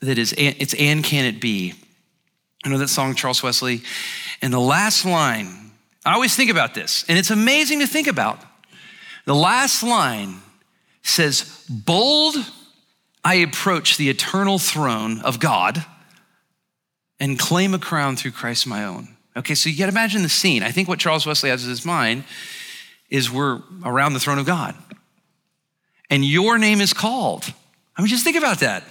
that 0.00 0.18
is, 0.18 0.34
it's 0.36 0.74
And 0.74 1.04
Can 1.04 1.24
It 1.24 1.40
Be? 1.40 1.74
I 2.64 2.68
know 2.68 2.78
that 2.78 2.88
song, 2.88 3.14
Charles 3.14 3.42
Wesley. 3.42 3.82
And 4.40 4.52
the 4.52 4.60
last 4.60 5.04
line, 5.04 5.72
I 6.04 6.14
always 6.14 6.34
think 6.34 6.50
about 6.50 6.74
this, 6.74 7.04
and 7.08 7.18
it's 7.18 7.30
amazing 7.30 7.80
to 7.80 7.86
think 7.86 8.06
about. 8.06 8.40
The 9.24 9.34
last 9.34 9.82
line 9.82 10.40
says, 11.02 11.64
Bold, 11.68 12.34
I 13.24 13.36
approach 13.36 13.96
the 13.96 14.10
eternal 14.10 14.58
throne 14.58 15.20
of 15.20 15.38
God 15.38 15.84
and 17.20 17.38
claim 17.38 17.72
a 17.72 17.78
crown 17.78 18.16
through 18.16 18.32
Christ 18.32 18.66
my 18.66 18.84
own. 18.84 19.16
Okay, 19.36 19.54
so 19.54 19.70
you 19.70 19.78
gotta 19.78 19.92
imagine 19.92 20.22
the 20.22 20.28
scene. 20.28 20.62
I 20.62 20.72
think 20.72 20.88
what 20.88 20.98
Charles 20.98 21.24
Wesley 21.24 21.50
has 21.50 21.62
in 21.62 21.70
his 21.70 21.84
mind 21.84 22.24
is 23.08 23.30
we're 23.30 23.62
around 23.84 24.14
the 24.14 24.20
throne 24.20 24.38
of 24.38 24.46
God. 24.46 24.74
And 26.10 26.24
your 26.24 26.58
name 26.58 26.80
is 26.80 26.92
called. 26.92 27.44
I 27.96 28.02
mean, 28.02 28.08
just 28.08 28.24
think 28.24 28.36
about 28.36 28.60
that. 28.60 28.84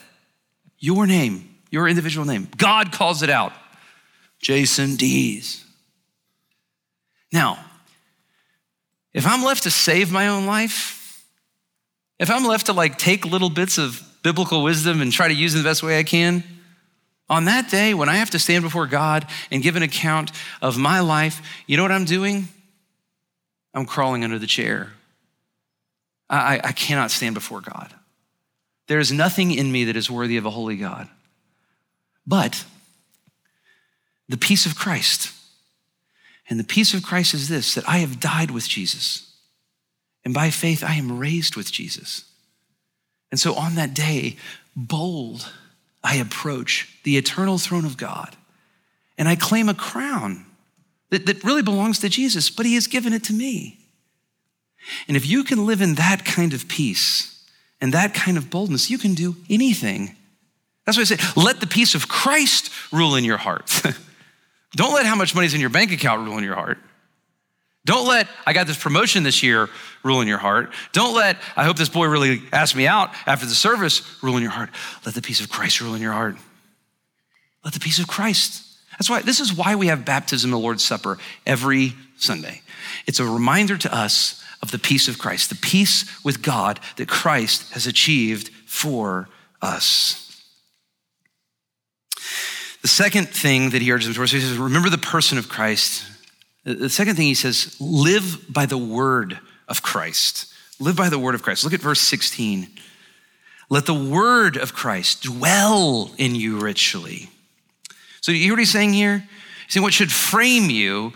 Your 0.79 1.05
name, 1.05 1.55
your 1.69 1.87
individual 1.87 2.25
name. 2.25 2.47
God 2.57 2.91
calls 2.91 3.21
it 3.21 3.29
out. 3.29 3.53
Jason 4.41 4.95
Dees. 4.95 5.63
Now, 7.31 7.63
if 9.13 9.25
I'm 9.25 9.43
left 9.43 9.63
to 9.63 9.71
save 9.71 10.11
my 10.11 10.27
own 10.27 10.45
life, 10.45 11.25
if 12.19 12.29
I'm 12.29 12.45
left 12.45 12.67
to 12.67 12.73
like 12.73 12.97
take 12.97 13.25
little 13.25 13.49
bits 13.49 13.77
of 13.77 14.01
biblical 14.23 14.63
wisdom 14.63 15.01
and 15.01 15.11
try 15.11 15.27
to 15.27 15.33
use 15.33 15.55
it 15.55 15.59
the 15.59 15.63
best 15.63 15.83
way 15.83 15.99
I 15.99 16.03
can, 16.03 16.43
on 17.29 17.45
that 17.45 17.69
day 17.69 17.93
when 17.93 18.09
I 18.09 18.15
have 18.15 18.31
to 18.31 18.39
stand 18.39 18.63
before 18.63 18.87
God 18.87 19.25
and 19.51 19.63
give 19.63 19.75
an 19.75 19.83
account 19.83 20.31
of 20.61 20.77
my 20.77 20.99
life, 20.99 21.41
you 21.65 21.77
know 21.77 21.83
what 21.83 21.91
I'm 21.91 22.05
doing? 22.05 22.47
I'm 23.73 23.85
crawling 23.85 24.23
under 24.23 24.37
the 24.37 24.47
chair. 24.47 24.91
I, 26.29 26.59
I 26.63 26.71
cannot 26.73 27.11
stand 27.11 27.35
before 27.35 27.61
God. 27.61 27.93
There 28.87 28.99
is 28.99 29.11
nothing 29.11 29.51
in 29.51 29.71
me 29.71 29.85
that 29.85 29.95
is 29.95 30.11
worthy 30.11 30.37
of 30.37 30.45
a 30.45 30.49
holy 30.49 30.77
God. 30.77 31.07
But 32.27 32.65
the 34.31 34.37
peace 34.37 34.65
of 34.65 34.75
Christ. 34.75 35.31
And 36.49 36.59
the 36.59 36.65
peace 36.65 36.93
of 36.93 37.03
Christ 37.03 37.33
is 37.33 37.47
this 37.47 37.75
that 37.75 37.87
I 37.87 37.97
have 37.99 38.19
died 38.19 38.51
with 38.51 38.67
Jesus. 38.67 39.31
And 40.23 40.33
by 40.33 40.49
faith, 40.49 40.83
I 40.83 40.95
am 40.95 41.17
raised 41.17 41.55
with 41.55 41.71
Jesus. 41.71 42.25
And 43.31 43.39
so 43.39 43.55
on 43.55 43.75
that 43.75 43.93
day, 43.93 44.37
bold, 44.75 45.49
I 46.03 46.15
approach 46.15 46.99
the 47.03 47.17
eternal 47.17 47.57
throne 47.57 47.85
of 47.85 47.97
God 47.97 48.35
and 49.17 49.27
I 49.27 49.35
claim 49.35 49.69
a 49.69 49.73
crown 49.73 50.45
that, 51.09 51.25
that 51.25 51.43
really 51.43 51.61
belongs 51.61 51.99
to 51.99 52.09
Jesus, 52.09 52.49
but 52.49 52.65
He 52.65 52.75
has 52.75 52.87
given 52.87 53.13
it 53.13 53.23
to 53.25 53.33
me. 53.33 53.79
And 55.07 55.15
if 55.15 55.27
you 55.27 55.43
can 55.43 55.65
live 55.65 55.81
in 55.81 55.95
that 55.95 56.25
kind 56.25 56.53
of 56.53 56.67
peace 56.67 57.47
and 57.79 57.93
that 57.93 58.13
kind 58.13 58.37
of 58.37 58.49
boldness, 58.49 58.89
you 58.89 58.97
can 58.97 59.13
do 59.13 59.35
anything. 59.49 60.15
That's 60.85 60.97
why 60.97 61.01
I 61.01 61.05
say, 61.05 61.17
let 61.35 61.59
the 61.59 61.67
peace 61.67 61.95
of 61.95 62.07
Christ 62.07 62.71
rule 62.91 63.15
in 63.15 63.23
your 63.23 63.37
heart. 63.37 63.81
Don't 64.75 64.93
let 64.93 65.05
how 65.05 65.15
much 65.15 65.35
money's 65.35 65.53
in 65.53 65.61
your 65.61 65.69
bank 65.69 65.91
account 65.91 66.25
rule 66.25 66.37
in 66.37 66.43
your 66.43 66.55
heart. 66.55 66.77
Don't 67.83 68.07
let, 68.07 68.27
I 68.45 68.53
got 68.53 68.67
this 68.67 68.77
promotion 68.77 69.23
this 69.23 69.41
year, 69.41 69.69
rule 70.03 70.21
in 70.21 70.27
your 70.27 70.37
heart. 70.37 70.71
Don't 70.93 71.15
let, 71.15 71.37
I 71.55 71.63
hope 71.63 71.77
this 71.77 71.89
boy 71.89 72.05
really 72.05 72.43
asked 72.53 72.75
me 72.75 72.85
out 72.85 73.09
after 73.25 73.45
the 73.45 73.55
service, 73.55 74.21
rule 74.21 74.37
in 74.37 74.43
your 74.43 74.51
heart. 74.51 74.69
Let 75.05 75.15
the 75.15 75.21
peace 75.21 75.41
of 75.41 75.49
Christ 75.49 75.81
rule 75.81 75.95
in 75.95 76.01
your 76.01 76.13
heart. 76.13 76.35
Let 77.63 77.73
the 77.73 77.79
peace 77.79 77.99
of 77.99 78.07
Christ. 78.07 78.63
That's 78.91 79.09
why, 79.09 79.21
this 79.23 79.39
is 79.39 79.51
why 79.51 79.75
we 79.75 79.87
have 79.87 80.05
baptism, 80.05 80.51
the 80.51 80.59
Lord's 80.59 80.83
Supper, 80.83 81.17
every 81.45 81.93
Sunday. 82.17 82.61
It's 83.07 83.19
a 83.19 83.25
reminder 83.25 83.77
to 83.77 83.95
us 83.95 84.43
of 84.61 84.69
the 84.69 84.79
peace 84.79 85.07
of 85.07 85.17
Christ, 85.17 85.49
the 85.49 85.55
peace 85.55 86.23
with 86.23 86.43
God 86.43 86.79
that 86.97 87.07
Christ 87.07 87.73
has 87.73 87.87
achieved 87.87 88.49
for 88.67 89.27
us. 89.59 90.20
The 92.81 92.87
second 92.87 93.29
thing 93.29 93.71
that 93.71 93.81
he 93.81 93.91
urges 93.91 94.07
them 94.07 94.25
to, 94.25 94.35
he 94.35 94.41
says, 94.41 94.57
remember 94.57 94.89
the 94.89 94.97
person 94.97 95.37
of 95.37 95.49
Christ 95.49 96.05
the 96.63 96.89
second 96.89 97.15
thing 97.15 97.25
he 97.25 97.33
says, 97.33 97.75
live 97.79 98.45
by 98.47 98.65
the 98.65 98.77
word 98.77 99.39
of 99.67 99.81
Christ. 99.81 100.53
Live 100.79 100.95
by 100.95 101.09
the 101.09 101.17
word 101.17 101.33
of 101.33 101.41
Christ. 101.41 101.63
Look 101.63 101.73
at 101.73 101.79
verse 101.79 102.01
16. 102.01 102.67
Let 103.69 103.85
the 103.85 103.93
word 103.93 104.57
of 104.57 104.73
Christ 104.73 105.23
dwell 105.23 106.11
in 106.17 106.35
you 106.35 106.59
richly. 106.59 107.29
So, 108.19 108.31
you 108.31 108.39
hear 108.39 108.53
what 108.53 108.59
he's 108.59 108.71
saying 108.71 108.93
here? 108.93 109.27
He's 109.65 109.73
saying 109.73 109.83
what 109.83 109.93
should 109.93 110.11
frame 110.11 110.69
you, 110.69 111.13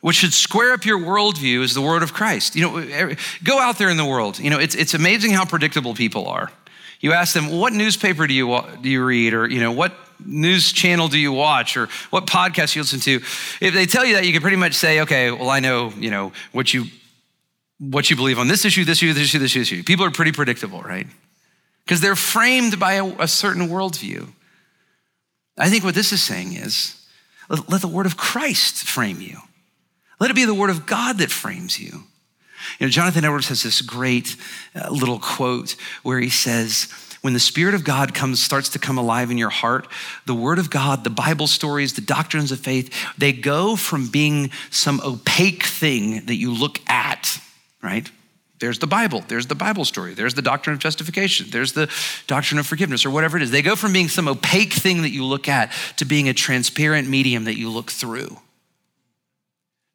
what 0.00 0.14
should 0.14 0.32
square 0.32 0.72
up 0.72 0.84
your 0.84 0.98
worldview 0.98 1.62
is 1.62 1.74
the 1.74 1.82
word 1.82 2.04
of 2.04 2.12
Christ. 2.12 2.54
You 2.54 2.62
know, 2.70 3.14
go 3.42 3.58
out 3.58 3.78
there 3.78 3.88
in 3.88 3.96
the 3.96 4.04
world. 4.04 4.38
You 4.38 4.50
know, 4.50 4.60
it's, 4.60 4.76
it's 4.76 4.94
amazing 4.94 5.32
how 5.32 5.44
predictable 5.44 5.94
people 5.94 6.28
are. 6.28 6.52
You 7.00 7.12
ask 7.12 7.34
them, 7.34 7.48
what 7.48 7.72
newspaper 7.72 8.28
do 8.28 8.34
you, 8.34 8.60
do 8.80 8.88
you 8.88 9.04
read? 9.04 9.34
Or, 9.34 9.48
you 9.48 9.60
know, 9.60 9.72
what 9.72 9.92
news 10.24 10.72
channel 10.72 11.08
do 11.08 11.18
you 11.18 11.32
watch? 11.32 11.76
Or 11.76 11.88
what 12.10 12.26
podcast 12.26 12.74
you 12.74 12.82
listen 12.82 13.00
to? 13.00 13.16
If 13.60 13.74
they 13.74 13.86
tell 13.86 14.04
you 14.04 14.14
that, 14.14 14.24
you 14.26 14.32
can 14.32 14.42
pretty 14.42 14.56
much 14.56 14.74
say, 14.74 15.00
okay, 15.00 15.30
well, 15.30 15.50
I 15.50 15.60
know, 15.60 15.92
you 15.96 16.10
know, 16.10 16.32
what 16.52 16.72
you, 16.72 16.84
what 17.78 18.10
you 18.10 18.16
believe 18.16 18.38
on 18.38 18.48
this 18.48 18.64
issue, 18.64 18.84
this 18.84 18.98
issue, 18.98 19.12
this 19.12 19.24
issue, 19.24 19.38
this 19.38 19.56
issue. 19.56 19.82
People 19.82 20.04
are 20.04 20.10
pretty 20.10 20.32
predictable, 20.32 20.82
right? 20.82 21.06
Because 21.84 22.00
they're 22.00 22.16
framed 22.16 22.78
by 22.78 22.94
a, 22.94 23.06
a 23.20 23.28
certain 23.28 23.68
worldview. 23.68 24.28
I 25.56 25.70
think 25.70 25.84
what 25.84 25.94
this 25.94 26.12
is 26.12 26.22
saying 26.22 26.54
is, 26.54 26.94
let, 27.48 27.80
the 27.80 27.88
word 27.88 28.06
of 28.06 28.16
Christ 28.16 28.84
frame 28.84 29.20
you. 29.20 29.38
Let 30.20 30.30
it 30.30 30.34
be 30.34 30.44
the 30.44 30.54
word 30.54 30.70
of 30.70 30.86
God 30.86 31.18
that 31.18 31.30
frames 31.30 31.78
you. 31.78 32.04
You 32.78 32.86
know, 32.86 32.88
Jonathan 32.88 33.24
Edwards 33.24 33.48
has 33.48 33.62
this 33.62 33.80
great 33.80 34.36
uh, 34.74 34.90
little 34.90 35.18
quote 35.18 35.76
where 36.02 36.20
he 36.20 36.28
says, 36.28 36.92
when 37.20 37.32
the 37.32 37.40
Spirit 37.40 37.74
of 37.74 37.84
God 37.84 38.14
comes, 38.14 38.42
starts 38.42 38.68
to 38.70 38.78
come 38.78 38.98
alive 38.98 39.30
in 39.30 39.38
your 39.38 39.50
heart, 39.50 39.88
the 40.26 40.34
Word 40.34 40.58
of 40.58 40.70
God, 40.70 41.04
the 41.04 41.10
Bible 41.10 41.46
stories, 41.46 41.94
the 41.94 42.00
doctrines 42.00 42.52
of 42.52 42.60
faith, 42.60 42.92
they 43.18 43.32
go 43.32 43.76
from 43.76 44.08
being 44.08 44.50
some 44.70 45.00
opaque 45.04 45.64
thing 45.64 46.26
that 46.26 46.36
you 46.36 46.52
look 46.52 46.80
at, 46.88 47.40
right? 47.82 48.10
There's 48.60 48.78
the 48.80 48.86
Bible, 48.86 49.24
there's 49.28 49.46
the 49.46 49.54
Bible 49.54 49.84
story, 49.84 50.14
there's 50.14 50.34
the 50.34 50.42
doctrine 50.42 50.74
of 50.74 50.80
justification, 50.80 51.46
there's 51.50 51.72
the 51.72 51.88
doctrine 52.26 52.58
of 52.58 52.66
forgiveness, 52.66 53.06
or 53.06 53.10
whatever 53.10 53.36
it 53.36 53.42
is. 53.42 53.50
They 53.50 53.62
go 53.62 53.76
from 53.76 53.92
being 53.92 54.08
some 54.08 54.26
opaque 54.26 54.72
thing 54.72 55.02
that 55.02 55.10
you 55.10 55.24
look 55.24 55.48
at 55.48 55.72
to 55.98 56.04
being 56.04 56.28
a 56.28 56.34
transparent 56.34 57.08
medium 57.08 57.44
that 57.44 57.56
you 57.56 57.70
look 57.70 57.90
through. 57.90 58.36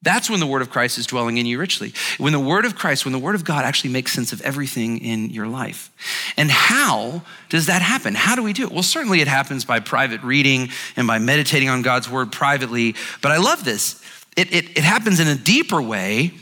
That's 0.03 0.29
when 0.29 0.41
the 0.41 0.45
word 0.45 0.61
of 0.61 0.69
Christ 0.69 0.97
is 0.97 1.07
dwelling 1.07 1.37
in 1.37 1.45
you 1.45 1.57
richly. 1.57 1.93
When 2.17 2.33
the 2.33 2.39
word 2.39 2.65
of 2.65 2.75
Christ, 2.75 3.05
when 3.05 3.13
the 3.13 3.19
word 3.19 3.35
of 3.35 3.45
God 3.45 3.63
actually 3.63 3.91
makes 3.91 4.11
sense 4.11 4.33
of 4.33 4.41
everything 4.41 4.97
in 4.99 5.29
your 5.29 5.47
life. 5.47 5.89
And 6.35 6.51
how 6.51 7.21
does 7.47 7.67
that 7.67 7.81
happen? 7.81 8.13
How 8.13 8.35
do 8.35 8.43
we 8.43 8.51
do 8.51 8.65
it? 8.65 8.71
Well, 8.71 8.83
certainly 8.83 9.21
it 9.21 9.29
happens 9.29 9.63
by 9.63 9.79
private 9.79 10.21
reading 10.21 10.69
and 10.97 11.07
by 11.07 11.19
meditating 11.19 11.69
on 11.69 11.83
God's 11.83 12.09
word 12.09 12.33
privately. 12.33 12.95
But 13.21 13.31
I 13.31 13.37
love 13.37 13.63
this. 13.63 14.03
It, 14.35 14.53
it, 14.53 14.77
it 14.77 14.83
happens 14.83 15.21
in 15.21 15.27
a 15.27 15.35
deeper 15.35 15.81
way 15.81 16.33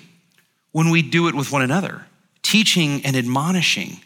when 0.71 0.89
we 0.89 1.03
do 1.03 1.27
it 1.27 1.35
with 1.35 1.51
one 1.51 1.61
another, 1.61 2.07
teaching 2.41 3.05
and 3.05 3.15
admonishing 3.15 4.01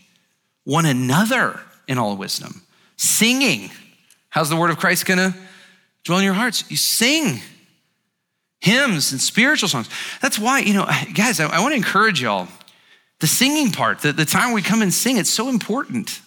one 0.65 0.85
another 0.85 1.61
in 1.87 1.97
all 1.97 2.17
wisdom, 2.17 2.61
singing. 2.97 3.71
How's 4.29 4.49
the 4.49 4.57
word 4.57 4.71
of 4.71 4.79
Christ 4.79 5.05
gonna 5.05 5.33
dwell 6.03 6.17
in 6.17 6.25
your 6.25 6.33
hearts? 6.33 6.69
You 6.69 6.75
sing 6.75 7.39
hymns 8.65 9.11
and 9.11 9.21
spiritual 9.21 9.69
songs. 9.69 9.87
That's 10.23 10.39
why, 10.39 10.59
you 10.59 10.73
know, 10.73 10.89
guys, 11.13 11.39
I, 11.39 11.45
I 11.45 11.59
want 11.59 11.73
to 11.73 11.77
encourage 11.77 12.19
y'all. 12.19 12.47
The 13.19 13.27
singing 13.27 13.71
part, 13.71 13.99
the, 13.99 14.11
the 14.11 14.25
time 14.25 14.53
we 14.53 14.63
come 14.63 14.81
and 14.81 14.91
sing, 14.91 15.17
it's 15.17 15.29
so 15.29 15.49
important. 15.49 16.19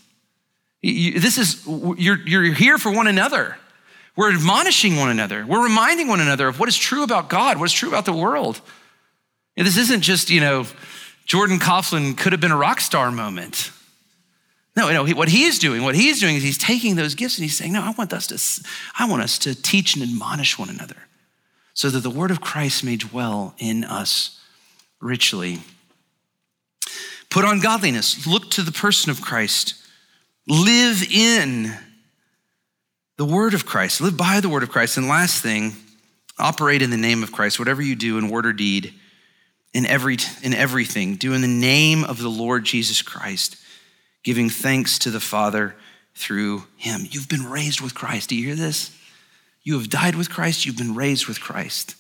You, 0.80 1.18
this 1.18 1.36
is, 1.36 1.66
you're, 1.66 2.20
you're 2.26 2.54
here 2.54 2.78
for 2.78 2.92
one 2.92 3.08
another. 3.08 3.58
We're 4.16 4.32
admonishing 4.32 4.96
one 4.96 5.10
another. 5.10 5.44
We're 5.44 5.64
reminding 5.64 6.06
one 6.06 6.20
another 6.20 6.46
of 6.46 6.60
what 6.60 6.68
is 6.68 6.76
true 6.76 7.02
about 7.02 7.28
God, 7.28 7.58
what 7.58 7.66
is 7.66 7.72
true 7.72 7.88
about 7.88 8.04
the 8.04 8.12
world. 8.12 8.60
And 9.56 9.66
this 9.66 9.76
isn't 9.76 10.02
just, 10.02 10.30
you 10.30 10.40
know, 10.40 10.64
Jordan 11.26 11.58
Coughlin 11.58 12.16
could 12.16 12.32
have 12.32 12.40
been 12.40 12.52
a 12.52 12.56
rock 12.56 12.80
star 12.80 13.10
moment. 13.10 13.72
No, 14.76 14.92
no, 14.92 15.12
what 15.12 15.28
he's 15.28 15.58
doing, 15.58 15.82
what 15.82 15.96
he's 15.96 16.20
doing 16.20 16.36
is 16.36 16.44
he's 16.44 16.56
taking 16.56 16.94
those 16.94 17.16
gifts 17.16 17.36
and 17.36 17.42
he's 17.42 17.56
saying, 17.56 17.72
no, 17.72 17.82
I 17.82 17.90
want 17.90 18.12
us 18.12 18.28
to, 18.28 18.68
I 18.96 19.10
want 19.10 19.22
us 19.22 19.38
to 19.40 19.60
teach 19.60 19.96
and 19.96 20.04
admonish 20.04 20.56
one 20.56 20.70
another 20.70 21.07
so 21.78 21.88
that 21.90 22.00
the 22.00 22.10
word 22.10 22.32
of 22.32 22.40
Christ 22.40 22.82
may 22.82 22.96
dwell 22.96 23.54
in 23.56 23.84
us 23.84 24.40
richly. 25.00 25.60
Put 27.30 27.44
on 27.44 27.60
godliness, 27.60 28.26
look 28.26 28.50
to 28.50 28.62
the 28.62 28.72
person 28.72 29.12
of 29.12 29.20
Christ, 29.20 29.74
live 30.48 31.04
in 31.04 31.72
the 33.16 33.24
word 33.24 33.54
of 33.54 33.64
Christ, 33.64 34.00
live 34.00 34.16
by 34.16 34.40
the 34.40 34.48
word 34.48 34.64
of 34.64 34.70
Christ. 34.70 34.96
And 34.96 35.06
last 35.06 35.40
thing, 35.40 35.76
operate 36.36 36.82
in 36.82 36.90
the 36.90 36.96
name 36.96 37.22
of 37.22 37.30
Christ, 37.30 37.60
whatever 37.60 37.80
you 37.80 37.94
do 37.94 38.18
in 38.18 38.28
word 38.28 38.46
or 38.46 38.52
deed, 38.52 38.92
in, 39.72 39.86
every, 39.86 40.16
in 40.42 40.54
everything, 40.54 41.14
do 41.14 41.32
in 41.32 41.42
the 41.42 41.46
name 41.46 42.02
of 42.02 42.20
the 42.20 42.28
Lord 42.28 42.64
Jesus 42.64 43.02
Christ, 43.02 43.56
giving 44.24 44.50
thanks 44.50 44.98
to 44.98 45.12
the 45.12 45.20
Father 45.20 45.76
through 46.16 46.64
him. 46.76 47.02
You've 47.08 47.28
been 47.28 47.48
raised 47.48 47.80
with 47.80 47.94
Christ. 47.94 48.30
Do 48.30 48.34
you 48.34 48.46
hear 48.46 48.56
this? 48.56 48.97
You 49.62 49.78
have 49.78 49.90
died 49.90 50.14
with 50.14 50.30
Christ, 50.30 50.66
you've 50.66 50.78
been 50.78 50.94
raised 50.94 51.26
with 51.26 51.40
Christ. 51.40 51.94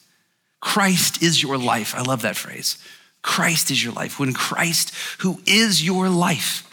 Christ 0.60 1.22
is 1.22 1.42
your 1.42 1.56
life. 1.56 1.94
I 1.94 2.02
love 2.02 2.22
that 2.22 2.36
phrase. 2.36 2.78
Christ 3.22 3.70
is 3.70 3.82
your 3.82 3.92
life. 3.92 4.18
When 4.18 4.32
Christ, 4.32 4.92
who 5.18 5.40
is 5.46 5.84
your 5.84 6.08
life, 6.08 6.64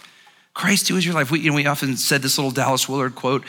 Christ, 0.56 0.88
who 0.88 0.96
is 0.96 1.06
your 1.06 1.14
life. 1.14 1.30
We, 1.30 1.42
you 1.42 1.50
know, 1.50 1.56
we 1.56 1.68
often 1.68 1.98
said 1.98 2.22
this 2.22 2.38
little 2.38 2.50
Dallas 2.50 2.88
Willard 2.88 3.14
quote 3.14 3.44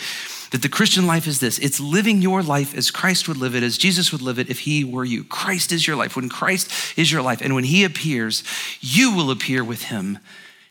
that 0.50 0.60
the 0.62 0.68
Christian 0.68 1.06
life 1.06 1.26
is 1.26 1.38
this 1.38 1.58
it's 1.58 1.80
living 1.80 2.20
your 2.20 2.42
life 2.42 2.76
as 2.76 2.90
Christ 2.90 3.28
would 3.28 3.36
live 3.36 3.54
it, 3.54 3.62
as 3.62 3.78
Jesus 3.78 4.10
would 4.12 4.22
live 4.22 4.38
it 4.38 4.50
if 4.50 4.60
he 4.60 4.84
were 4.84 5.04
you. 5.04 5.22
Christ 5.22 5.72
is 5.72 5.86
your 5.86 5.96
life. 5.96 6.16
When 6.16 6.28
Christ 6.28 6.98
is 6.98 7.10
your 7.10 7.22
life, 7.22 7.40
and 7.40 7.54
when 7.54 7.64
he 7.64 7.84
appears, 7.84 8.42
you 8.80 9.14
will 9.14 9.30
appear 9.30 9.62
with 9.62 9.84
him 9.84 10.18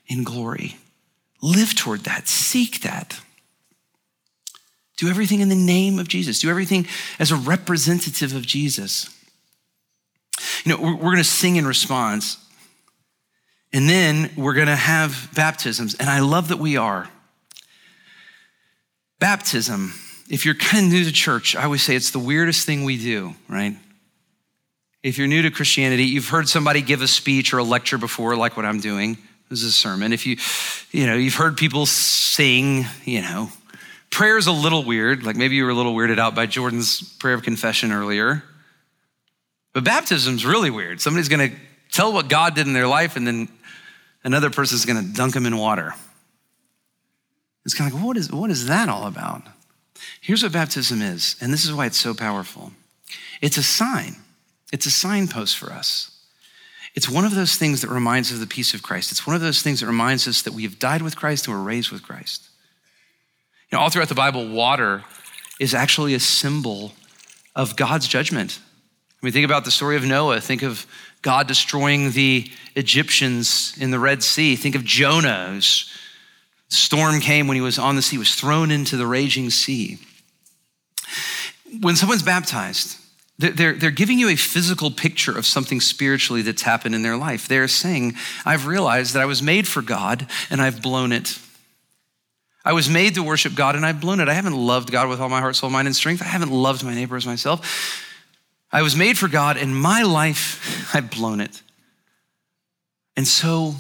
in 0.08 0.24
glory. 0.24 0.78
Live 1.42 1.74
toward 1.74 2.02
that, 2.02 2.28
seek 2.28 2.82
that. 2.82 3.22
Do 4.98 5.10
everything 5.10 5.42
in 5.42 5.50
the 5.50 5.56
name 5.56 6.00
of 6.00 6.08
Jesus. 6.08 6.40
Do 6.40 6.50
everything 6.50 6.88
as 7.20 7.32
a 7.32 7.36
representative 7.36 8.34
of 8.34 8.46
Jesus. 8.46 9.10
You 10.64 10.72
know, 10.72 10.82
we're, 10.82 10.96
we're 10.96 11.02
going 11.12 11.18
to 11.18 11.24
sing 11.24 11.58
in 11.58 11.68
response. 11.68 12.38
And 13.74 13.90
then 13.90 14.32
we're 14.38 14.54
going 14.54 14.68
to 14.68 14.76
have 14.76 15.30
baptisms. 15.36 15.96
And 15.96 16.10
I 16.10 16.20
love 16.20 16.48
that 16.48 16.60
we 16.60 16.78
are. 16.78 17.10
Baptism, 19.20 19.94
if 20.30 20.46
you're 20.46 20.56
kind 20.56 20.86
of 20.86 20.94
new 20.94 21.04
to 21.04 21.12
church, 21.12 21.56
I 21.56 21.64
always 21.64 21.84
say 21.84 21.96
it's 21.96 22.12
the 22.12 22.20
weirdest 22.20 22.66
thing 22.66 22.84
we 22.84 22.98
do, 22.98 23.36
right? 23.50 23.76
If 25.04 25.18
you're 25.18 25.28
new 25.28 25.42
to 25.42 25.52
Christianity, 25.52 26.06
you've 26.06 26.30
heard 26.30 26.48
somebody 26.48 26.82
give 26.82 27.02
a 27.02 27.08
speech 27.08 27.54
or 27.54 27.60
a 27.60 27.64
lecture 27.64 27.98
before, 27.98 28.36
like 28.36 28.56
what 28.56 28.66
I'm 28.66 28.80
doing. 28.80 29.18
This 29.50 29.62
is 29.62 29.70
a 29.70 29.72
sermon. 29.72 30.14
If 30.14 30.26
you, 30.26 30.38
you 30.92 31.06
know, 31.06 31.16
you've 31.16 31.36
heard 31.36 31.58
people 31.58 31.86
sing, 31.86 32.86
you 33.04 33.22
know, 33.22 33.50
prayer 34.16 34.38
is 34.38 34.48
a 34.48 34.52
little 34.52 34.86
weird. 34.86 35.24
Like 35.24 35.36
maybe 35.36 35.58
you 35.58 35.66
were 35.66 35.72
a 35.72 35.74
little 35.76 35.94
weirded 35.94 36.20
out 36.20 36.36
by 36.36 36.46
Jordan's 36.46 37.02
prayer 37.02 37.34
of 37.34 37.44
confession 37.44 37.92
earlier. 37.92 38.44
But 39.74 39.84
baptism's 39.84 40.46
really 40.46 40.70
weird. 40.70 41.02
Somebody's 41.02 41.28
going 41.28 41.52
to 41.52 41.56
tell 41.92 42.14
what 42.14 42.30
God 42.30 42.56
did 42.56 42.66
in 42.66 42.72
their 42.72 42.88
life, 42.88 43.18
and 43.18 43.28
then 43.28 43.50
another 44.24 44.50
person's 44.50 44.86
going 44.86 45.06
to 45.06 45.14
dunk 45.14 45.34
them 45.34 45.46
in 45.46 45.58
water. 45.58 45.94
It's 47.66 47.74
kind 47.74 47.92
of 47.92 47.96
like, 47.96 48.06
what 48.06 48.16
is, 48.16 48.32
what 48.32 48.50
is 48.50 48.68
that 48.68 48.88
all 48.88 49.06
about? 49.06 49.42
Here's 50.22 50.44
what 50.44 50.54
baptism 50.54 51.02
is, 51.02 51.36
and 51.42 51.52
this 51.52 51.66
is 51.66 51.74
why 51.74 51.86
it's 51.86 52.00
so 52.00 52.14
powerful 52.14 52.72
it's 53.42 53.58
a 53.58 53.64
sign, 53.64 54.16
it's 54.72 54.86
a 54.86 54.92
signpost 54.92 55.58
for 55.58 55.74
us. 55.74 56.12
It's 56.96 57.10
one 57.10 57.26
of 57.26 57.36
those 57.36 57.58
things 57.58 57.82
that 57.82 57.90
reminds 57.90 58.30
us 58.30 58.36
of 58.36 58.40
the 58.40 58.48
peace 58.48 58.74
of 58.74 58.82
Christ. 58.82 59.12
It's 59.12 59.28
one 59.28 59.36
of 59.36 59.42
those 59.42 59.62
things 59.62 59.82
that 59.82 59.88
reminds 59.88 60.26
us 60.26 60.42
that 60.44 60.54
we 60.54 60.64
have 60.64 60.80
died 60.80 61.02
with 61.02 61.18
Christ 61.18 61.48
and 61.48 61.56
we're 61.56 61.62
raised 61.62 61.92
with 61.92 62.02
Christ. 62.02 62.48
You 63.76 63.82
all 63.82 63.90
throughout 63.90 64.08
the 64.08 64.16
Bible, 64.16 64.48
water 64.48 65.04
is 65.60 65.74
actually 65.74 66.14
a 66.14 66.20
symbol 66.22 66.94
of 67.58 67.76
God's 67.76 68.08
judgment. 68.08 68.58
I 69.22 69.26
mean, 69.26 69.34
think 69.34 69.44
about 69.44 69.66
the 69.66 69.72
story 69.72 69.98
of 69.98 70.06
Noah. 70.06 70.40
Think 70.40 70.64
of 70.64 70.88
God 71.22 71.46
destroying 71.46 72.12
the 72.12 72.50
Egyptians 72.78 73.76
in 73.78 73.92
the 73.92 74.00
Red 74.00 74.24
Sea. 74.24 74.56
Think 74.56 74.76
of 74.76 74.86
Jonah, 74.86 75.60
storm 76.70 77.20
came 77.20 77.50
when 77.50 77.56
he 77.56 77.62
was 77.62 77.78
on 77.78 77.98
the 77.98 78.02
sea, 78.02 78.18
was 78.18 78.34
thrown 78.34 78.72
into 78.72 78.96
the 78.96 79.06
raging 79.06 79.50
sea. 79.50 80.00
When 81.82 81.98
someone's 81.98 82.24
baptized, 82.24 82.98
they're, 83.38 83.74
they're 83.74 83.92
giving 83.92 84.20
you 84.20 84.30
a 84.30 84.38
physical 84.38 84.90
picture 84.90 85.38
of 85.38 85.46
something 85.46 85.82
spiritually 85.82 86.44
that's 86.44 86.62
happened 86.62 86.96
in 86.96 87.02
their 87.02 87.18
life. 87.18 87.50
They're 87.50 87.68
saying, 87.68 88.16
I've 88.46 88.68
realized 88.68 89.16
that 89.16 89.22
I 89.22 89.26
was 89.26 89.44
made 89.44 89.68
for 89.68 89.82
God 89.82 90.28
and 90.50 90.62
I've 90.62 90.82
blown 90.82 91.12
it. 91.12 91.40
I 92.66 92.74
was 92.74 92.90
made 92.90 93.14
to 93.16 93.24
worship 93.24 93.54
God 93.54 93.76
and 93.76 93.86
I've 93.86 94.02
blown 94.02 94.20
it. 94.20 94.28
I 94.28 94.34
haven't 94.34 94.58
loved 94.58 94.92
God 94.92 95.08
with 95.08 95.22
all 95.22 95.30
my 95.30 95.40
heart, 95.40 95.56
soul, 95.56 95.70
mind, 95.70 95.88
and 95.88 95.96
strength. 95.96 96.24
I 96.24 96.26
haven't 96.26 96.52
loved 96.52 96.84
my 96.84 96.96
neighbor 96.96 97.16
as 97.16 97.26
myself. 97.26 98.02
I 98.72 98.82
was 98.82 98.96
made 98.96 99.20
for 99.20 99.28
God 99.28 99.56
and 99.56 99.76
my 99.76 100.02
life, 100.02 100.94
I've 100.94 101.12
blown 101.12 101.40
it. 101.40 101.62
And 103.16 103.28
so 103.28 103.76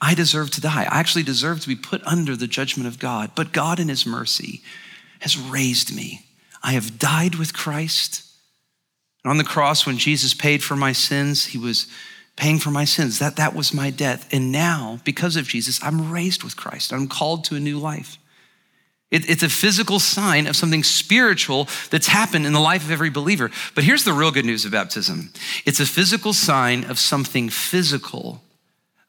I 0.00 0.14
deserve 0.14 0.50
to 0.52 0.60
die. 0.60 0.82
I 0.82 0.98
actually 0.98 1.22
deserve 1.22 1.60
to 1.60 1.68
be 1.68 1.76
put 1.76 2.02
under 2.04 2.34
the 2.34 2.48
judgment 2.48 2.88
of 2.88 2.98
God. 2.98 3.32
But 3.36 3.52
God, 3.52 3.78
in 3.78 3.88
His 3.88 4.06
mercy, 4.06 4.62
has 5.20 5.38
raised 5.38 5.94
me. 5.94 6.26
I 6.62 6.72
have 6.72 6.98
died 6.98 7.36
with 7.36 7.54
Christ. 7.54 8.24
And 9.22 9.30
on 9.30 9.36
the 9.36 9.44
cross, 9.44 9.86
when 9.86 9.98
Jesus 9.98 10.34
paid 10.34 10.64
for 10.64 10.74
my 10.74 10.92
sins, 10.92 11.46
He 11.46 11.58
was 11.58 11.86
paying 12.34 12.58
for 12.58 12.70
my 12.70 12.84
sins. 12.84 13.20
That, 13.20 13.36
that 13.36 13.54
was 13.54 13.72
my 13.72 13.90
death. 13.90 14.28
And 14.32 14.50
now, 14.50 14.98
because 15.04 15.36
of 15.36 15.46
Jesus, 15.46 15.80
I'm 15.84 16.10
raised 16.10 16.42
with 16.42 16.56
Christ. 16.56 16.92
I'm 16.92 17.06
called 17.06 17.44
to 17.44 17.54
a 17.54 17.60
new 17.60 17.78
life. 17.78 18.18
It, 19.12 19.28
it's 19.28 19.42
a 19.42 19.48
physical 19.48 20.00
sign 20.00 20.46
of 20.48 20.56
something 20.56 20.82
spiritual 20.82 21.68
that's 21.90 22.08
happened 22.08 22.46
in 22.46 22.54
the 22.54 22.60
life 22.60 22.82
of 22.82 22.90
every 22.90 23.10
believer. 23.10 23.50
But 23.74 23.84
here's 23.84 24.04
the 24.04 24.14
real 24.14 24.32
good 24.32 24.46
news 24.46 24.64
of 24.64 24.72
baptism 24.72 25.30
it's 25.64 25.78
a 25.78 25.86
physical 25.86 26.32
sign 26.32 26.84
of 26.84 26.98
something 26.98 27.50
physical 27.50 28.42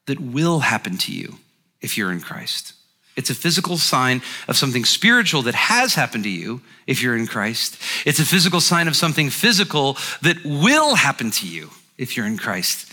that 0.05 0.19
will 0.19 0.59
happen 0.59 0.97
to 0.97 1.11
you 1.11 1.39
if 1.81 1.97
you're 1.97 2.11
in 2.11 2.19
Christ. 2.19 2.73
It's 3.15 3.29
a 3.29 3.35
physical 3.35 3.77
sign 3.77 4.21
of 4.47 4.57
something 4.57 4.85
spiritual 4.85 5.43
that 5.43 5.55
has 5.55 5.93
happened 5.93 6.23
to 6.25 6.29
you 6.29 6.61
if 6.87 7.01
you're 7.01 7.15
in 7.15 7.27
Christ. 7.27 7.77
It's 8.05 8.19
a 8.19 8.25
physical 8.25 8.59
sign 8.59 8.87
of 8.87 8.95
something 8.95 9.29
physical 9.29 9.97
that 10.23 10.43
will 10.43 10.95
happen 10.95 11.31
to 11.31 11.47
you 11.47 11.69
if 11.97 12.17
you're 12.17 12.25
in 12.25 12.37
Christ. 12.37 12.91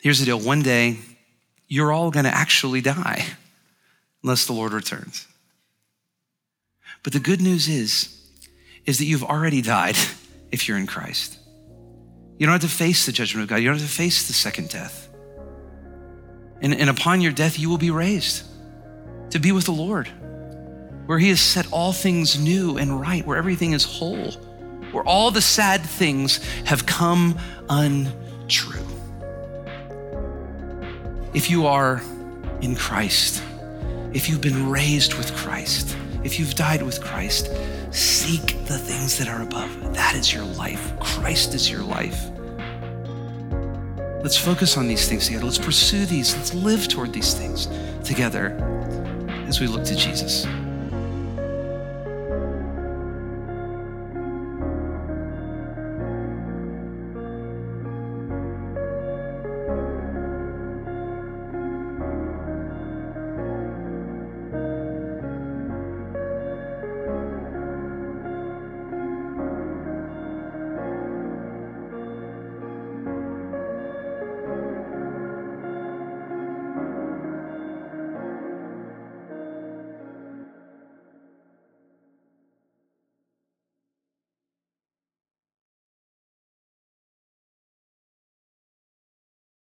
Here's 0.00 0.18
the 0.18 0.24
deal 0.24 0.40
one 0.40 0.62
day, 0.62 0.96
you're 1.68 1.92
all 1.92 2.10
going 2.10 2.24
to 2.24 2.34
actually 2.34 2.80
die 2.80 3.26
unless 4.22 4.46
the 4.46 4.54
Lord 4.54 4.72
returns. 4.72 5.26
But 7.02 7.12
the 7.12 7.20
good 7.20 7.40
news 7.40 7.68
is, 7.68 8.16
is 8.84 8.98
that 8.98 9.04
you've 9.04 9.24
already 9.24 9.62
died 9.62 9.96
if 10.52 10.68
you're 10.68 10.78
in 10.78 10.86
Christ. 10.86 11.38
You 12.38 12.46
don't 12.46 12.54
have 12.54 12.62
to 12.62 12.74
face 12.74 13.06
the 13.06 13.12
judgment 13.12 13.44
of 13.44 13.50
God. 13.50 13.56
You 13.56 13.66
don't 13.68 13.78
have 13.78 13.86
to 13.86 13.92
face 13.92 14.26
the 14.26 14.32
second 14.32 14.70
death. 14.70 15.08
And, 16.62 16.74
and 16.74 16.90
upon 16.90 17.20
your 17.20 17.32
death, 17.32 17.58
you 17.58 17.68
will 17.68 17.78
be 17.78 17.90
raised 17.90 18.44
to 19.30 19.38
be 19.38 19.52
with 19.52 19.64
the 19.64 19.72
Lord, 19.72 20.08
where 21.06 21.18
He 21.18 21.28
has 21.28 21.40
set 21.40 21.70
all 21.72 21.92
things 21.92 22.38
new 22.38 22.76
and 22.78 23.00
right, 23.00 23.24
where 23.26 23.36
everything 23.36 23.72
is 23.72 23.84
whole, 23.84 24.32
where 24.92 25.04
all 25.04 25.30
the 25.30 25.42
sad 25.42 25.82
things 25.82 26.42
have 26.64 26.86
come 26.86 27.38
untrue. 27.68 28.86
If 31.32 31.50
you 31.50 31.66
are 31.66 32.02
in 32.60 32.74
Christ, 32.74 33.42
if 34.12 34.28
you've 34.28 34.40
been 34.40 34.68
raised 34.68 35.14
with 35.14 35.34
Christ, 35.36 35.96
if 36.24 36.38
you've 36.38 36.54
died 36.54 36.82
with 36.82 37.02
Christ, 37.02 37.50
seek 37.90 38.64
the 38.66 38.78
things 38.78 39.18
that 39.18 39.28
are 39.28 39.42
above. 39.42 39.94
That 39.94 40.14
is 40.14 40.32
your 40.32 40.44
life. 40.44 40.92
Christ 41.00 41.54
is 41.54 41.70
your 41.70 41.82
life. 41.82 42.30
Let's 44.22 44.36
focus 44.36 44.76
on 44.76 44.86
these 44.86 45.08
things 45.08 45.26
together. 45.26 45.46
Let's 45.46 45.58
pursue 45.58 46.04
these. 46.04 46.36
Let's 46.36 46.52
live 46.52 46.88
toward 46.88 47.12
these 47.12 47.32
things 47.32 47.68
together 48.04 48.54
as 49.48 49.60
we 49.60 49.66
look 49.66 49.84
to 49.84 49.96
Jesus. 49.96 50.46